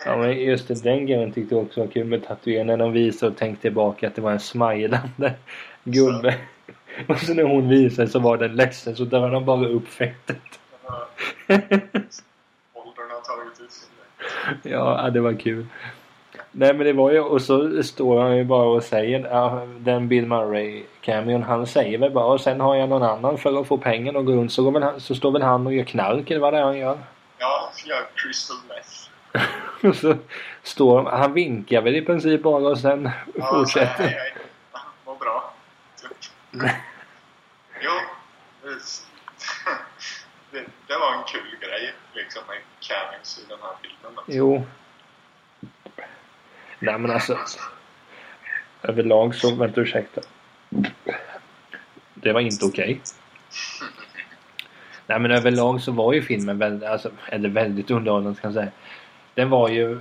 Ja, 0.04 0.16
men 0.16 0.38
just 0.40 0.68
det. 0.68 0.82
Den 0.82 1.06
grejen 1.06 1.32
tyckte 1.32 1.54
jag 1.54 1.64
också 1.64 1.80
var 1.80 1.86
kul 1.86 2.04
med 2.04 2.26
tatueringen. 2.26 2.66
När 2.66 2.76
de 2.76 2.92
visade 2.92 3.32
och 3.32 3.38
tänkte 3.38 3.62
tillbaka 3.62 4.06
att 4.08 4.14
det 4.14 4.20
var 4.22 4.32
en 4.32 4.40
smilande 4.40 5.32
gubbe. 5.84 6.38
Och 7.08 7.18
så 7.18 7.34
när 7.34 7.42
hon 7.42 7.68
visade 7.68 8.08
så 8.08 8.18
var 8.18 8.36
den 8.36 8.56
ledsen 8.56 8.96
så 8.96 9.04
drar 9.04 9.30
de 9.30 9.44
bara 9.44 9.66
upp 9.66 9.88
fettet. 9.88 10.38
Åldern 12.72 13.10
har 13.10 13.20
tagit 13.20 13.60
ut 13.60 13.70
sin. 13.72 13.88
Ja, 14.72 15.10
det 15.10 15.20
var 15.20 15.32
kul. 15.40 15.66
Nej 16.54 16.74
men 16.74 16.86
det 16.86 16.92
var 16.92 17.10
ju, 17.10 17.20
och 17.20 17.42
så 17.42 17.82
står 17.82 18.22
han 18.22 18.36
ju 18.36 18.44
bara 18.44 18.64
och 18.68 18.82
säger, 18.82 19.28
ja, 19.30 19.66
den 19.78 20.08
Bill 20.08 20.26
Murray 20.26 20.82
cameon 21.00 21.42
han 21.42 21.66
säger 21.66 21.98
väl 21.98 22.10
bara 22.10 22.24
och 22.24 22.40
sen 22.40 22.60
har 22.60 22.76
jag 22.76 22.88
någon 22.88 23.02
annan 23.02 23.38
för 23.38 23.60
att 23.60 23.66
få 23.66 23.78
pengar 23.78 24.16
och 24.16 24.26
gå 24.26 24.32
runt 24.32 24.52
så, 24.52 24.80
han, 24.80 25.00
så 25.00 25.14
står 25.14 25.30
väl 25.30 25.42
han 25.42 25.66
och 25.66 25.74
gör 25.74 25.84
knark 25.84 26.30
eller 26.30 26.40
vad 26.40 26.52
det 26.52 26.58
är 26.58 26.62
han 26.64 26.78
gör. 26.78 26.98
Ja, 27.38 27.70
jag 27.86 27.98
crystal 28.14 28.56
meth. 28.68 29.48
Och 29.88 29.96
så 29.96 30.14
står 30.62 31.02
han, 31.02 31.20
han 31.20 31.32
vinkar 31.32 31.82
väl 31.82 31.96
i 31.96 32.02
princip 32.02 32.42
bara 32.42 32.68
och 32.68 32.78
sen 32.78 33.10
Ja, 33.34 33.44
fortsätter. 33.54 33.96
så, 33.96 34.02
hej, 34.02 34.10
hej. 34.18 34.34
Ja, 34.72 34.78
Mår 35.06 35.14
bra. 35.14 35.52
Typ. 36.02 36.10
Jo, 37.84 37.92
det, 40.50 40.64
det, 40.86 40.98
var 40.98 41.14
en 41.14 41.24
kul 41.24 41.56
grej 41.60 41.94
liksom 42.14 42.42
med 42.48 42.58
Cavings 42.80 43.38
i 43.38 43.42
den 43.48 43.58
här 43.62 43.70
filmen. 43.82 44.18
Alltså. 44.18 44.32
Jo. 44.32 44.66
Nej 46.78 46.98
men 46.98 47.10
alltså. 47.10 47.38
Överlag 48.82 49.34
så, 49.34 49.54
vänta 49.54 49.80
ursäkta. 49.80 50.20
Det 52.14 52.32
var 52.32 52.40
inte 52.40 52.64
okej. 52.64 53.00
Nej 55.06 55.18
men 55.18 55.30
överlag 55.30 55.80
så 55.80 55.92
var 55.92 56.12
ju 56.12 56.22
filmen 56.22 56.58
väldigt, 56.58 56.88
alltså, 56.88 57.10
eller 57.26 57.48
väldigt 57.48 57.90
underhållande 57.90 58.38
ska 58.38 58.46
jag 58.46 58.54
säga. 58.54 58.70
Den 59.34 59.50
var 59.50 59.68
ju, 59.68 60.00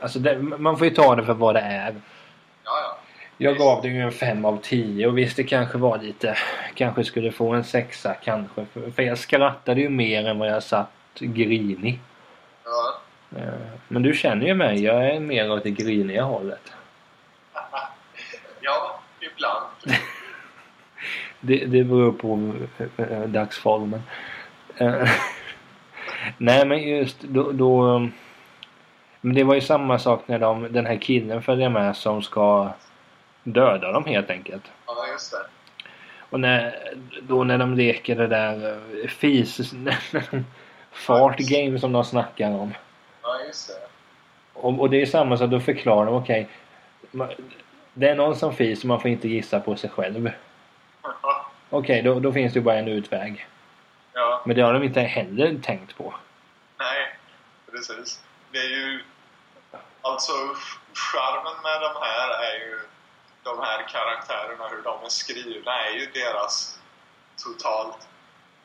alltså 0.00 0.18
det, 0.18 0.38
man 0.38 0.78
får 0.78 0.86
ju 0.86 0.94
ta 0.94 1.16
det 1.16 1.24
för 1.24 1.34
vad 1.34 1.54
det 1.54 1.60
är. 1.60 1.94
Ja, 3.38 3.50
ja. 3.50 3.50
Jag 3.50 3.58
gav 3.58 3.82
den 3.82 3.94
ju 3.94 4.00
en 4.00 4.12
5 4.12 4.44
av 4.44 4.60
10 4.62 5.06
och 5.06 5.18
visst 5.18 5.36
det 5.36 5.44
kanske 5.44 5.78
var 5.78 5.98
lite, 5.98 6.36
kanske 6.74 7.04
skulle 7.04 7.32
få 7.32 7.52
en 7.52 7.64
sexa 7.64 8.14
kanske. 8.14 8.66
För, 8.94 9.02
jag 9.02 9.18
skrattade 9.18 9.80
ju 9.80 9.88
mer 9.88 10.28
än 10.28 10.38
vad 10.38 10.48
jag 10.48 10.62
satt 10.62 10.90
grinig. 11.20 12.00
ja. 12.64 13.00
Eh, 13.38 13.54
Men 13.88 14.02
du 14.02 14.14
känner 14.14 14.46
ju 14.46 14.54
mig, 14.54 14.82
jag 14.84 15.06
är 15.06 15.20
mer 15.20 15.52
åt 15.52 15.62
det 15.62 15.70
griniga 15.70 16.22
hållet. 16.22 16.72
Ja, 18.60 19.00
ibland. 19.20 19.98
Det, 21.40 21.56
det 21.56 21.84
beror 21.84 22.12
på 22.12 22.52
dagsformen. 23.26 24.02
Eh, 24.76 25.08
Nej 26.38 26.66
men 26.66 26.82
just 26.82 27.20
då, 27.20 27.52
då... 27.52 27.98
Men 29.20 29.34
det 29.34 29.44
var 29.44 29.54
ju 29.54 29.60
samma 29.60 29.98
sak 29.98 30.22
när 30.26 30.38
de, 30.38 30.72
den 30.72 30.86
här 30.86 30.96
killen 30.96 31.42
följer 31.42 31.68
med 31.68 31.96
som 31.96 32.22
ska 32.22 32.72
döda 33.44 33.92
dem 33.92 34.04
helt 34.04 34.30
enkelt. 34.30 34.62
Ja, 34.86 35.06
just 35.12 35.30
det. 35.32 35.46
Och 36.30 36.40
när, 36.40 36.78
då 37.22 37.44
när 37.44 37.58
de 37.58 37.74
leker 37.74 38.16
det 38.16 38.26
där 38.26 38.78
eh, 39.02 39.08
fis... 39.08 39.72
Fart 40.92 41.38
game 41.38 41.78
som 41.78 41.92
de 41.92 42.04
snackar 42.04 42.50
om. 42.50 42.74
Ja, 43.22 43.40
just 43.46 43.68
det. 43.68 43.74
Och, 44.52 44.80
och 44.80 44.90
det 44.90 45.02
är 45.02 45.06
samma 45.06 45.36
sak, 45.36 45.50
då 45.50 45.60
förklarar 45.60 46.06
de 46.06 46.14
okej. 46.14 46.48
ma- 47.12 47.40
det 47.94 48.08
är 48.08 48.14
någon 48.14 48.36
som 48.36 48.54
fis 48.54 48.80
och 48.80 48.86
man 48.88 49.00
får 49.00 49.10
inte 49.10 49.28
gissa 49.28 49.60
på 49.60 49.76
sig 49.76 49.90
själv. 49.90 50.30
Okej, 51.70 52.02
då, 52.02 52.20
då 52.20 52.32
finns 52.32 52.52
det 52.52 52.58
ju 52.58 52.64
bara 52.64 52.76
en 52.78 52.88
utväg. 52.88 53.46
Ja, 54.12 54.42
Men 54.46 54.56
det 54.56 54.62
har 54.62 54.72
de 54.72 54.82
inte 54.82 55.00
heller 55.00 55.58
tänkt 55.62 55.96
på. 55.96 56.14
nej, 56.78 57.16
precis. 57.70 58.22
Det 58.52 58.58
är 58.58 58.68
ju... 58.70 59.00
Alltså, 60.00 60.32
charmen 60.94 61.62
med 61.62 61.80
de 61.80 61.92
här 62.06 62.28
är 62.44 62.54
ju... 62.66 62.78
De 63.44 63.58
här 63.60 63.88
karaktärerna, 63.88 64.68
hur 64.68 64.82
de 64.82 65.04
är 65.04 65.08
skrivna, 65.08 65.72
är 65.86 65.90
ju 65.90 66.06
deras 66.06 66.78
totalt 67.44 68.08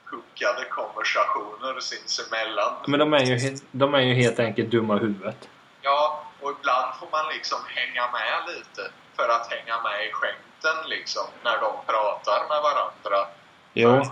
huckade 0.05 0.65
konversationer 0.65 1.79
sinsemellan. 1.79 2.73
Men 2.87 2.99
de 2.99 3.13
är 3.13 3.25
ju, 3.25 3.57
de 3.71 3.93
är 3.93 3.99
ju 3.99 4.13
helt 4.13 4.39
enkelt 4.39 4.71
dumma 4.71 4.97
i 4.97 4.99
huvudet. 4.99 5.49
Ja, 5.81 6.23
och 6.41 6.51
ibland 6.59 6.95
får 6.99 7.07
man 7.11 7.33
liksom 7.33 7.59
hänga 7.67 8.11
med 8.11 8.55
lite 8.55 8.91
för 9.15 9.29
att 9.29 9.51
hänga 9.51 9.81
med 9.81 10.05
i 10.07 10.11
skämten 10.11 10.89
liksom 10.89 11.25
när 11.43 11.57
de 11.57 11.71
pratar 11.85 12.39
med 12.49 12.61
varandra. 12.61 13.27
Jo. 13.73 13.89
För, 13.89 14.11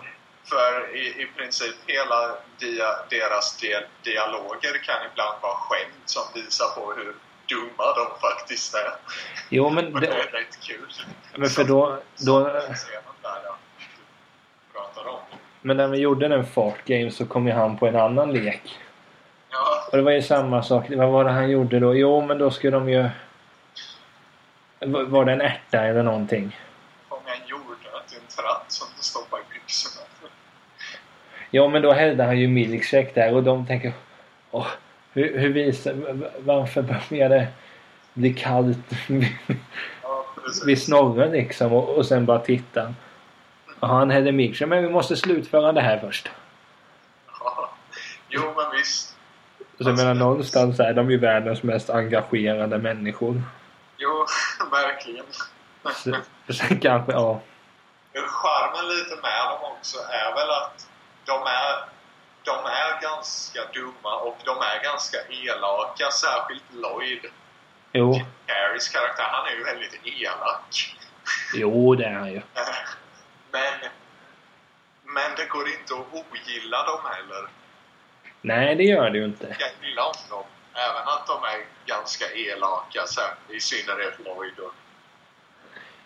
för 0.49 0.95
i, 0.95 1.21
i 1.21 1.25
princip 1.37 1.75
hela 1.85 2.35
dia, 2.59 2.89
deras 3.09 3.57
dia, 3.57 3.79
dialoger 4.03 4.83
kan 4.83 5.11
ibland 5.11 5.41
vara 5.41 5.57
skämt 5.57 6.03
som 6.05 6.23
visar 6.33 6.69
på 6.75 6.93
hur 6.93 7.15
dumma 7.49 7.93
de 7.95 8.19
faktiskt 8.21 8.75
är. 8.75 8.93
Jo 9.49 9.69
men 9.69 9.85
Och 9.93 10.01
det 10.01 10.07
det, 10.07 10.13
är 10.13 10.17
rätt 10.17 10.59
kul. 10.61 10.91
men 11.35 11.49
för 11.49 11.63
då, 11.63 11.99
då... 12.25 12.39
Där 12.43 12.61
ja. 15.05 15.21
Men 15.61 15.77
när 15.77 15.87
vi 15.87 15.97
gjorde 15.97 16.27
den 16.27 16.45
fart 16.45 16.85
game 16.85 17.11
så 17.11 17.25
kom 17.25 17.47
ju 17.47 17.53
han 17.53 17.77
på 17.77 17.87
en 17.87 17.95
annan 17.95 18.33
lek. 18.33 18.79
Ja, 19.49 19.87
Och 19.91 19.97
det 19.97 20.03
var 20.03 20.11
ju 20.11 20.21
samma 20.21 20.63
sak. 20.63 20.85
Vad 20.89 21.09
var 21.09 21.23
det 21.23 21.31
han 21.31 21.49
gjorde 21.49 21.79
då? 21.79 21.95
Jo 21.95 22.21
men 22.21 22.37
då 22.37 22.51
skulle 22.51 22.77
de 22.77 22.89
ju... 22.89 23.09
Var 24.79 25.03
var 25.03 25.25
det 25.25 25.31
en 25.31 25.41
ärta 25.41 25.83
eller 25.83 26.03
någonting? 26.03 26.55
fånga 27.09 27.35
en 27.35 27.47
jordnöt 27.47 28.13
i 28.13 28.15
en 28.15 28.27
tratt 28.35 28.65
som 28.67 28.87
du 28.97 29.03
stoppar 29.03 29.37
i 29.39 29.41
byxorna. 29.53 30.05
Ja 31.51 31.67
men 31.67 31.81
då 31.81 31.93
hällde 31.93 32.23
han 32.23 32.39
ju 32.39 32.47
milkshake 32.47 33.11
där 33.13 33.33
och 33.33 33.43
de 33.43 33.67
tänker... 33.67 33.93
Åh, 34.51 34.67
hur, 35.17 35.39
hur 35.39 35.49
visar... 35.49 35.93
Varför 36.39 36.81
börjar 36.81 37.29
det 37.29 37.47
bli 38.13 38.33
kallt 38.33 38.77
Ja, 40.03 40.25
vid 40.65 40.81
snorren 40.81 41.31
liksom? 41.31 41.73
Och, 41.73 41.89
och 41.89 42.05
sen 42.05 42.25
bara 42.25 42.39
titta. 42.39 42.93
Och 43.79 43.87
han 43.87 44.09
hällde 44.09 44.31
milkshake. 44.31 44.69
Men 44.69 44.83
vi 44.83 44.89
måste 44.89 45.15
slutföra 45.15 45.71
det 45.71 45.81
här 45.81 45.99
först. 45.99 46.29
Ja. 47.39 47.69
Jo, 48.29 48.41
men 48.55 48.65
visst. 48.77 49.15
Så 49.77 49.89
jag 49.89 49.97
menar 49.97 50.13
någonstans 50.13 50.79
är 50.79 50.93
de 50.93 51.11
ju 51.11 51.17
världens 51.17 51.63
mest 51.63 51.89
engagerade 51.89 52.77
människor. 52.77 53.41
Jo, 53.97 54.25
verkligen. 54.71 55.25
Så, 55.95 56.15
sen 56.53 56.79
kanske, 56.79 57.11
ja. 57.11 57.41
Charmen 58.13 58.89
lite 58.89 59.15
med 59.21 59.45
dem 59.49 59.71
också 59.71 59.97
är 59.97 60.35
väl 60.35 60.49
att 60.49 60.89
de 61.25 61.33
är, 61.33 61.96
de 62.47 62.65
är 62.65 63.01
ganska 63.01 63.61
dumma 63.73 64.15
och 64.15 64.37
de 64.45 64.57
är 64.57 64.83
ganska 64.83 65.17
elaka. 65.29 66.11
Särskilt 66.11 66.73
Lloyd, 66.73 67.25
Jo. 67.91 68.21
Harrys 68.47 68.89
karaktär. 68.89 69.23
Han 69.31 69.47
är 69.47 69.51
ju 69.51 69.63
väldigt 69.63 69.99
elak. 70.03 70.95
Jo, 71.53 71.95
det 71.95 72.05
är 72.05 72.13
han 72.13 72.31
ju. 72.31 72.41
Men, 73.51 73.73
men 75.03 75.35
det 75.37 75.45
går 75.45 75.67
inte 75.67 75.93
att 75.93 76.13
ogilla 76.13 76.83
dem 76.83 76.99
heller. 77.03 77.49
Nej, 78.41 78.75
det 78.75 78.83
gör 78.83 79.09
det 79.09 79.17
ju 79.17 79.25
inte. 79.25 79.55
Jag 79.59 79.89
gillar 79.89 80.03
om 80.03 80.13
dem. 80.29 80.43
Även 80.73 81.07
att 81.07 81.27
de 81.27 81.43
är 81.43 81.65
ganska 81.85 82.25
elaka. 82.31 83.05
I 83.49 83.59
synnerhet 83.59 84.19
Lloyd. 84.19 84.53
Ja, 84.57 84.71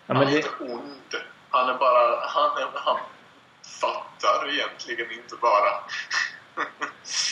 han 0.08 0.18
är 0.18 0.26
det, 0.26 0.36
inte 0.36 0.50
ond. 0.60 1.16
Han 1.50 1.70
är 1.70 1.74
bara... 1.74 2.28
Han, 2.28 2.58
är, 2.58 2.68
han 2.74 3.00
fattar 3.82 4.50
egentligen 4.50 5.12
inte 5.12 5.36
bara. 5.36 5.84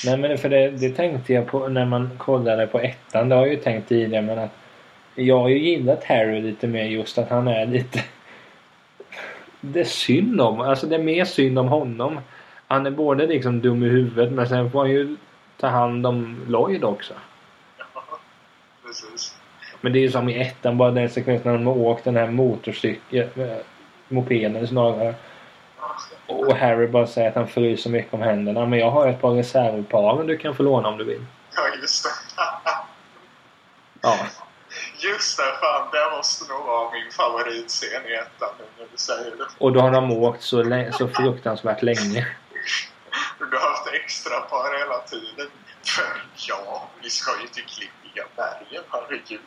Nej 0.06 0.18
men 0.18 0.38
för 0.38 0.50
det, 0.50 0.70
det 0.70 0.90
tänkte 0.90 1.34
jag 1.34 1.48
på 1.48 1.68
när 1.68 1.86
man 1.86 2.10
kollade 2.18 2.68
på 2.68 2.80
ettan. 2.80 3.30
Det 3.30 3.36
har 3.36 3.42
jag 3.42 3.54
ju 3.54 3.62
tänkt 3.62 3.90
tidigare 3.90 4.22
men 4.22 4.40
att 4.40 4.52
jag 5.16 5.40
har 5.40 5.50
ju 5.50 5.60
gillat 5.60 6.04
Harry 6.04 6.42
lite 6.42 6.68
mer 6.68 6.84
just 6.84 7.18
att 7.18 7.30
han 7.30 7.48
är 7.48 7.66
lite... 7.66 8.04
Det 9.62 9.80
är 9.80 9.84
synd 9.84 10.42
om. 10.42 10.60
Alltså 10.60 10.88
det 10.88 10.96
är 10.96 11.04
mer 11.04 11.26
synd 11.26 11.60
om 11.60 11.68
honom. 11.68 12.20
Han 12.68 12.86
är 12.86 12.92
både 12.92 13.28
liksom 13.28 13.62
dum 13.62 13.84
i 13.84 13.88
huvudet 13.90 14.32
men 14.32 14.50
sen 14.50 14.72
får 14.72 14.80
han 14.80 14.90
ju 14.90 15.16
ta 15.58 15.68
hand 15.68 16.06
om 16.06 16.46
Lloyd 16.48 16.84
också. 16.84 17.14
Ja, 17.78 18.04
precis. 18.86 19.36
Men 19.82 19.94
det 19.94 20.00
är 20.00 20.02
ju 20.02 20.12
som 20.12 20.30
i 20.30 20.42
ettan 20.42 20.78
bara 20.78 20.92
den 20.92 21.10
sekvensen 21.10 21.52
när 21.52 21.58
de 21.58 21.68
har 21.68 21.78
åkt 21.78 22.04
den 22.04 22.16
här 22.16 22.28
motorcykeln, 22.28 23.30
eh, 23.36 23.58
mopeden 24.08 24.68
snarare. 24.68 25.16
Och 26.28 26.56
Harry 26.56 26.88
bara 26.88 27.08
säger 27.08 27.30
att 27.30 27.36
han 27.36 27.48
fryser 27.48 27.84
så 27.84 27.90
mycket 27.90 28.14
om 28.14 28.22
händerna. 28.22 28.66
Men 28.66 28.80
jag 28.80 28.92
har 28.92 29.08
ett 29.08 29.22
par 29.22 29.32
reservpar 29.32 30.24
du 30.24 30.38
kan 30.38 30.56
få 30.56 30.64
låna 30.64 30.90
om 30.90 30.98
du 30.98 31.04
vill. 31.04 31.26
Ja, 31.56 31.62
just 31.82 32.04
det. 32.04 32.10
Ja. 34.02 34.18
Just 35.00 35.38
det, 35.38 35.44
fan. 35.62 35.90
Det 35.92 36.18
måste 36.18 36.54
nog 36.54 36.66
vara 36.66 36.92
min 36.92 37.12
favoritscen 37.12 38.06
i 38.06 38.14
ettan 38.14 38.50
nu 38.60 38.66
när 38.78 38.88
du 38.92 38.98
säger 38.98 39.32
det. 39.38 39.48
Och 39.58 39.74
då 39.74 39.80
har 39.80 39.92
de 39.92 40.12
åkt 40.12 40.44
så, 40.44 40.64
så 40.98 41.08
fruktansvärt 41.08 41.82
länge. 41.82 42.28
Du 43.40 43.58
har 43.58 43.70
haft 43.70 43.88
extra 43.94 44.40
par 44.40 44.80
hela 44.80 45.00
tiden. 45.00 45.50
För 45.84 46.24
ja, 46.48 46.90
vi 47.04 47.10
ska 47.10 47.42
ju 47.42 47.48
till 47.48 47.64
Klippiga 47.64 48.26
bergen, 48.36 48.84
herregud. 48.92 49.40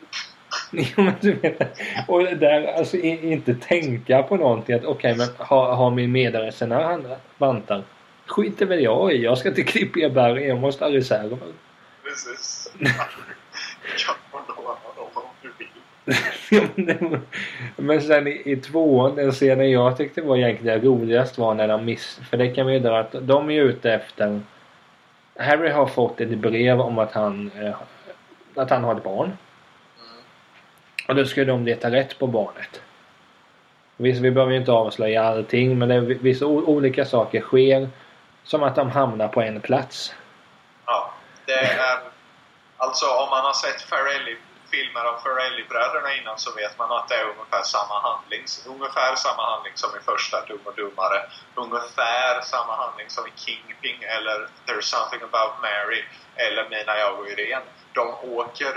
Jo, 0.71 1.03
men 1.03 1.13
du 1.21 1.33
vet, 1.33 1.79
och 2.07 2.23
där 2.23 2.73
alltså 2.77 2.97
inte 2.97 3.53
tänka 3.53 4.23
på 4.23 4.37
någonting 4.37 4.75
att 4.75 4.85
okej 4.85 5.15
men 5.17 5.27
har, 5.37 5.75
har 5.75 5.91
min 5.91 6.11
medresenär 6.11 6.83
andra 6.83 7.15
vantar? 7.37 7.83
Skiter 8.25 8.65
väl 8.65 8.83
jag 8.83 9.13
i. 9.13 9.23
Jag 9.23 9.37
ska 9.37 9.51
till 9.51 9.65
Klippiga 9.65 10.09
berg. 10.09 10.43
Jag 10.43 10.59
måste 10.59 10.83
ha 10.83 10.91
reserver. 10.91 11.37
Precis. 12.03 12.71
Men 17.75 18.01
sen 18.01 18.27
i, 18.27 18.41
i 18.45 18.55
tvåan, 18.55 19.15
den 19.15 19.31
scenen 19.31 19.71
jag 19.71 19.97
tyckte 19.97 20.21
var 20.21 20.37
egentligen 20.37 20.81
roligast 20.81 21.37
var 21.37 21.53
när 21.53 21.67
de 21.67 21.85
miss... 21.85 22.19
För 22.29 22.37
det 22.37 22.49
kan 22.49 22.67
vi 22.67 22.79
dra 22.79 22.99
att 22.99 23.15
de 23.21 23.49
är 23.49 23.61
ute 23.61 23.93
efter... 23.93 24.41
Harry 25.35 25.69
har 25.69 25.85
fått 25.85 26.21
ett 26.21 26.37
brev 26.37 26.81
om 26.81 26.99
att 26.99 27.11
han, 27.11 27.51
eh, 27.61 27.75
att 28.55 28.69
han 28.69 28.83
har 28.83 28.95
ett 28.95 29.03
barn. 29.03 29.31
Och 31.07 31.15
då 31.15 31.25
ska 31.25 31.45
de 31.45 31.65
leta 31.65 31.91
rätt 31.91 32.19
på 32.19 32.27
barnet. 32.27 32.81
Visst, 33.97 34.21
vi 34.21 34.31
behöver 34.31 34.51
ju 34.53 34.59
inte 34.59 34.71
avslöja 34.71 35.23
allting 35.23 35.79
men 35.79 35.89
det 35.89 35.95
är 35.95 36.01
vissa 36.01 36.45
olika 36.45 37.05
saker 37.05 37.41
sker. 37.41 37.89
Som 38.43 38.63
att 38.63 38.75
de 38.75 38.91
hamnar 38.91 39.27
på 39.27 39.41
en 39.41 39.61
plats. 39.61 40.15
Ja, 40.85 41.13
det 41.45 41.53
är... 41.53 41.77
Eh, 41.77 41.99
alltså 42.77 43.05
om 43.05 43.29
man 43.29 43.43
har 43.45 43.53
sett 43.53 43.81
Farrelly, 43.81 44.35
filmer 44.71 45.03
av 45.11 45.15
Farrelly-bröderna 45.23 46.09
innan 46.19 46.37
så 46.37 46.49
vet 46.61 46.77
man 46.79 46.91
att 46.91 47.07
det 47.09 47.15
är 47.15 47.25
ungefär 47.33 47.63
samma 47.75 47.97
handling. 48.07 48.43
Ungefär 48.73 49.15
samma 49.15 49.43
handling 49.51 49.73
som 49.75 49.89
i 49.99 50.01
första 50.11 50.45
Dum 50.47 50.63
och 50.69 50.75
Dummare. 50.75 51.19
Ungefär 51.55 52.41
samma 52.53 52.73
handling 52.83 53.09
som 53.15 53.23
i 53.31 53.33
Kingpin 53.43 53.99
eller 54.15 54.37
There's 54.65 54.87
something 54.95 55.21
about 55.29 55.53
Mary 55.67 56.01
eller 56.45 56.63
Mina 56.69 56.93
jag 57.01 57.19
och 57.19 57.27
Irene. 57.27 57.67
De 57.93 58.05
åker 58.39 58.73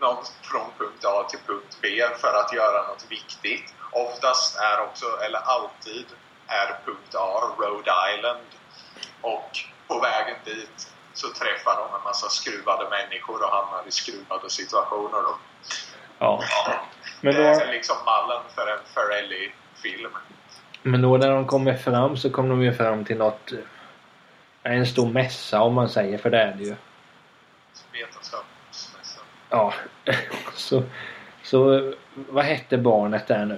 någon 0.00 0.24
från 0.42 0.70
punkt 0.78 1.04
A 1.04 1.26
till 1.30 1.38
punkt 1.46 1.78
B 1.82 1.88
för 2.16 2.34
att 2.40 2.52
göra 2.52 2.88
något 2.88 3.06
viktigt. 3.08 3.74
Oftast 3.92 4.56
är 4.56 4.82
också, 4.86 5.06
eller 5.24 5.38
alltid, 5.38 6.06
är 6.46 6.68
punkt 6.84 7.14
A 7.14 7.54
Rhode 7.58 7.92
Island. 8.14 8.48
Och 9.20 9.50
på 9.88 10.00
vägen 10.00 10.36
dit 10.44 10.92
så 11.14 11.26
träffar 11.28 11.76
de 11.76 11.96
en 11.98 12.04
massa 12.04 12.28
skruvade 12.28 12.90
människor 12.90 13.42
och 13.44 13.50
hamnar 13.50 13.88
i 13.88 13.90
skruvade 13.90 14.50
situationer. 14.50 15.22
Då. 15.22 15.38
Ja. 16.18 16.42
Men 17.20 17.34
det 17.34 17.42
då, 17.42 17.60
är 17.60 17.72
liksom 17.72 17.96
mallen 18.06 18.42
för 18.54 18.66
en 18.66 18.84
Ferrelli-film. 18.94 20.12
men 20.82 21.02
då 21.02 21.16
när 21.16 21.30
de 21.30 21.46
kommer 21.46 21.74
fram 21.74 22.16
så 22.16 22.30
kommer 22.30 22.50
de 22.50 22.62
ju 22.62 22.74
fram 22.74 23.04
till 23.04 23.16
något... 23.16 23.52
En 24.62 24.86
stor 24.86 25.08
mässa 25.08 25.60
om 25.60 25.74
man 25.74 25.88
säger 25.88 26.18
för 26.18 26.30
det 26.30 26.38
är 26.38 26.54
det 26.54 26.64
ju. 26.64 26.76
Ja. 29.50 29.74
Så, 30.54 30.82
så 31.42 31.92
vad 32.14 32.44
hette 32.44 32.78
barnet 32.78 33.26
där 33.26 33.44
nu? 33.44 33.54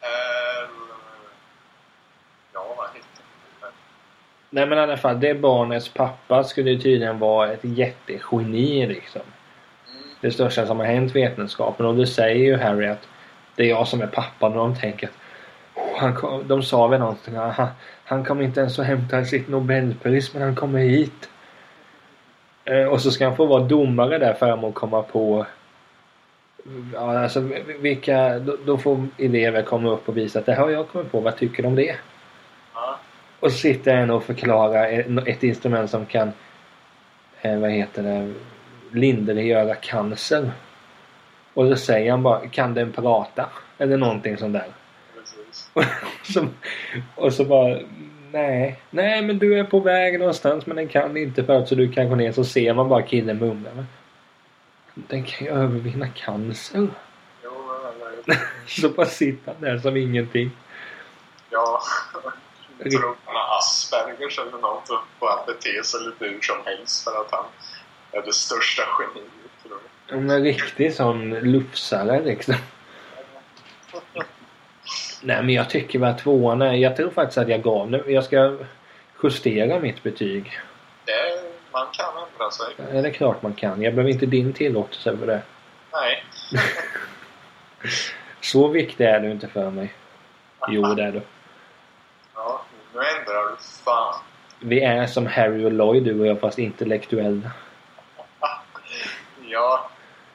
Eh? 0.00 0.68
Nej 4.50 4.66
men 4.66 4.78
i 4.78 4.80
alla 4.80 4.96
fall, 4.96 5.20
det 5.20 5.34
barnets 5.34 5.88
pappa 5.88 6.44
skulle 6.44 6.70
ju 6.70 6.78
tydligen 6.80 7.18
vara 7.18 7.52
ett 7.52 7.60
jättegeni 7.64 8.86
liksom. 8.86 9.20
Mm. 9.90 10.02
Det 10.20 10.30
största 10.30 10.66
som 10.66 10.78
har 10.78 10.86
hänt 10.86 11.16
vetenskapen 11.16 11.86
och 11.86 11.96
det 11.96 12.06
säger 12.06 12.44
ju 12.44 12.56
Harry 12.56 12.86
att 12.86 13.08
det 13.56 13.62
är 13.62 13.68
jag 13.68 13.88
som 13.88 14.00
är 14.02 14.06
pappan 14.06 14.52
och 14.52 14.58
de 14.58 14.76
tänker 14.76 15.06
att 15.06 15.14
"Åh, 15.74 15.98
han 16.00 16.14
kom, 16.14 16.48
de 16.48 16.62
sa 16.62 16.86
väl 16.86 17.00
någonting 17.00 17.36
han, 17.36 17.66
han 18.04 18.24
kommer 18.24 18.44
inte 18.44 18.60
ens 18.60 18.78
att 18.78 18.86
hämta 18.86 19.24
sitt 19.24 19.48
nobelpris 19.48 20.34
men 20.34 20.42
han 20.42 20.54
kommer 20.54 20.78
hit. 20.78 21.28
Eh, 22.64 22.84
och 22.84 23.00
så 23.00 23.10
ska 23.10 23.24
han 23.24 23.36
få 23.36 23.46
vara 23.46 23.62
domare 23.62 24.18
där 24.18 24.34
för 24.34 24.68
att 24.68 24.74
komma 24.74 25.02
på 25.02 25.46
Ja, 26.94 27.18
alltså 27.18 27.48
vilka, 27.80 28.38
då, 28.38 28.56
då 28.66 28.78
får 28.78 29.06
elever 29.18 29.62
komma 29.62 29.90
upp 29.90 30.08
och 30.08 30.16
visa 30.16 30.38
att 30.38 30.46
det 30.46 30.52
här 30.52 30.62
har 30.62 30.70
jag 30.70 30.88
kommit 30.88 31.12
på, 31.12 31.20
vad 31.20 31.36
tycker 31.36 31.62
du 31.62 31.68
om 31.68 31.74
det? 31.74 31.96
Ja. 32.74 32.98
Och 33.40 33.52
så 33.52 33.58
sitter 33.58 33.94
en 33.94 34.10
och 34.10 34.24
förklarar 34.24 35.04
ett, 35.26 35.42
instrument 35.42 35.90
som 35.90 36.06
kan 36.06 36.32
eh, 37.40 37.58
vad 37.58 37.70
heter 37.70 38.02
det 38.02 38.32
lindriggöra 38.92 39.74
cancer. 39.74 40.50
Och 41.54 41.68
så 41.68 41.76
säger 41.76 42.10
han 42.10 42.22
bara 42.22 42.48
kan 42.48 42.74
den 42.74 42.92
prata? 42.92 43.48
Eller 43.78 43.96
någonting 43.96 44.36
sånt 44.36 44.52
där. 44.52 44.66
Precis. 45.14 45.70
Och 45.74 46.26
så, 46.26 46.46
och 47.14 47.32
så 47.32 47.44
bara 47.44 47.78
nej, 48.32 48.80
nej 48.90 49.22
men 49.22 49.38
du 49.38 49.58
är 49.58 49.64
på 49.64 49.80
väg 49.80 50.18
någonstans 50.18 50.66
men 50.66 50.76
den 50.76 50.88
kan 50.88 51.16
inte 51.16 51.44
för 51.44 51.64
så 51.64 51.74
du 51.74 51.92
kan 51.92 52.08
gå 52.08 52.14
ner 52.14 52.32
så 52.32 52.44
ser 52.44 52.74
man 52.74 52.88
bara 52.88 53.02
killen 53.02 53.38
mumla. 53.38 53.70
Den 54.94 55.24
kan 55.24 55.46
ju 55.46 55.52
övervinna 55.52 56.08
cancer. 56.08 56.88
Jo, 57.44 57.50
eller, 58.26 58.38
Så 58.66 58.88
bara 58.88 59.06
sitter 59.06 59.52
han 59.52 59.60
där 59.62 59.78
som 59.78 59.96
ingenting. 59.96 60.50
ja. 61.50 61.80
Jag 62.82 62.92
tror 62.92 63.16
han 63.24 63.36
har 63.36 63.58
Aspergers 63.58 64.38
eller 64.38 64.58
något 64.58 64.90
och 65.18 65.28
han 65.28 65.46
beter 65.46 65.82
sig 65.82 66.00
lite 66.00 66.24
hur 66.24 66.40
som 66.40 66.56
helst 66.64 67.04
för 67.04 67.20
att 67.20 67.30
han 67.30 67.44
är 68.12 68.22
det 68.22 68.32
största 68.32 68.82
geniet. 68.98 69.30
En 70.06 70.42
riktig 70.42 70.94
sån 70.94 71.30
lufsare 71.30 72.22
liksom. 72.24 72.54
Nej 75.22 75.42
men 75.42 75.54
jag 75.54 75.70
tycker 75.70 75.98
väl 75.98 76.10
att 76.10 76.18
tvåan 76.18 76.62
är... 76.62 76.72
Jag 76.72 76.96
tror 76.96 77.10
faktiskt 77.10 77.38
att 77.38 77.48
jag 77.48 77.62
gav 77.62 77.90
den. 77.90 78.02
Jag 78.06 78.24
ska 78.24 78.56
justera 79.22 79.78
mitt 79.78 80.02
betyg. 80.02 80.58
Det, 81.04 81.12
man 81.72 81.86
kan 81.92 82.06
ändra 82.06 82.50
sig. 82.50 83.02
Det 83.02 83.08
är 83.08 83.12
klart 83.12 83.42
man 83.42 83.54
kan. 83.54 83.82
Jag 83.82 83.94
behöver 83.94 84.12
inte 84.12 84.26
din 84.26 84.52
tillåtelse 84.52 85.16
för 85.16 85.26
det. 85.26 85.42
Nej. 85.92 86.24
Så 88.40 88.68
viktig 88.68 89.04
är 89.04 89.20
du 89.20 89.30
inte 89.30 89.48
för 89.48 89.70
mig. 89.70 89.94
Jo 90.68 90.82
det 90.82 91.02
är 91.02 91.12
du. 91.12 91.22
Ja, 92.34 92.62
nu 92.94 93.00
ändrar 93.00 93.50
du 93.50 93.56
fan. 93.84 94.14
Vi 94.60 94.80
är 94.80 95.06
som 95.06 95.26
Harry 95.26 95.64
och 95.64 95.72
Lloyd 95.72 96.04
du 96.04 96.20
och 96.20 96.26
jag 96.26 96.40
fast 96.40 96.58
intellektuella. 96.58 97.50
Ja, 99.52 99.90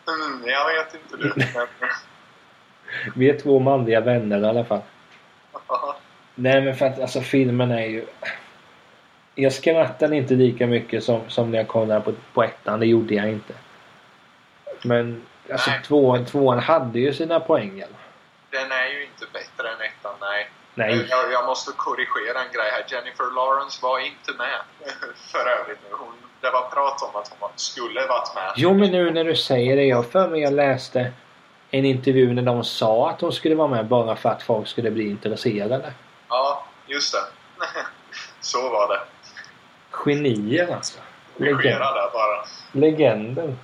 mm, 0.07 0.47
jag 0.47 0.65
vet 0.65 0.93
inte 0.93 1.17
du. 1.17 1.45
Vi 3.15 3.29
är 3.29 3.39
två 3.39 3.59
manliga 3.59 4.01
vänner 4.01 4.39
i 4.39 4.45
alla 4.45 4.65
fall. 4.65 4.81
Nej 6.35 6.61
men 6.61 6.75
för 6.75 6.85
att 6.85 6.99
alltså 6.99 7.21
filmen 7.21 7.71
är 7.71 7.85
ju... 7.85 8.05
Jag 9.35 9.53
skrattade 9.53 10.15
inte 10.15 10.33
lika 10.33 10.67
mycket 10.67 11.03
som, 11.03 11.21
som 11.27 11.51
när 11.51 11.57
jag 11.57 11.67
kollade 11.67 12.01
på, 12.01 12.13
på 12.33 12.43
ettan. 12.43 12.79
Det 12.79 12.85
gjorde 12.85 13.15
jag 13.15 13.29
inte. 13.29 13.53
Men 14.83 15.25
alltså 15.51 15.69
Nej. 15.69 15.81
tvåan, 15.83 16.25
tvåan 16.25 16.59
hade 16.59 16.99
ju 16.99 17.13
sina 17.13 17.39
poänger. 17.39 17.87
den 18.49 18.71
är 18.71 18.87
ju 18.87 19.03
inte 19.03 19.25
bättre 19.33 19.69
än 19.69 19.81
ettan, 19.81 20.13
nej. 20.21 20.49
Nej. 20.73 21.07
Jag, 21.09 21.31
jag 21.31 21.45
måste 21.45 21.71
korrigera 21.77 22.39
en 22.39 22.51
grej 22.53 22.69
här. 22.71 22.85
Jennifer 22.87 23.35
Lawrence 23.35 23.79
var 23.81 23.99
inte 23.99 24.31
med. 24.37 24.59
För 25.31 25.45
övrigt 25.61 25.79
nu. 25.83 25.95
Hon, 25.99 26.13
det 26.41 26.51
var 26.51 26.69
prat 26.69 27.01
om 27.01 27.21
att 27.21 27.35
hon 27.39 27.49
skulle 27.55 28.07
varit 28.07 28.35
med. 28.35 28.53
Jo 28.55 28.73
men 28.73 28.91
nu 28.91 29.11
när 29.11 29.23
du 29.23 29.35
säger 29.35 29.75
det. 29.75 29.83
Jag 29.83 30.11
för 30.11 30.29
mig 30.29 30.41
jag 30.41 30.53
läste 30.53 31.11
en 31.71 31.85
intervju 31.85 32.33
när 32.33 32.41
de 32.41 32.63
sa 32.63 33.09
att 33.09 33.21
hon 33.21 33.31
skulle 33.31 33.55
vara 33.55 33.67
med 33.67 33.87
bara 33.87 34.15
för 34.15 34.29
att 34.29 34.43
folk 34.43 34.67
skulle 34.67 34.91
bli 34.91 35.09
intresserade. 35.09 35.93
Ja, 36.29 36.65
just 36.87 37.13
det. 37.13 37.19
Så 38.39 38.69
var 38.69 38.87
det. 38.87 39.01
Genier 39.91 40.75
alltså. 40.75 40.99
Legend. 41.37 41.79
bara. 42.13 42.45
Legenden. 42.71 43.59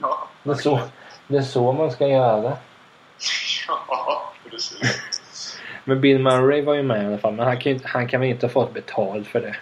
Ja, 0.00 0.28
det, 0.42 0.50
är 0.50 0.54
så, 0.54 0.80
det 1.26 1.36
är 1.36 1.42
så 1.42 1.72
man 1.72 1.92
ska 1.92 2.06
göra. 2.06 2.56
Ja, 3.68 4.32
precis. 4.50 5.60
Men 5.84 6.00
Bill 6.00 6.18
Murray 6.18 6.62
var 6.62 6.74
ju 6.74 6.82
med 6.82 7.02
i 7.02 7.06
alla 7.06 7.18
fall. 7.18 7.32
Men 7.32 7.46
han 7.46 7.58
kan, 7.60 7.80
han 7.84 8.08
kan 8.08 8.20
väl 8.20 8.30
inte 8.30 8.46
ha 8.46 8.52
fått 8.52 8.74
betalt 8.74 9.28
för 9.28 9.40
det? 9.40 9.56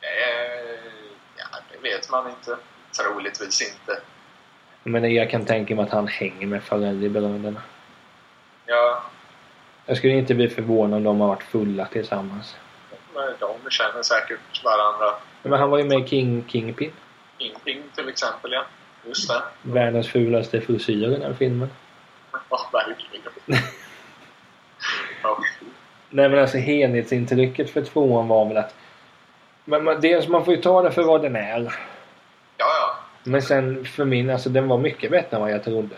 Eh, 0.00 0.80
ja, 1.36 1.44
det 1.72 1.88
vet 1.88 2.10
man 2.10 2.30
inte. 2.30 2.56
Troligtvis 2.98 3.62
inte. 3.62 4.02
Men 4.84 5.14
jag 5.14 5.30
kan 5.30 5.44
tänka 5.44 5.74
mig 5.74 5.84
att 5.84 5.90
han 5.90 6.08
hänger 6.08 6.46
med 6.46 6.62
Farrelly-bröderna. 6.62 7.60
Ja, 8.66 9.02
Jag 9.86 9.96
skulle 9.96 10.12
inte 10.12 10.34
bli 10.34 10.48
förvånad 10.48 10.96
om 10.96 11.04
de 11.04 11.20
har 11.20 11.28
varit 11.28 11.42
fulla 11.42 11.86
tillsammans. 11.86 12.56
men 13.14 13.34
de 13.40 13.70
känner 13.70 14.02
säkert 14.02 14.64
varandra. 14.64 15.14
Men 15.42 15.52
han 15.60 15.70
var 15.70 15.78
ju 15.78 15.84
med 15.84 15.98
i 15.98 16.06
King, 16.06 16.44
Kingpin. 16.48 16.92
Kingpin 17.38 17.82
till 17.94 18.08
exempel, 18.08 18.52
ja. 18.52 18.64
Just 19.06 19.28
det. 19.28 19.42
Världens 19.62 20.08
fulaste 20.08 20.60
frisyr 20.60 21.08
i 21.08 21.10
den 21.10 21.22
här 21.22 21.32
filmen. 21.32 21.68
Ja, 22.32 22.70
verkligen. 22.72 23.22
Ja. 25.22 25.38
Nej 26.10 26.28
men 26.28 26.38
alltså 26.38 26.58
helhetsintrycket 26.58 27.70
för 27.70 27.82
tvåan 27.82 28.28
var 28.28 28.44
väl 28.44 28.56
att... 28.56 28.74
Men 29.64 29.84
man, 29.84 30.00
dels 30.00 30.28
man 30.28 30.44
får 30.44 30.54
ju 30.54 30.60
ta 30.60 30.82
det 30.82 30.90
för 30.90 31.02
vad 31.02 31.22
den 31.22 31.36
är. 31.36 31.74
Men 33.24 33.42
sen 33.42 33.84
för 33.84 34.04
min, 34.04 34.30
alltså 34.30 34.48
den 34.48 34.68
var 34.68 34.78
mycket 34.78 35.10
bättre 35.10 35.36
än 35.36 35.42
vad 35.42 35.50
jag 35.50 35.64
trodde. 35.64 35.96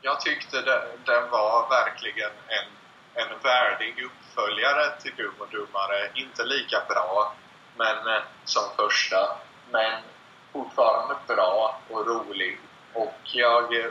Jag 0.00 0.20
tyckte 0.20 0.56
den, 0.56 0.82
den 1.04 1.30
var 1.30 1.68
verkligen 1.68 2.30
en, 2.48 2.66
en 3.22 3.28
värdig 3.42 4.04
uppföljare 4.04 5.00
till 5.00 5.12
Dum 5.16 5.34
och 5.38 5.48
Dummare. 5.50 6.10
Inte 6.14 6.44
lika 6.44 6.82
bra 6.88 7.34
men, 7.76 8.14
eh, 8.14 8.22
som 8.44 8.62
första, 8.76 9.36
men 9.70 10.02
fortfarande 10.52 11.14
bra 11.26 11.80
och 11.90 12.06
rolig. 12.06 12.58
Och 12.92 13.18
jag 13.22 13.80
eh, 13.80 13.90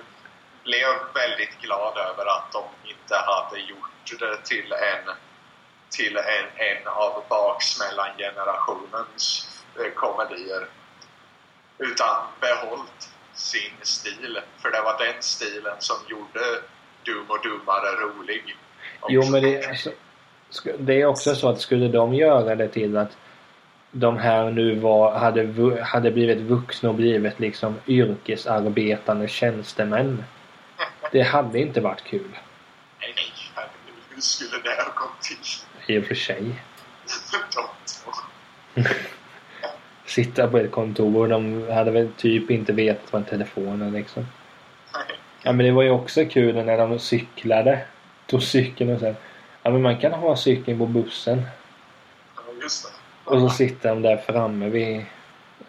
blev 0.64 0.90
väldigt 1.14 1.62
glad 1.62 1.98
över 1.98 2.26
att 2.26 2.52
de 2.52 2.64
inte 2.84 3.16
hade 3.16 3.60
gjort 3.60 4.20
det 4.20 4.38
till 4.44 4.74
en, 4.74 5.14
till 5.90 6.18
en, 6.18 6.46
en 6.56 6.88
av 6.88 7.24
baksmällan-generationens 7.30 9.48
eh, 9.80 9.92
komedier. 9.96 10.68
Utan 11.78 12.16
behållit 12.42 13.10
sin 13.34 13.72
stil. 13.82 14.40
För 14.58 14.72
det 14.72 14.82
var 14.82 15.06
den 15.06 15.22
stilen 15.24 15.76
som 15.80 15.96
gjorde 16.08 16.40
Dum 17.06 17.26
och 17.28 17.40
Dummare 17.44 17.92
rolig. 18.02 18.56
Och- 19.00 19.12
Jo 19.12 19.26
men 19.32 19.44
det, 19.44 19.68
alltså, 19.68 19.92
det 20.80 21.02
är 21.02 21.06
också 21.06 21.36
så 21.36 21.50
att 21.50 21.62
skulle 21.62 21.88
de 21.88 22.14
göra 22.14 22.56
det 22.56 22.68
till 22.68 22.98
att 22.98 23.18
de 23.92 24.18
här 24.18 24.52
nu 24.52 24.76
var, 24.80 25.20
hade, 25.20 25.84
hade 25.84 26.12
blivit 26.12 26.38
vuxna 26.38 26.90
och 26.90 26.96
blivit 26.96 27.40
liksom 27.40 27.76
yrkesarbetande 27.88 29.28
tjänstemän. 29.28 30.24
Det 31.12 31.22
hade 31.22 31.60
inte 31.60 31.82
varit 31.82 32.04
kul. 32.04 32.38
Nej, 33.00 33.14
nej, 33.16 33.34
herregud. 33.56 34.04
Hur 34.10 34.22
skulle 34.22 34.62
det 34.64 34.84
ha 34.84 34.92
gått 35.06 35.22
till? 35.22 35.96
I 35.96 36.00
och 36.00 36.06
för 36.06 36.16
sig. 36.16 36.64
Sitta 40.08 40.48
på 40.48 40.58
ett 40.58 40.72
kontor 40.72 41.22
och 41.22 41.30
de 41.30 41.68
hade 41.72 41.92
väl 41.92 42.10
typ 42.18 42.52
inte 42.52 42.74
vetat 42.74 43.14
vad 43.14 43.22
en 43.22 43.28
telefon 43.28 43.82
är 43.82 43.92
liksom. 43.92 44.28
Nej. 44.94 45.18
Ja 45.44 45.52
men 45.52 45.66
det 45.66 45.72
var 45.72 45.84
ju 45.84 45.90
också 45.90 46.26
kul 46.26 46.66
när 46.66 46.78
de 46.78 47.00
cyklade. 47.00 47.80
Tog 48.26 48.44
cykeln 48.44 48.94
och 48.94 49.00
sen... 49.00 49.16
Ja 49.64 49.72
men 49.72 49.82
man 49.82 49.98
kan 49.98 50.14
ha 50.14 50.36
cykeln 50.36 50.80
på 50.80 50.86
bussen. 50.86 51.42
Ja, 52.36 52.42
just 52.62 52.84
det. 52.86 53.32
Och 53.32 53.40
så 53.42 53.50
sitter 53.50 53.90
de 53.90 54.02
där 54.02 54.18
framme 54.18 54.70
vid... 54.70 55.06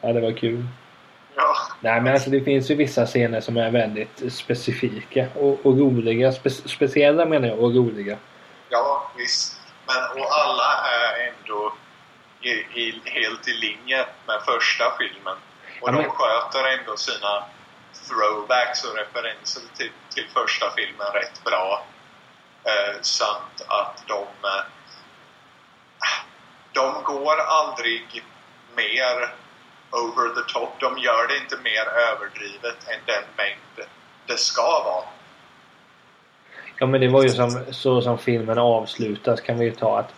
Ja 0.01 0.13
det 0.13 0.21
var 0.21 0.33
kul. 0.33 0.65
Ja, 1.37 1.55
Nej 1.81 2.01
men 2.01 2.13
alltså 2.13 2.31
det 2.31 2.41
finns 2.41 2.71
ju 2.71 2.75
vissa 2.75 3.07
scener 3.07 3.41
som 3.41 3.57
är 3.57 3.71
väldigt 3.71 4.33
specifika 4.33 5.27
och, 5.35 5.67
och 5.67 5.79
roliga. 5.79 6.33
Spe, 6.33 6.51
speciella 6.51 7.27
menar 7.27 7.49
jag 7.49 7.59
och 7.59 7.75
roliga. 7.75 8.17
ja, 8.71 9.13
visst. 9.17 9.61
Men 9.87 10.23
och 10.23 10.29
alla 10.33 10.69
är 10.97 10.98
i, 12.49 12.81
i, 12.83 13.03
helt 13.05 13.49
i 13.49 13.53
linje 13.53 14.07
med 14.27 14.43
första 14.45 14.97
filmen. 14.99 15.37
Och 15.81 15.89
Ja, 15.89 15.93
de 15.93 16.03
men- 16.03 16.11
sköter 16.11 16.79
ändå 16.79 16.97
sina 16.97 17.45
throwbacks 18.09 18.85
och 18.85 18.97
referenser 18.97 19.63
till, 19.77 19.91
till 20.15 20.27
första 20.35 20.71
filmen 20.77 21.07
rätt 21.15 21.45
bra. 21.45 21.85
Eh, 22.65 23.01
samt 23.01 23.65
att 23.67 24.05
de... 24.07 24.23
Eh, 24.23 24.65
de 26.73 27.03
går 27.03 27.41
aldrig 27.41 28.25
mer 28.77 29.35
over 29.91 30.35
the 30.35 30.53
top. 30.53 30.81
De 30.81 30.99
gör 30.99 31.29
det 31.29 31.37
inte 31.37 31.57
mer 31.57 31.85
överdrivet 31.89 32.89
än 32.89 33.01
den 33.07 33.23
mängd 33.37 33.89
det 34.27 34.37
ska 34.39 34.63
vara. 34.63 35.05
Ja 36.79 36.87
men 36.87 37.01
det 37.01 37.09
var 37.09 37.23
ju 37.23 37.29
som, 37.29 37.65
så 37.71 38.03
som 38.03 38.19
filmen 38.19 38.59
avslutas 38.59 39.41
kan 39.41 39.59
vi 39.59 39.65
ju 39.65 39.73
ta 39.73 39.99
att 39.99 40.15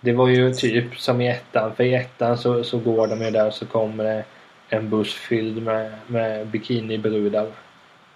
det 0.00 0.12
var 0.12 0.28
ju 0.28 0.52
typ 0.54 1.00
som 1.00 1.20
i 1.20 1.28
ettan. 1.28 1.74
För 1.76 1.84
i 1.84 1.94
ettan 1.94 2.38
så, 2.38 2.64
så 2.64 2.78
går 2.78 3.06
de 3.06 3.22
ju 3.22 3.30
där 3.30 3.46
och 3.46 3.54
så 3.54 3.66
kommer 3.66 4.04
det 4.04 4.24
en 4.68 4.90
buss 4.90 5.14
fylld 5.14 5.62
med, 5.62 5.92
med 6.06 6.46
bikinibrudar. 6.46 7.46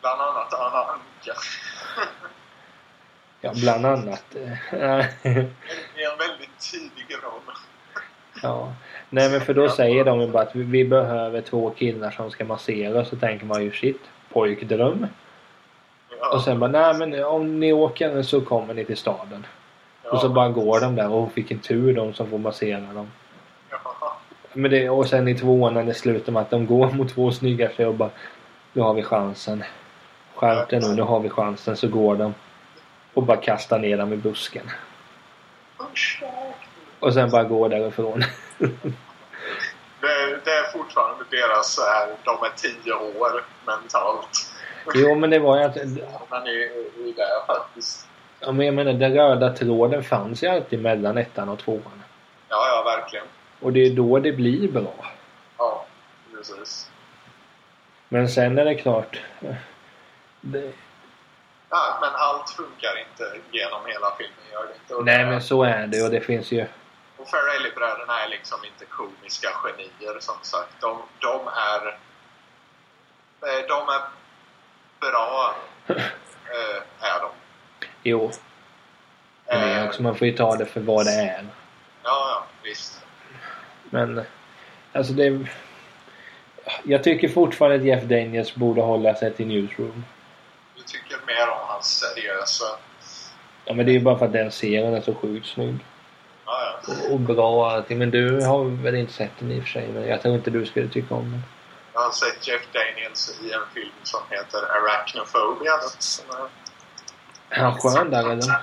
Bland 0.00 0.20
annat 0.20 0.52
Anna 0.54 0.78
Anka. 0.78 1.40
Ja 3.40 3.52
bland 3.62 3.86
annat. 3.86 4.24
I 4.34 6.04
en 6.04 6.18
väldigt 6.18 6.58
tidig 6.72 7.16
roll. 7.22 7.54
ja. 8.42 8.72
Nej 9.10 9.30
men 9.30 9.40
för 9.40 9.54
då 9.54 9.68
säger 9.68 10.04
de 10.04 10.20
ju 10.20 10.26
bara 10.26 10.42
att 10.42 10.56
vi, 10.56 10.62
vi 10.62 10.84
behöver 10.84 11.40
två 11.40 11.70
killar 11.70 12.10
som 12.10 12.30
ska 12.30 12.44
massera. 12.44 13.04
Så 13.04 13.16
tänker 13.16 13.46
man 13.46 13.64
ju 13.64 13.72
shit, 13.72 14.00
pojkdröm. 14.32 15.06
Ja, 16.20 16.32
Och 16.34 16.42
sen 16.42 16.60
bara 16.60 16.70
nej 16.70 16.94
men 16.94 17.24
om 17.24 17.60
ni 17.60 17.72
åker 17.72 18.22
så 18.22 18.40
kommer 18.40 18.74
ni 18.74 18.84
till 18.84 18.96
staden. 18.96 19.46
Och 20.12 20.20
så 20.20 20.28
bara 20.28 20.48
går 20.48 20.80
de 20.80 20.96
där 20.96 21.10
och 21.10 21.30
vilken 21.34 21.58
tur 21.58 21.94
de 21.94 22.14
som 22.14 22.30
får 22.30 22.38
massera 22.38 22.80
dem. 22.80 23.10
Men 24.52 24.70
det, 24.70 24.90
och 24.90 25.06
sen 25.06 25.28
i 25.28 25.34
tvåan 25.34 25.74
när 25.74 25.84
det 25.84 25.94
slutar 25.94 26.32
med 26.32 26.42
att 26.42 26.50
de 26.50 26.66
går 26.66 26.90
mot 26.92 27.14
två 27.14 27.32
snygga 27.32 27.70
tjejer 27.70 27.88
och 27.88 27.94
bara 27.94 28.10
Nu 28.72 28.82
har 28.82 28.94
vi 28.94 29.02
chansen. 29.02 29.64
Skärp 30.34 30.68
dig 30.68 30.80
nu, 30.80 30.94
nu 30.94 31.02
har 31.02 31.20
vi 31.20 31.28
chansen. 31.30 31.76
Så 31.76 31.88
går 31.88 32.16
de. 32.16 32.34
Och 33.14 33.22
bara 33.22 33.36
kastar 33.36 33.78
ner 33.78 33.98
dem 33.98 34.12
i 34.12 34.16
busken. 34.16 34.70
Och 37.00 37.14
sen 37.14 37.30
bara 37.30 37.44
går 37.44 37.68
därifrån. 37.68 38.24
Det, 40.00 40.40
det 40.44 40.50
är 40.50 40.72
fortfarande 40.72 41.24
deras 41.30 41.74
så 41.74 41.82
här, 41.82 42.08
de 42.24 42.30
är 42.30 42.52
tio 42.56 42.92
år 42.92 43.44
mentalt. 43.66 44.52
jo 44.94 45.14
men 45.14 45.30
det 45.30 45.38
var 45.38 45.58
ju 45.58 45.64
att... 45.64 45.76
Men 46.30 46.46
i, 46.46 46.70
i 46.96 47.14
det 47.16 47.46
faktiskt. 47.46 48.08
Ja, 48.42 48.52
men 48.52 48.66
jag 48.66 48.74
menar 48.74 48.92
den 48.92 49.14
röda 49.14 49.50
tråden 49.56 50.04
fanns 50.04 50.42
ju 50.42 50.46
alltid 50.48 50.82
mellan 50.82 51.18
ettan 51.18 51.48
och 51.48 51.58
tvåan. 51.58 52.02
Ja, 52.48 52.66
ja, 52.68 52.82
verkligen. 52.98 53.26
Och 53.60 53.72
det 53.72 53.80
är 53.86 53.90
då 53.90 54.18
det 54.18 54.32
blir 54.32 54.68
bra. 54.72 54.94
Ja, 55.58 55.86
precis. 56.36 56.90
Men 58.08 58.28
sen 58.28 58.58
är 58.58 58.64
det 58.64 58.74
klart. 58.74 59.20
Det, 60.40 60.72
Ja, 61.70 61.98
men 62.00 62.10
allt 62.14 62.50
funkar 62.50 62.98
inte 63.08 63.40
genom 63.50 63.80
hela 63.86 64.06
filmen. 64.18 64.36
Gör 64.52 64.66
det 64.66 64.74
inte. 64.82 64.94
Och 64.94 65.04
nej 65.04 65.18
det- 65.18 65.30
men 65.30 65.42
så 65.42 65.62
är 65.64 65.86
det 65.86 66.02
och 66.02 66.10
det 66.10 66.20
finns 66.20 66.52
ju... 66.52 66.66
Och 67.16 67.28
Farrelly-bröderna 67.28 68.20
är 68.24 68.28
liksom 68.28 68.58
inte 68.64 68.84
komiska 68.84 69.48
genier 69.62 70.20
som 70.20 70.34
sagt. 70.42 70.80
De, 70.80 71.02
de 71.20 71.40
är... 71.48 71.86
eh, 73.48 73.66
De 73.68 73.88
är 73.96 74.02
bra. 75.00 75.54
eh, 75.96 76.82
är 77.00 77.20
de. 77.20 77.30
Jo. 78.02 78.30
Men 79.46 79.60
det 79.60 79.66
är 79.66 79.82
Eh, 79.82 79.88
också, 79.88 80.02
man 80.02 80.16
får 80.16 80.26
ju 80.26 80.36
ta 80.36 80.56
det 80.56 80.66
för 80.66 80.80
vad 80.80 81.06
det 81.06 81.12
är. 81.12 81.44
Ja, 82.02 82.10
ja, 82.30 82.46
visst. 82.62 83.04
Men 83.90 84.22
alltså 84.92 85.12
det... 85.12 85.46
Jag 86.84 87.04
tycker 87.04 87.28
fortfarande 87.28 87.76
att 87.76 87.84
Jeff 87.84 88.02
Daniels 88.02 88.54
borde 88.54 88.82
hålla 88.82 89.14
sig 89.14 89.34
till 89.34 89.46
Newsroom. 89.46 90.04
Du 90.76 90.82
tycker 90.82 91.16
mer 91.26 91.48
om 91.48 91.58
hans 91.60 91.98
seriösa... 91.98 92.64
Ja 93.64 93.74
men 93.74 93.86
det 93.86 93.92
är 93.92 93.94
ju 93.94 94.00
bara 94.00 94.18
för 94.18 94.26
att 94.26 94.32
den 94.32 94.52
serien 94.52 94.94
är 94.94 95.00
så 95.00 95.14
sjukt 95.14 95.46
snygg. 95.46 95.78
Ja, 96.46 96.80
ja. 96.86 96.94
Och 97.10 97.20
bra 97.20 97.50
och 97.50 97.70
allting. 97.70 97.98
Men 97.98 98.10
du 98.10 98.44
har 98.44 98.64
väl 98.82 98.94
inte 98.94 99.12
sett 99.12 99.30
den 99.38 99.52
i 99.52 99.60
och 99.60 99.64
för 99.64 99.70
sig. 99.70 99.88
Men 99.88 100.08
jag 100.08 100.22
tror 100.22 100.34
inte 100.34 100.50
du 100.50 100.66
skulle 100.66 100.88
tycka 100.88 101.14
om 101.14 101.30
den. 101.30 101.42
Jag 101.92 102.00
har 102.00 102.10
sett 102.10 102.48
Jeff 102.48 102.62
Daniels 102.72 103.40
i 103.42 103.52
en 103.52 103.60
film 103.74 103.92
som 104.02 104.20
heter 104.30 104.58
Arachnophobia. 104.58 105.72
Som 105.98 106.30
är 106.30 106.48
Är 107.52 107.60
han 107.60 107.78
skön 107.78 108.10
där 108.10 108.30
eller? 108.30 108.60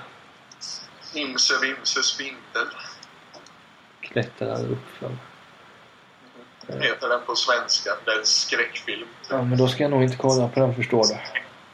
Imse 1.14 1.54
Vimse 1.62 2.02
Spindel. 2.02 2.68
Klättrar 4.00 4.70
upp 4.70 4.86
för. 4.98 5.10
Heter 6.80 7.08
den 7.08 7.20
på 7.26 7.34
svenska. 7.34 7.90
Det 8.04 8.10
är 8.10 8.18
en 8.18 8.26
skräckfilm. 8.26 9.08
Ja 9.30 9.42
men 9.42 9.58
då 9.58 9.68
ska 9.68 9.82
jag 9.82 9.90
nog 9.90 10.02
inte 10.02 10.16
kolla 10.16 10.48
på 10.48 10.60
den 10.60 10.74
förstår 10.74 11.02
du. 11.02 11.16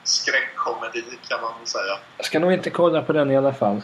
Skräckkomedi 0.03 1.05
kan 1.29 1.41
man 1.41 1.53
väl 1.59 1.67
säga. 1.67 1.99
Jag 2.17 2.27
ska 2.27 2.39
nog 2.39 2.53
inte 2.53 2.71
kolla 2.71 3.03
på 3.03 3.13
den 3.13 3.31
i 3.31 3.37
alla 3.37 3.53
fall. 3.53 3.83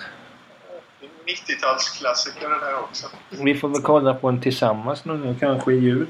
En 1.01 1.09
90-talsklassiker 1.27 2.49
det 2.49 2.67
där 2.67 2.75
också. 2.75 3.07
Vi 3.31 3.55
får 3.55 3.69
väl 3.69 3.83
kolla 3.83 4.15
på 4.15 4.31
den 4.31 4.41
tillsammans 4.41 5.05
nu 5.05 5.37
kanske 5.41 5.73
i 5.73 5.79
jul. 5.79 6.07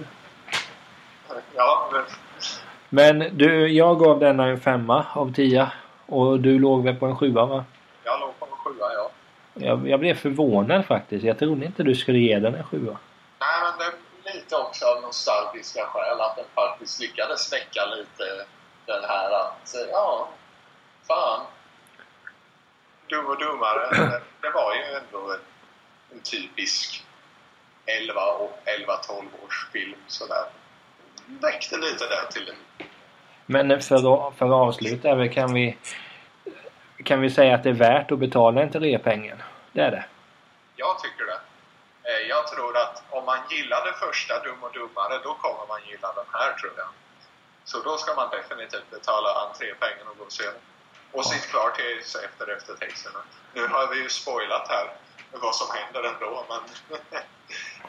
Ja, 1.54 1.90
men 1.92 2.02
Men 2.88 3.38
du, 3.38 3.68
jag 3.68 3.98
gav 3.98 4.20
denna 4.20 4.46
en 4.46 4.60
femma 4.60 5.06
av 5.14 5.34
tio. 5.34 5.70
Och 6.12 6.40
du 6.40 6.58
låg 6.58 6.84
väl 6.84 6.94
på 6.94 7.06
en 7.06 7.16
sjua 7.16 7.46
va? 7.46 7.64
jag 8.04 8.20
låg 8.20 8.38
på 8.38 8.46
en 8.46 8.52
sjua, 8.52 8.92
ja. 8.94 9.10
Jag, 9.54 9.88
jag 9.88 10.00
blev 10.00 10.14
förvånad 10.14 10.86
faktiskt. 10.86 11.24
Jag 11.24 11.38
trodde 11.38 11.66
inte 11.66 11.82
du 11.82 11.94
skulle 11.94 12.18
ge 12.18 12.38
den 12.38 12.54
en 12.54 12.64
sjua. 12.64 12.96
Nej, 13.40 13.58
men 13.62 13.78
det 13.78 14.30
är 14.30 14.34
lite 14.34 14.56
också 14.56 14.86
av 14.86 15.02
nostalgiska 15.02 15.86
skäl 15.86 16.20
att 16.20 16.36
den 16.36 16.44
faktiskt 16.54 17.00
lyckades 17.00 17.52
väcka 17.52 17.80
lite 17.96 18.24
den 18.86 19.04
här 19.04 19.30
att, 19.40 19.74
ja, 19.92 20.28
fan. 21.08 21.40
Dum 23.08 23.26
och 23.26 23.38
dummare. 23.38 24.20
Det, 24.40 24.50
var 24.50 24.74
ju 24.74 24.82
ändå 24.82 25.32
en, 25.32 25.40
en 26.12 26.20
typisk 26.22 27.04
11 27.86 28.20
och 28.22 28.58
11-12 28.64 29.46
års 29.46 29.68
film 29.72 29.98
sådär. 30.06 30.44
Väckte 31.26 31.76
lite 31.76 32.04
där 32.08 32.26
till 32.30 32.44
liv. 32.44 32.88
Men 33.47 33.80
för 33.80 33.95
att, 33.95 34.36
för 34.38 34.47
att 34.47 34.53
avsluta 34.53 35.09
över 35.09 35.26
kan 35.26 35.55
vi 35.55 35.76
kan 37.05 37.20
vi 37.20 37.30
säga 37.30 37.55
att 37.55 37.62
det 37.62 37.68
är 37.68 37.74
värt 37.90 38.12
att 38.12 38.18
betala 38.18 38.62
entrépengen? 38.62 39.43
Det 39.72 39.80
är 39.80 39.90
det. 39.90 40.05
Jag 40.76 40.99
tycker 41.03 41.24
det. 41.24 41.40
Eh, 42.11 42.28
jag 42.28 42.47
tror 42.47 42.76
att 42.76 43.03
om 43.11 43.24
man 43.24 43.38
gillar 43.51 43.84
det 43.84 43.93
första 44.07 44.43
Dum 44.45 44.62
och 44.62 44.72
Dummare, 44.72 45.18
då 45.24 45.34
kommer 45.34 45.66
man 45.68 45.80
gilla 45.90 46.12
den 46.12 46.24
här 46.32 46.53
tror 46.53 46.72
jag. 46.76 46.88
Så 47.64 47.82
då 47.82 47.97
ska 47.97 48.14
man 48.14 48.30
definitivt 48.30 48.90
betala 48.90 49.28
entrépengen 49.47 50.07
och 50.11 50.18
gå 50.18 50.24
och 50.24 50.32
se 50.32 50.45
den. 50.45 50.62
Och 51.12 51.26
sitt 51.26 51.51
klar 51.51 51.70
sig 52.03 52.24
efter 52.24 52.57
eftertexterna. 52.57 53.18
Nu 53.55 53.66
har 53.66 53.86
vi 53.95 54.03
ju 54.03 54.09
spoilat 54.09 54.68
här 54.68 54.86
vad 55.32 55.55
som 55.55 55.66
händer 55.76 56.03
ändå, 56.03 56.45
men 56.49 56.61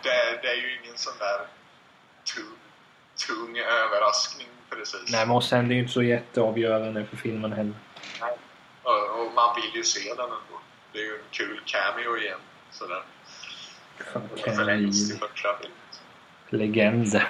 det, 0.04 0.40
det 0.42 0.48
är 0.48 0.56
ju 0.56 0.80
ingen 0.80 0.98
sån 0.98 1.18
där 1.20 1.48
tung, 2.36 2.58
tung 3.16 3.58
överraskning 3.58 4.48
precis. 4.70 5.12
Nej 5.12 5.26
men 5.26 5.36
och 5.36 5.44
sen 5.44 5.68
det 5.68 5.74
är 5.74 5.76
ju 5.76 5.82
inte 5.82 5.94
så 5.94 6.04
jätteavgörande 6.04 7.06
för 7.06 7.18
filmen 7.18 7.54
heller. 7.54 7.74
Och, 8.84 9.20
och 9.20 9.34
man 9.34 9.56
vill 9.56 9.76
ju 9.76 9.84
se 9.84 10.14
den 10.14 10.26
ändå. 10.26 10.60
Det 10.92 11.00
är 11.00 11.04
ju 11.04 11.16
en 11.16 11.30
kul 11.32 11.62
cameo 11.66 12.18
igen. 12.18 12.40
Sådär. 12.72 13.04
Förlängs 14.56 15.10
till 15.10 15.18
Reeve. 15.18 15.28
första 15.28 15.58
filmen. 15.58 15.78
Legend. 16.50 17.22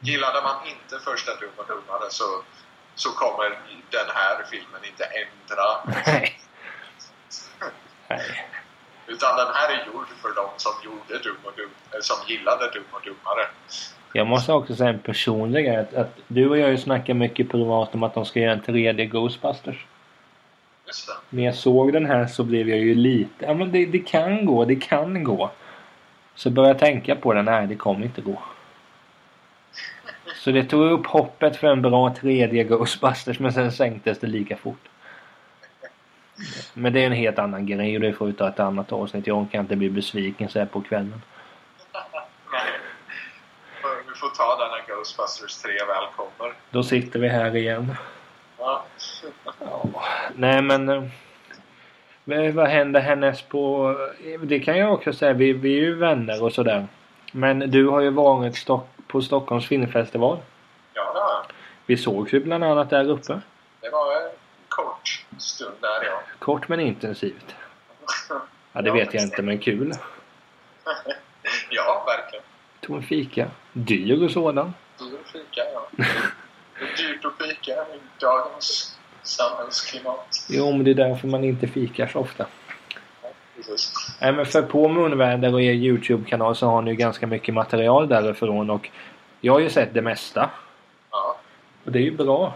Gillade 0.00 0.42
man 0.42 0.66
inte 0.66 1.04
första 1.04 1.34
Dum 1.34 1.50
och 1.56 1.66
Dummare 1.66 2.10
så, 2.10 2.42
så 2.94 3.10
kommer 3.10 3.50
den 3.90 4.06
här 4.14 4.44
filmen 4.50 4.84
inte 4.84 5.04
ändra. 5.04 6.02
Nej. 6.06 6.40
Nej. 8.08 8.50
Utan 9.06 9.36
den 9.36 9.54
här 9.54 9.68
är 9.68 9.86
gjord 9.86 10.06
för 10.22 10.34
de 10.34 10.50
som 10.56 10.72
gjorde 10.84 11.18
Dum 11.18 11.36
och 11.44 11.52
Dum, 11.56 11.70
som 12.00 12.16
gillade 12.26 12.70
Dum 12.70 12.84
och 12.90 13.02
Dummare. 13.02 13.48
Jag 14.16 14.26
måste 14.26 14.52
också 14.52 14.76
säga 14.76 14.90
en 14.90 14.98
personlig 14.98 15.64
grej. 15.64 15.76
Att, 15.76 15.94
att 15.94 16.18
du 16.28 16.48
och 16.48 16.58
jag 16.58 16.70
ju 16.70 16.76
snackat 16.78 17.16
mycket 17.16 17.48
privat 17.50 17.94
om 17.94 18.02
att 18.02 18.14
de 18.14 18.24
ska 18.24 18.40
göra 18.40 18.52
en 18.52 18.60
tredje 18.60 19.06
Ghostbusters. 19.06 19.86
Just 20.86 21.06
det. 21.08 21.36
När 21.36 21.44
jag 21.44 21.54
såg 21.54 21.92
den 21.92 22.06
här 22.06 22.26
så 22.26 22.44
blev 22.44 22.68
jag 22.68 22.78
ju 22.78 22.94
lite... 22.94 23.44
Ja 23.44 23.54
men 23.54 23.72
det, 23.72 23.86
det 23.86 23.98
kan 23.98 24.46
gå, 24.46 24.64
det 24.64 24.76
kan 24.76 25.24
gå. 25.24 25.50
Så 26.34 26.50
började 26.50 26.70
jag 26.74 26.78
tänka 26.78 27.16
på 27.16 27.32
det. 27.34 27.42
Nej, 27.42 27.66
det 27.66 27.74
kommer 27.74 28.04
inte 28.04 28.20
gå. 28.20 28.38
Så 30.34 30.50
det 30.50 30.64
tog 30.64 30.90
upp 30.90 31.06
hoppet 31.06 31.56
för 31.56 31.66
en 31.66 31.82
bra 31.82 32.14
tredje 32.14 32.64
Ghostbusters 32.64 33.38
men 33.38 33.52
sen 33.52 33.72
sänktes 33.72 34.18
det 34.18 34.26
lika 34.26 34.56
fort. 34.56 34.88
Men 36.74 36.92
det 36.92 37.02
är 37.02 37.06
en 37.06 37.12
helt 37.12 37.38
annan 37.38 37.66
grej 37.66 37.94
och 37.96 38.00
det 38.02 38.12
får 38.12 38.26
vi 38.26 38.32
ta 38.32 38.48
ett 38.48 38.60
annat 38.60 38.92
avsnitt. 38.92 39.26
Jag 39.26 39.46
kan 39.52 39.60
inte 39.60 39.76
bli 39.76 39.90
besviken 39.90 40.48
så 40.48 40.58
här 40.58 40.66
på 40.66 40.80
kvällen. 40.80 41.22
Nej. 42.52 42.62
För- 43.82 43.96
Vi 44.08 44.14
får 44.20 44.28
ta 44.28 44.56
den 44.60 44.70
när 44.70 44.85
Ghostbusters 44.96 45.56
3 45.62 45.70
väl 45.72 46.06
kommer. 46.16 46.54
Då 46.70 46.82
sitter 46.82 47.18
vi 47.20 47.28
här 47.28 47.56
igen. 47.56 47.94
Ja. 48.58 48.84
Nej 50.34 50.62
men... 50.62 50.88
eh, 50.88 52.54
Vad 52.54 52.68
händer 52.68 53.00
härnäst 53.00 53.48
på... 53.48 53.94
Det 54.42 54.60
kan 54.60 54.78
jag 54.78 54.92
också 54.92 55.12
säga. 55.12 55.32
Vi, 55.32 55.52
vi 55.52 55.76
är 55.78 55.80
ju 55.80 55.94
vänner 55.94 56.42
och 56.42 56.52
sådär. 56.52 56.86
Men 57.32 57.58
du 57.58 57.86
har 57.88 58.00
ju 58.00 58.10
varit 58.10 58.56
stock, 58.56 58.88
på 59.06 59.22
Stockholms 59.22 59.66
filmfestival. 59.66 60.38
ja, 60.94 61.12
det 61.14 61.20
har 61.20 61.28
jag. 61.30 61.44
Vi 61.86 61.96
sågs 61.96 62.32
ju 62.32 62.40
bland 62.40 62.64
annat 62.64 62.90
där 62.90 63.10
uppe. 63.10 63.40
Det 63.80 63.90
var 63.90 64.12
en 64.22 64.30
kort 64.68 65.24
stund 65.38 65.74
där, 65.80 66.04
ja. 66.08 66.20
Kort 66.38 66.68
men 66.68 66.80
intensivt. 66.80 67.54
Ja 68.72 68.82
det 68.82 68.90
vet 68.90 69.14
jag 69.14 69.22
inte 69.22 69.42
men 69.42 69.58
kul. 69.58 69.92
ja, 71.70 72.04
verkligen. 72.06 72.44
Tog 72.80 72.96
en 72.96 73.02
fika. 73.02 73.50
Dyr 73.72 74.24
och 74.24 74.30
sådan. 74.30 74.74
Det 75.96 76.02
är 76.84 76.96
dyrt 77.12 77.24
att 77.24 77.46
fika 77.48 77.72
i 77.72 78.00
dagens 78.20 78.98
samhällsklimat. 79.22 80.46
Jo 80.48 80.72
men 80.72 80.84
det 80.84 80.90
är 80.90 80.94
därför 80.94 81.28
man 81.28 81.44
inte 81.44 81.66
fikar 81.68 82.06
så 82.06 82.18
ofta. 82.18 82.46
Precis. 83.56 83.92
Nej 84.20 84.32
men 84.32 84.46
för 84.46 84.62
på 84.62 84.88
Munväder 84.88 85.54
och 85.54 85.62
er 85.62 85.72
Youtube-kanal 85.72 86.56
så 86.56 86.66
har 86.66 86.82
ni 86.82 86.90
ju 86.90 86.96
ganska 86.96 87.26
mycket 87.26 87.54
material 87.54 88.08
därifrån 88.08 88.70
och 88.70 88.88
jag 89.40 89.52
har 89.52 89.60
ju 89.60 89.70
sett 89.70 89.94
det 89.94 90.02
mesta. 90.02 90.50
Ja, 91.10 91.38
Och 91.84 91.92
det 91.92 91.98
är 91.98 92.02
ju 92.02 92.16
bra. 92.16 92.54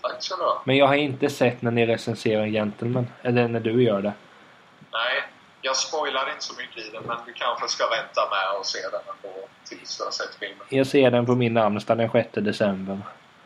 tack 0.00 0.16
så 0.18 0.36
du. 0.36 0.42
Men 0.64 0.76
jag 0.76 0.86
har 0.86 0.94
inte 0.94 1.28
sett 1.30 1.62
när 1.62 1.70
ni 1.70 1.86
recenserar 1.86 2.46
Gentleman. 2.46 3.06
Eller 3.22 3.48
när 3.48 3.60
du 3.60 3.82
gör 3.82 4.02
det. 4.02 4.12
Nej, 4.92 5.22
jag 5.62 5.76
spoilar 5.76 6.30
inte 6.32 6.44
så 6.44 6.54
mycket 6.60 6.86
i 6.86 6.90
den, 6.90 7.02
men 7.06 7.16
du 7.26 7.32
kanske 7.32 7.68
ska 7.68 7.84
vänta 7.88 8.20
med 8.30 8.58
och 8.58 8.66
se 8.66 8.78
den 8.82 9.00
ändå 9.14 9.48
tills 9.68 9.98
du 9.98 10.04
har 10.04 10.10
sett 10.10 10.34
filmen. 10.40 10.66
Jag 10.68 10.86
ser 10.86 11.10
den 11.10 11.26
på 11.26 11.34
min 11.34 11.54
namnsdag 11.54 11.98
den 11.98 12.10
6 12.10 12.28
december. 12.32 12.98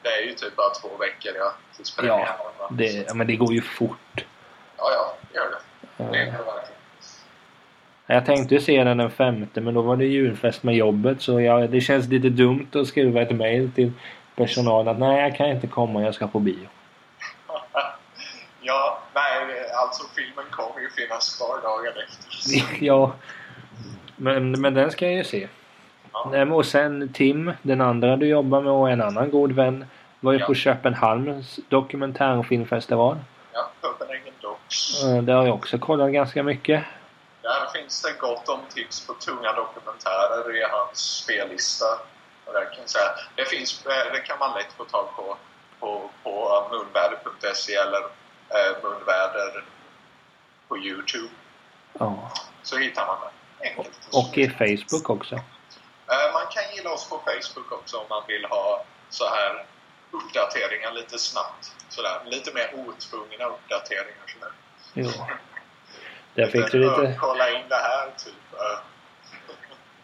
Det 0.03 0.09
är 0.09 0.23
ju 0.23 0.33
typ 0.35 0.57
bara 0.57 0.71
två 0.71 0.89
veckor, 0.97 1.33
ja, 1.39 1.53
tills 1.77 1.97
premiären. 1.97 2.27
Ja, 2.59 2.69
det, 2.71 3.05
ja, 3.09 3.15
men 3.15 3.27
det 3.27 3.37
går 3.37 3.53
ju 3.55 3.61
fort. 3.63 4.25
ja, 4.77 4.91
ja, 4.93 5.17
gör 5.35 5.51
det. 5.51 5.57
Det 5.97 6.17
Ja. 6.19 6.23
är 6.23 6.27
det. 6.27 6.67
Jag 8.15 8.27
tänkte 8.27 8.55
ju 8.55 8.61
se 8.61 8.85
den 8.85 8.97
den 8.97 9.11
femte 9.11 9.61
men 9.61 9.75
då 9.75 9.83
var 9.83 9.97
det 9.97 10.05
julfest 10.05 10.63
med 10.63 10.75
jobbet 10.77 11.23
så 11.23 11.41
jag, 11.41 11.71
det 11.71 11.81
känns 11.81 12.09
lite 12.09 12.29
dumt 12.29 12.67
att 12.75 12.87
skriva 12.87 13.23
ett 13.23 13.31
mail 13.31 13.73
till 13.73 13.93
personalen 14.35 14.89
att 14.89 14.99
nej 14.99 15.21
jag 15.23 15.37
kan 15.37 15.47
inte 15.47 15.67
komma, 15.67 16.03
jag 16.03 16.15
ska 16.15 16.27
på 16.27 16.39
bio. 16.39 16.67
Ja, 18.67 18.99
nej, 19.15 19.71
alltså 19.75 20.03
filmen 20.17 20.45
kommer 20.51 20.81
ju 20.81 20.91
finnas 20.91 21.37
kvar 21.37 21.61
dagen 21.63 21.93
efter. 22.09 22.77
ja. 22.85 23.13
Men, 24.17 24.51
men 24.61 24.75
den 24.75 24.91
ska 24.91 25.05
jag 25.05 25.15
ju 25.15 25.25
se. 25.25 25.49
Ja. 26.13 26.29
Nej, 26.33 26.45
men 26.45 26.53
och 26.53 26.67
sen 26.67 27.13
Tim, 27.13 27.53
den 27.63 27.81
andra 27.81 28.17
du 28.17 28.27
jobbar 28.27 28.61
med 28.61 28.73
och 28.73 28.91
en 28.91 29.03
annan 29.03 29.31
god 29.31 29.53
vän 29.53 29.87
var 30.21 30.33
ju 30.33 30.39
Ja. 30.39 30.47
på 30.47 30.55
Köpenhamns 30.55 31.59
dokumentärfilmfestival. 31.69 33.17
Ja, 33.53 33.71
Copenhagen 33.81 34.35
Docs. 34.41 35.05
Eh, 35.05 35.23
Där 35.23 35.35
har 35.35 35.47
jag 35.47 35.55
också 35.55 35.79
kollat 35.79 36.13
ganska 36.13 36.43
mycket. 36.43 36.85
Där 37.43 37.67
finns 37.81 38.03
det 38.03 38.19
gott 38.21 38.49
om 38.49 38.61
tips 38.75 39.07
på 39.07 39.13
tunga 39.13 39.53
dokumentärer 39.53 40.57
i 40.57 40.63
hans 40.71 40.99
spellista. 40.99 41.85
Och 42.45 42.53
där 42.53 42.65
kan 42.77 42.89
säga, 42.89 43.05
det, 43.37 43.45
finns, 43.45 43.87
eh, 43.87 44.13
det 44.13 44.19
kan 44.21 44.39
man 44.39 44.59
lätt 44.59 44.73
få 44.77 44.85
tag 44.85 45.07
på 45.17 45.37
på, 45.81 46.11
på 46.23 46.65
munväder.se 46.71 47.75
eller 47.75 48.01
eh, 48.49 48.83
munväder 48.83 49.65
på 50.69 50.79
Youtube. 50.79 51.29
Ja. 51.99 52.33
Så 52.63 52.77
hittar 52.77 53.07
man 53.07 53.17
det. 53.21 53.69
Enkelt. 53.69 54.09
Och 54.13 54.39
i 54.39 54.49
Facebook 54.49 55.11
också. 55.11 55.35
Eh, 55.35 56.33
Man 56.33 56.47
kan 56.51 56.63
gilla 56.77 56.91
oss 56.91 57.09
på 57.11 57.19
Facebook 57.19 57.73
också 57.73 57.97
om 57.97 58.07
man 58.11 58.23
vill 58.29 58.45
ha 58.45 58.85
så 59.11 59.25
här 59.25 59.67
uppdateringar 60.11 60.93
lite 60.93 61.19
snabbt. 61.19 61.73
Sådär. 61.89 62.21
Lite 62.27 62.55
mer 62.55 62.75
otvungna 62.75 63.45
uppdateringar. 63.45 64.23
Sådär. 64.27 64.53
Jo. 64.95 65.11
Där 66.35 66.47
fick 66.47 66.73
du 66.73 66.85
"Ö, 66.91 67.01
lite... 67.03 67.17
Kolla 67.21 67.51
in 67.51 67.69
det 67.69 67.75
här, 67.75 68.11
typ. 68.25 68.35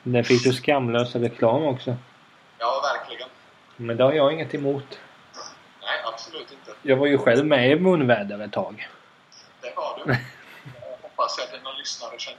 Där 0.02 0.22
fick 0.22 0.44
du 0.44 0.52
skamlös 0.52 1.14
reklam 1.14 1.62
också. 1.64 1.96
Ja, 2.58 2.80
verkligen. 2.94 3.28
Men 3.76 3.96
det 3.96 4.04
har 4.04 4.12
jag 4.12 4.32
inget 4.32 4.54
emot. 4.54 4.98
Nej, 5.92 6.12
absolut 6.12 6.52
inte. 6.52 6.72
Jag 6.82 6.96
var 6.96 7.06
ju 7.06 7.18
själv 7.18 7.46
med 7.46 7.70
i 7.70 7.76
Munväder 7.76 8.44
ett 8.44 8.52
tag. 8.52 8.88
Det 9.60 9.72
har 9.76 10.02
du. 10.04 10.12
Jag 10.12 10.18
hoppas 11.02 11.38
att 11.38 11.52
dina 11.52 11.72
lyssnare 11.72 12.18
känt. 12.18 12.38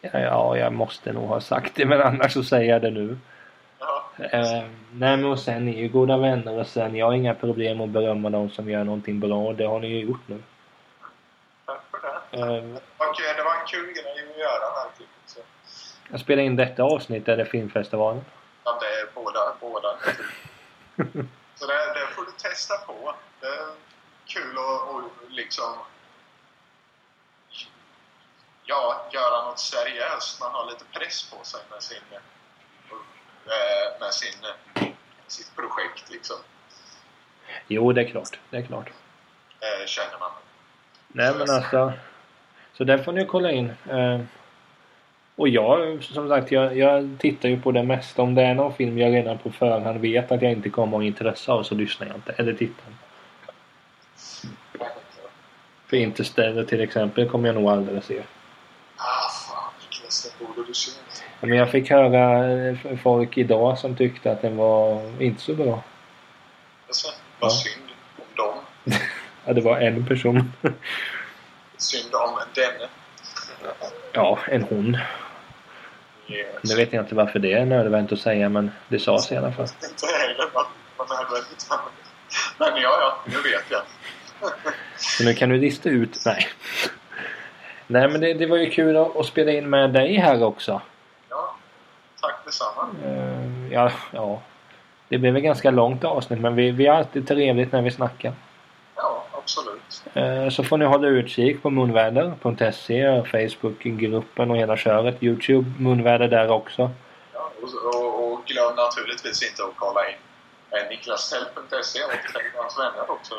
Ja, 0.00 0.18
ja, 0.18 0.56
jag 0.56 0.72
måste 0.72 1.12
nog 1.12 1.28
ha 1.28 1.40
sagt 1.40 1.74
det 1.74 1.86
men 1.86 2.02
annars 2.02 2.32
så 2.32 2.44
säger 2.44 2.72
jag 2.72 2.82
det 2.82 2.90
nu. 2.90 3.18
Ja, 3.78 4.02
Eh, 4.18 4.62
nej 4.92 5.16
men 5.16 5.24
och 5.24 5.38
sen 5.38 5.64
ni 5.64 5.74
är 5.78 5.82
ju 5.82 5.88
goda 5.88 6.16
vänner 6.16 6.58
och 6.58 6.66
sen 6.66 6.96
jag 6.96 7.06
har 7.06 7.12
inga 7.12 7.34
problem 7.34 7.80
att 7.80 7.88
berömma 7.88 8.30
de 8.30 8.50
som 8.50 8.70
gör 8.70 8.84
någonting 8.84 9.20
bra. 9.20 9.52
Det 9.52 9.64
har 9.64 9.80
ni 9.80 9.86
ju 9.88 10.00
gjort 10.00 10.20
nu. 10.26 10.42
tack 11.66 11.80
för 11.90 11.98
det. 11.98 12.42
Eh, 12.42 12.64
Okej, 12.96 13.34
det 13.36 13.42
var 13.42 13.54
en 13.60 13.66
kul 13.66 13.86
grej 13.86 14.24
att 14.32 14.38
göra 14.38 14.84
verkligen. 14.84 15.10
Så, 15.26 15.40
jag 16.10 16.20
spelar 16.20 16.42
in 16.42 16.56
detta 16.56 16.82
avsnitt, 16.82 17.28
är 17.28 17.36
det 17.36 17.44
filmfestivalen? 17.44 18.24
ja, 18.64 18.78
det 18.80 18.86
är 18.86 19.08
båda. 19.14 19.40
båda. 19.60 19.88
Så 21.56 21.66
det, 21.66 21.72
det 21.94 22.06
får 22.14 22.24
du 22.24 22.30
testa 22.30 22.76
på. 22.76 23.14
Det 23.40 23.46
är 23.46 23.66
kul 24.26 24.58
att 24.58 24.88
och 24.88 25.02
liksom 25.28 25.78
ja, 28.64 29.08
göra 29.12 29.44
något 29.44 29.58
seriöst. 29.58 30.40
Man 30.40 30.52
har 30.52 30.66
lite 30.66 30.84
press 30.84 31.30
på 31.30 31.44
sig 31.44 31.60
med 31.70 31.82
sin 31.82 31.98
eh, 33.46 34.00
med 34.00 34.14
sin, 34.14 34.46
sitt 35.26 35.56
projekt 35.56 36.10
liksom. 36.10 36.36
Jo, 37.66 37.92
det 37.92 38.00
är 38.00 38.10
klart. 38.10 38.38
Det 38.50 38.56
är 38.56 38.66
klart. 38.66 38.90
Eh, 39.60 39.86
känner 39.86 40.18
man. 40.18 40.30
Nej 41.08 41.34
men 41.34 41.50
alltså. 41.50 41.92
Så 42.72 42.84
där 42.84 42.98
får 42.98 43.12
ni 43.12 43.26
kolla 43.26 43.50
in. 43.50 43.74
Eh, 43.90 44.20
Och 45.36 45.48
jag, 45.48 46.02
som 46.04 46.28
sagt, 46.28 46.50
jag, 46.52 46.76
jag 46.76 47.16
tittar 47.18 47.48
ju 47.48 47.60
på 47.60 47.72
det 47.72 47.82
mesta. 47.82 48.22
Om 48.22 48.34
det 48.34 48.42
är 48.42 48.54
någon 48.54 48.74
film 48.74 48.98
jag 48.98 49.14
redan 49.14 49.38
på 49.38 49.50
förhand 49.50 50.00
vet 50.00 50.32
att 50.32 50.42
jag 50.42 50.52
inte 50.52 50.70
kommer 50.70 50.96
att 50.96 51.02
ha 51.02 51.06
intresse 51.06 51.52
av 51.52 51.62
så 51.62 51.74
lyssnar 51.74 52.06
jag 52.06 52.16
inte. 52.16 52.32
Eller 52.32 52.52
tittar. 52.54 52.84
För 55.86 55.96
Interstellar 55.96 56.64
till 56.64 56.80
exempel 56.80 57.28
kommer 57.28 57.48
jag 57.48 57.54
nog 57.54 57.70
aldrig 57.70 58.04
se. 58.04 58.22
Ah, 58.96 59.28
fan 59.48 59.72
den 60.38 60.46
borde 60.46 60.68
du 60.68 60.74
se. 60.74 60.90
Men 61.40 61.58
jag 61.58 61.70
fick 61.70 61.90
höra 61.90 62.52
eh, 62.68 62.76
folk 63.02 63.38
idag 63.38 63.78
som 63.78 63.96
tyckte 63.96 64.32
att 64.32 64.42
den 64.42 64.56
var 64.56 65.02
inte 65.22 65.40
så 65.42 65.54
bra. 65.54 65.82
Alltså, 66.86 67.08
vad 67.40 67.50
Ja. 67.50 67.54
synd 67.54 67.84
om 68.16 68.44
dem. 68.44 68.54
Ja, 69.44 69.52
det 69.52 69.60
var 69.60 69.78
en 69.78 70.06
person. 70.06 70.52
Synd 71.76 72.14
om 72.14 72.38
denne. 72.54 72.88
Ja, 74.12 74.38
en 74.48 74.62
hon. 74.62 74.98
Yes. 76.28 76.46
Nu 76.62 76.74
vet 76.76 76.92
jag 76.92 77.02
inte 77.04 77.14
varför 77.14 77.38
det 77.38 77.52
är 77.52 77.64
nödvändigt 77.64 78.12
att 78.12 78.18
säga 78.18 78.48
men 78.48 78.70
det 78.88 78.98
sades 78.98 79.32
i 79.32 79.36
alla 79.36 79.52
fall. 79.52 79.66
Inte 79.66 80.06
heller 80.06 80.50
vad 80.52 80.66
nödvändigt. 81.08 81.68
Men 82.58 82.68
ja, 82.68 82.98
ja, 83.00 83.18
nu 83.26 83.50
vet 83.50 83.64
jag. 83.70 83.82
Så 84.96 85.24
nu 85.24 85.34
kan 85.34 85.48
du 85.48 85.58
lista 85.58 85.88
ut... 85.88 86.22
Nej. 86.26 86.48
Nej 87.86 88.08
men 88.08 88.20
det, 88.20 88.34
det 88.34 88.46
var 88.46 88.56
ju 88.56 88.70
kul 88.70 88.96
att, 88.96 89.16
att 89.16 89.26
spela 89.26 89.50
in 89.50 89.70
med 89.70 89.90
dig 89.90 90.16
här 90.16 90.42
också. 90.44 90.80
Ja, 91.28 91.56
tack 92.20 92.44
detsamma. 92.44 92.88
Eh, 93.04 93.72
ja, 93.72 93.92
ja. 94.12 94.42
Det 95.08 95.18
blev 95.18 95.36
ett 95.36 95.42
ganska 95.42 95.70
långt 95.70 96.04
avsnitt 96.04 96.40
men 96.40 96.56
vi, 96.56 96.70
vi 96.70 96.86
har 96.86 96.96
alltid 96.96 97.28
trevligt 97.28 97.72
när 97.72 97.82
vi 97.82 97.90
snackar. 97.90 98.32
Absolut. 99.46 100.02
Eh, 100.14 100.48
Så 100.48 100.64
får 100.64 100.78
ni 100.78 100.84
hålla 100.84 101.08
utkik 101.08 101.62
på 101.62 101.70
munväder.se, 101.70 103.22
Facebookgruppen 103.24 104.50
och 104.50 104.56
hela 104.56 104.76
köret. 104.76 105.22
Youtube 105.22 105.70
munväder 105.78 106.28
där 106.28 106.50
också. 106.50 106.90
Ja, 107.32 107.52
och, 107.62 107.94
och, 107.94 108.32
och 108.32 108.44
glöm 108.46 108.74
naturligtvis 108.76 109.50
inte 109.50 109.62
att 109.62 109.76
kolla 109.76 110.00
in 110.08 110.14
eh, 110.70 110.88
niklastell.se 110.90 111.98
och 112.04 112.62
hans 112.62 112.78
vänner 112.78 113.10
också. 113.10 113.34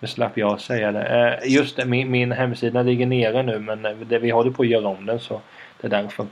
Det 0.00 0.06
slapp 0.06 0.38
jag 0.38 0.60
säga 0.60 0.92
det. 0.92 1.38
Eh, 1.42 1.52
Just 1.54 1.76
det, 1.76 1.84
min, 1.84 2.10
min 2.10 2.32
hemsida 2.32 2.82
ligger 2.82 3.06
nere 3.06 3.42
nu 3.42 3.58
men 3.58 3.82
det, 4.08 4.18
vi 4.18 4.30
håller 4.30 4.50
på 4.50 4.62
att 4.62 4.68
göra 4.68 4.88
om 4.88 5.06
den 5.06 5.20
så 5.20 5.40
det 5.80 5.86
är 5.86 5.90
därför. 5.90 6.26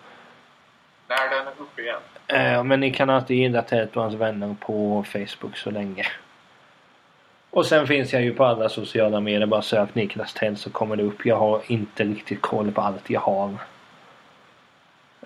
När 1.09 1.31
den 1.31 1.47
är 1.47 1.53
uppe 1.63 1.83
igen. 1.83 2.69
Men 2.69 2.81
ni 2.81 2.91
kan 2.91 3.11
alltid 3.11 3.37
gilla 3.37 3.63
Ted 3.63 3.89
och 3.95 4.03
hans 4.03 4.15
vänner 4.15 4.57
på 4.61 5.05
Facebook 5.13 5.57
så 5.57 5.71
länge. 5.71 6.07
Och 7.57 7.67
sen 7.67 7.87
finns 7.87 8.13
jag 8.13 8.23
ju 8.23 8.35
på 8.35 8.45
alla 8.45 8.69
sociala 8.69 9.21
medier. 9.21 9.47
Bara 9.47 9.63
sök 9.63 9.95
Niklas 9.95 10.35
Tenn 10.35 10.57
så 10.57 10.71
kommer 10.71 10.97
det 10.97 11.03
upp. 11.03 11.27
Jag 11.27 11.37
har 11.37 11.61
inte 11.67 12.05
riktigt 12.05 12.43
koll 12.43 12.73
på 12.73 12.81
allt 12.81 13.11
jag 13.11 13.21
har. 13.21 13.55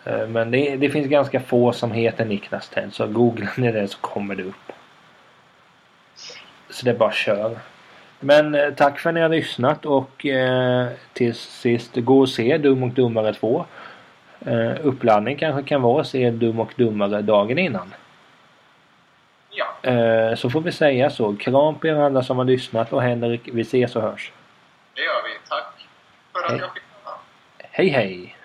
Eh, 0.05 0.27
men 0.29 0.51
det, 0.51 0.77
det 0.77 0.91
finns 0.91 1.07
ganska 1.07 1.41
få 1.41 1.73
som 1.73 1.93
heter 1.93 2.25
Niklas 2.25 2.69
Tenn. 2.69 2.91
så 2.91 3.07
googlar 3.07 3.53
ni 3.57 3.73
det 3.73 3.89
så 3.89 3.99
kommer 3.99 4.35
det 4.35 4.43
upp. 4.43 4.73
Så 6.71 6.85
det 6.85 6.91
är 6.91 6.95
bara 6.95 7.13
kör. 7.13 7.59
Men 8.21 8.55
eh, 8.55 8.71
tack 8.71 8.99
för 8.99 9.11
att 9.11 9.15
ni 9.15 9.21
har 9.21 9.29
lyssnat 9.29 9.87
och 9.87 10.27
eh, 10.27 10.89
till 11.13 11.35
sist 11.35 11.97
gå 11.97 12.21
och 12.21 12.29
se 12.29 12.59
Dum 12.59 12.83
och 12.83 12.91
Dummare 12.91 13.35
2. 13.35 13.65
Eh, 14.47 14.73
uppladdning 14.83 15.37
kanske 15.37 15.63
kan 15.63 15.83
vara 15.83 16.01
att 16.01 16.07
se 16.07 16.31
Dum 16.31 16.61
och 16.61 16.73
Dummare 16.77 17.23
dagen 17.23 17.59
innan. 17.59 17.95
Eh, 19.83 20.35
så 20.35 20.51
får 20.51 20.61
vi 20.61 20.73
säga 20.73 21.11
så. 21.11 21.37
Kram 21.37 21.75
på 21.79 21.87
er 21.87 21.95
alla 21.95 22.23
som 22.23 22.39
har 22.39 22.45
lyssnat 22.45 22.93
och 22.93 23.03
Henrik, 23.03 23.49
vi 23.53 23.61
ses 23.63 23.97
och 23.97 24.03
hörs. 24.03 24.33
det 24.95 25.03
gör 25.03 25.23
vi. 25.25 25.49
Tack 25.49 25.87
för 26.33 26.41
att 26.45 26.51
Hej. 26.51 26.61
jag 26.61 26.75
fick 26.75 26.83
komma. 27.05 27.17
Hej 27.59 27.89
hej! 27.89 28.37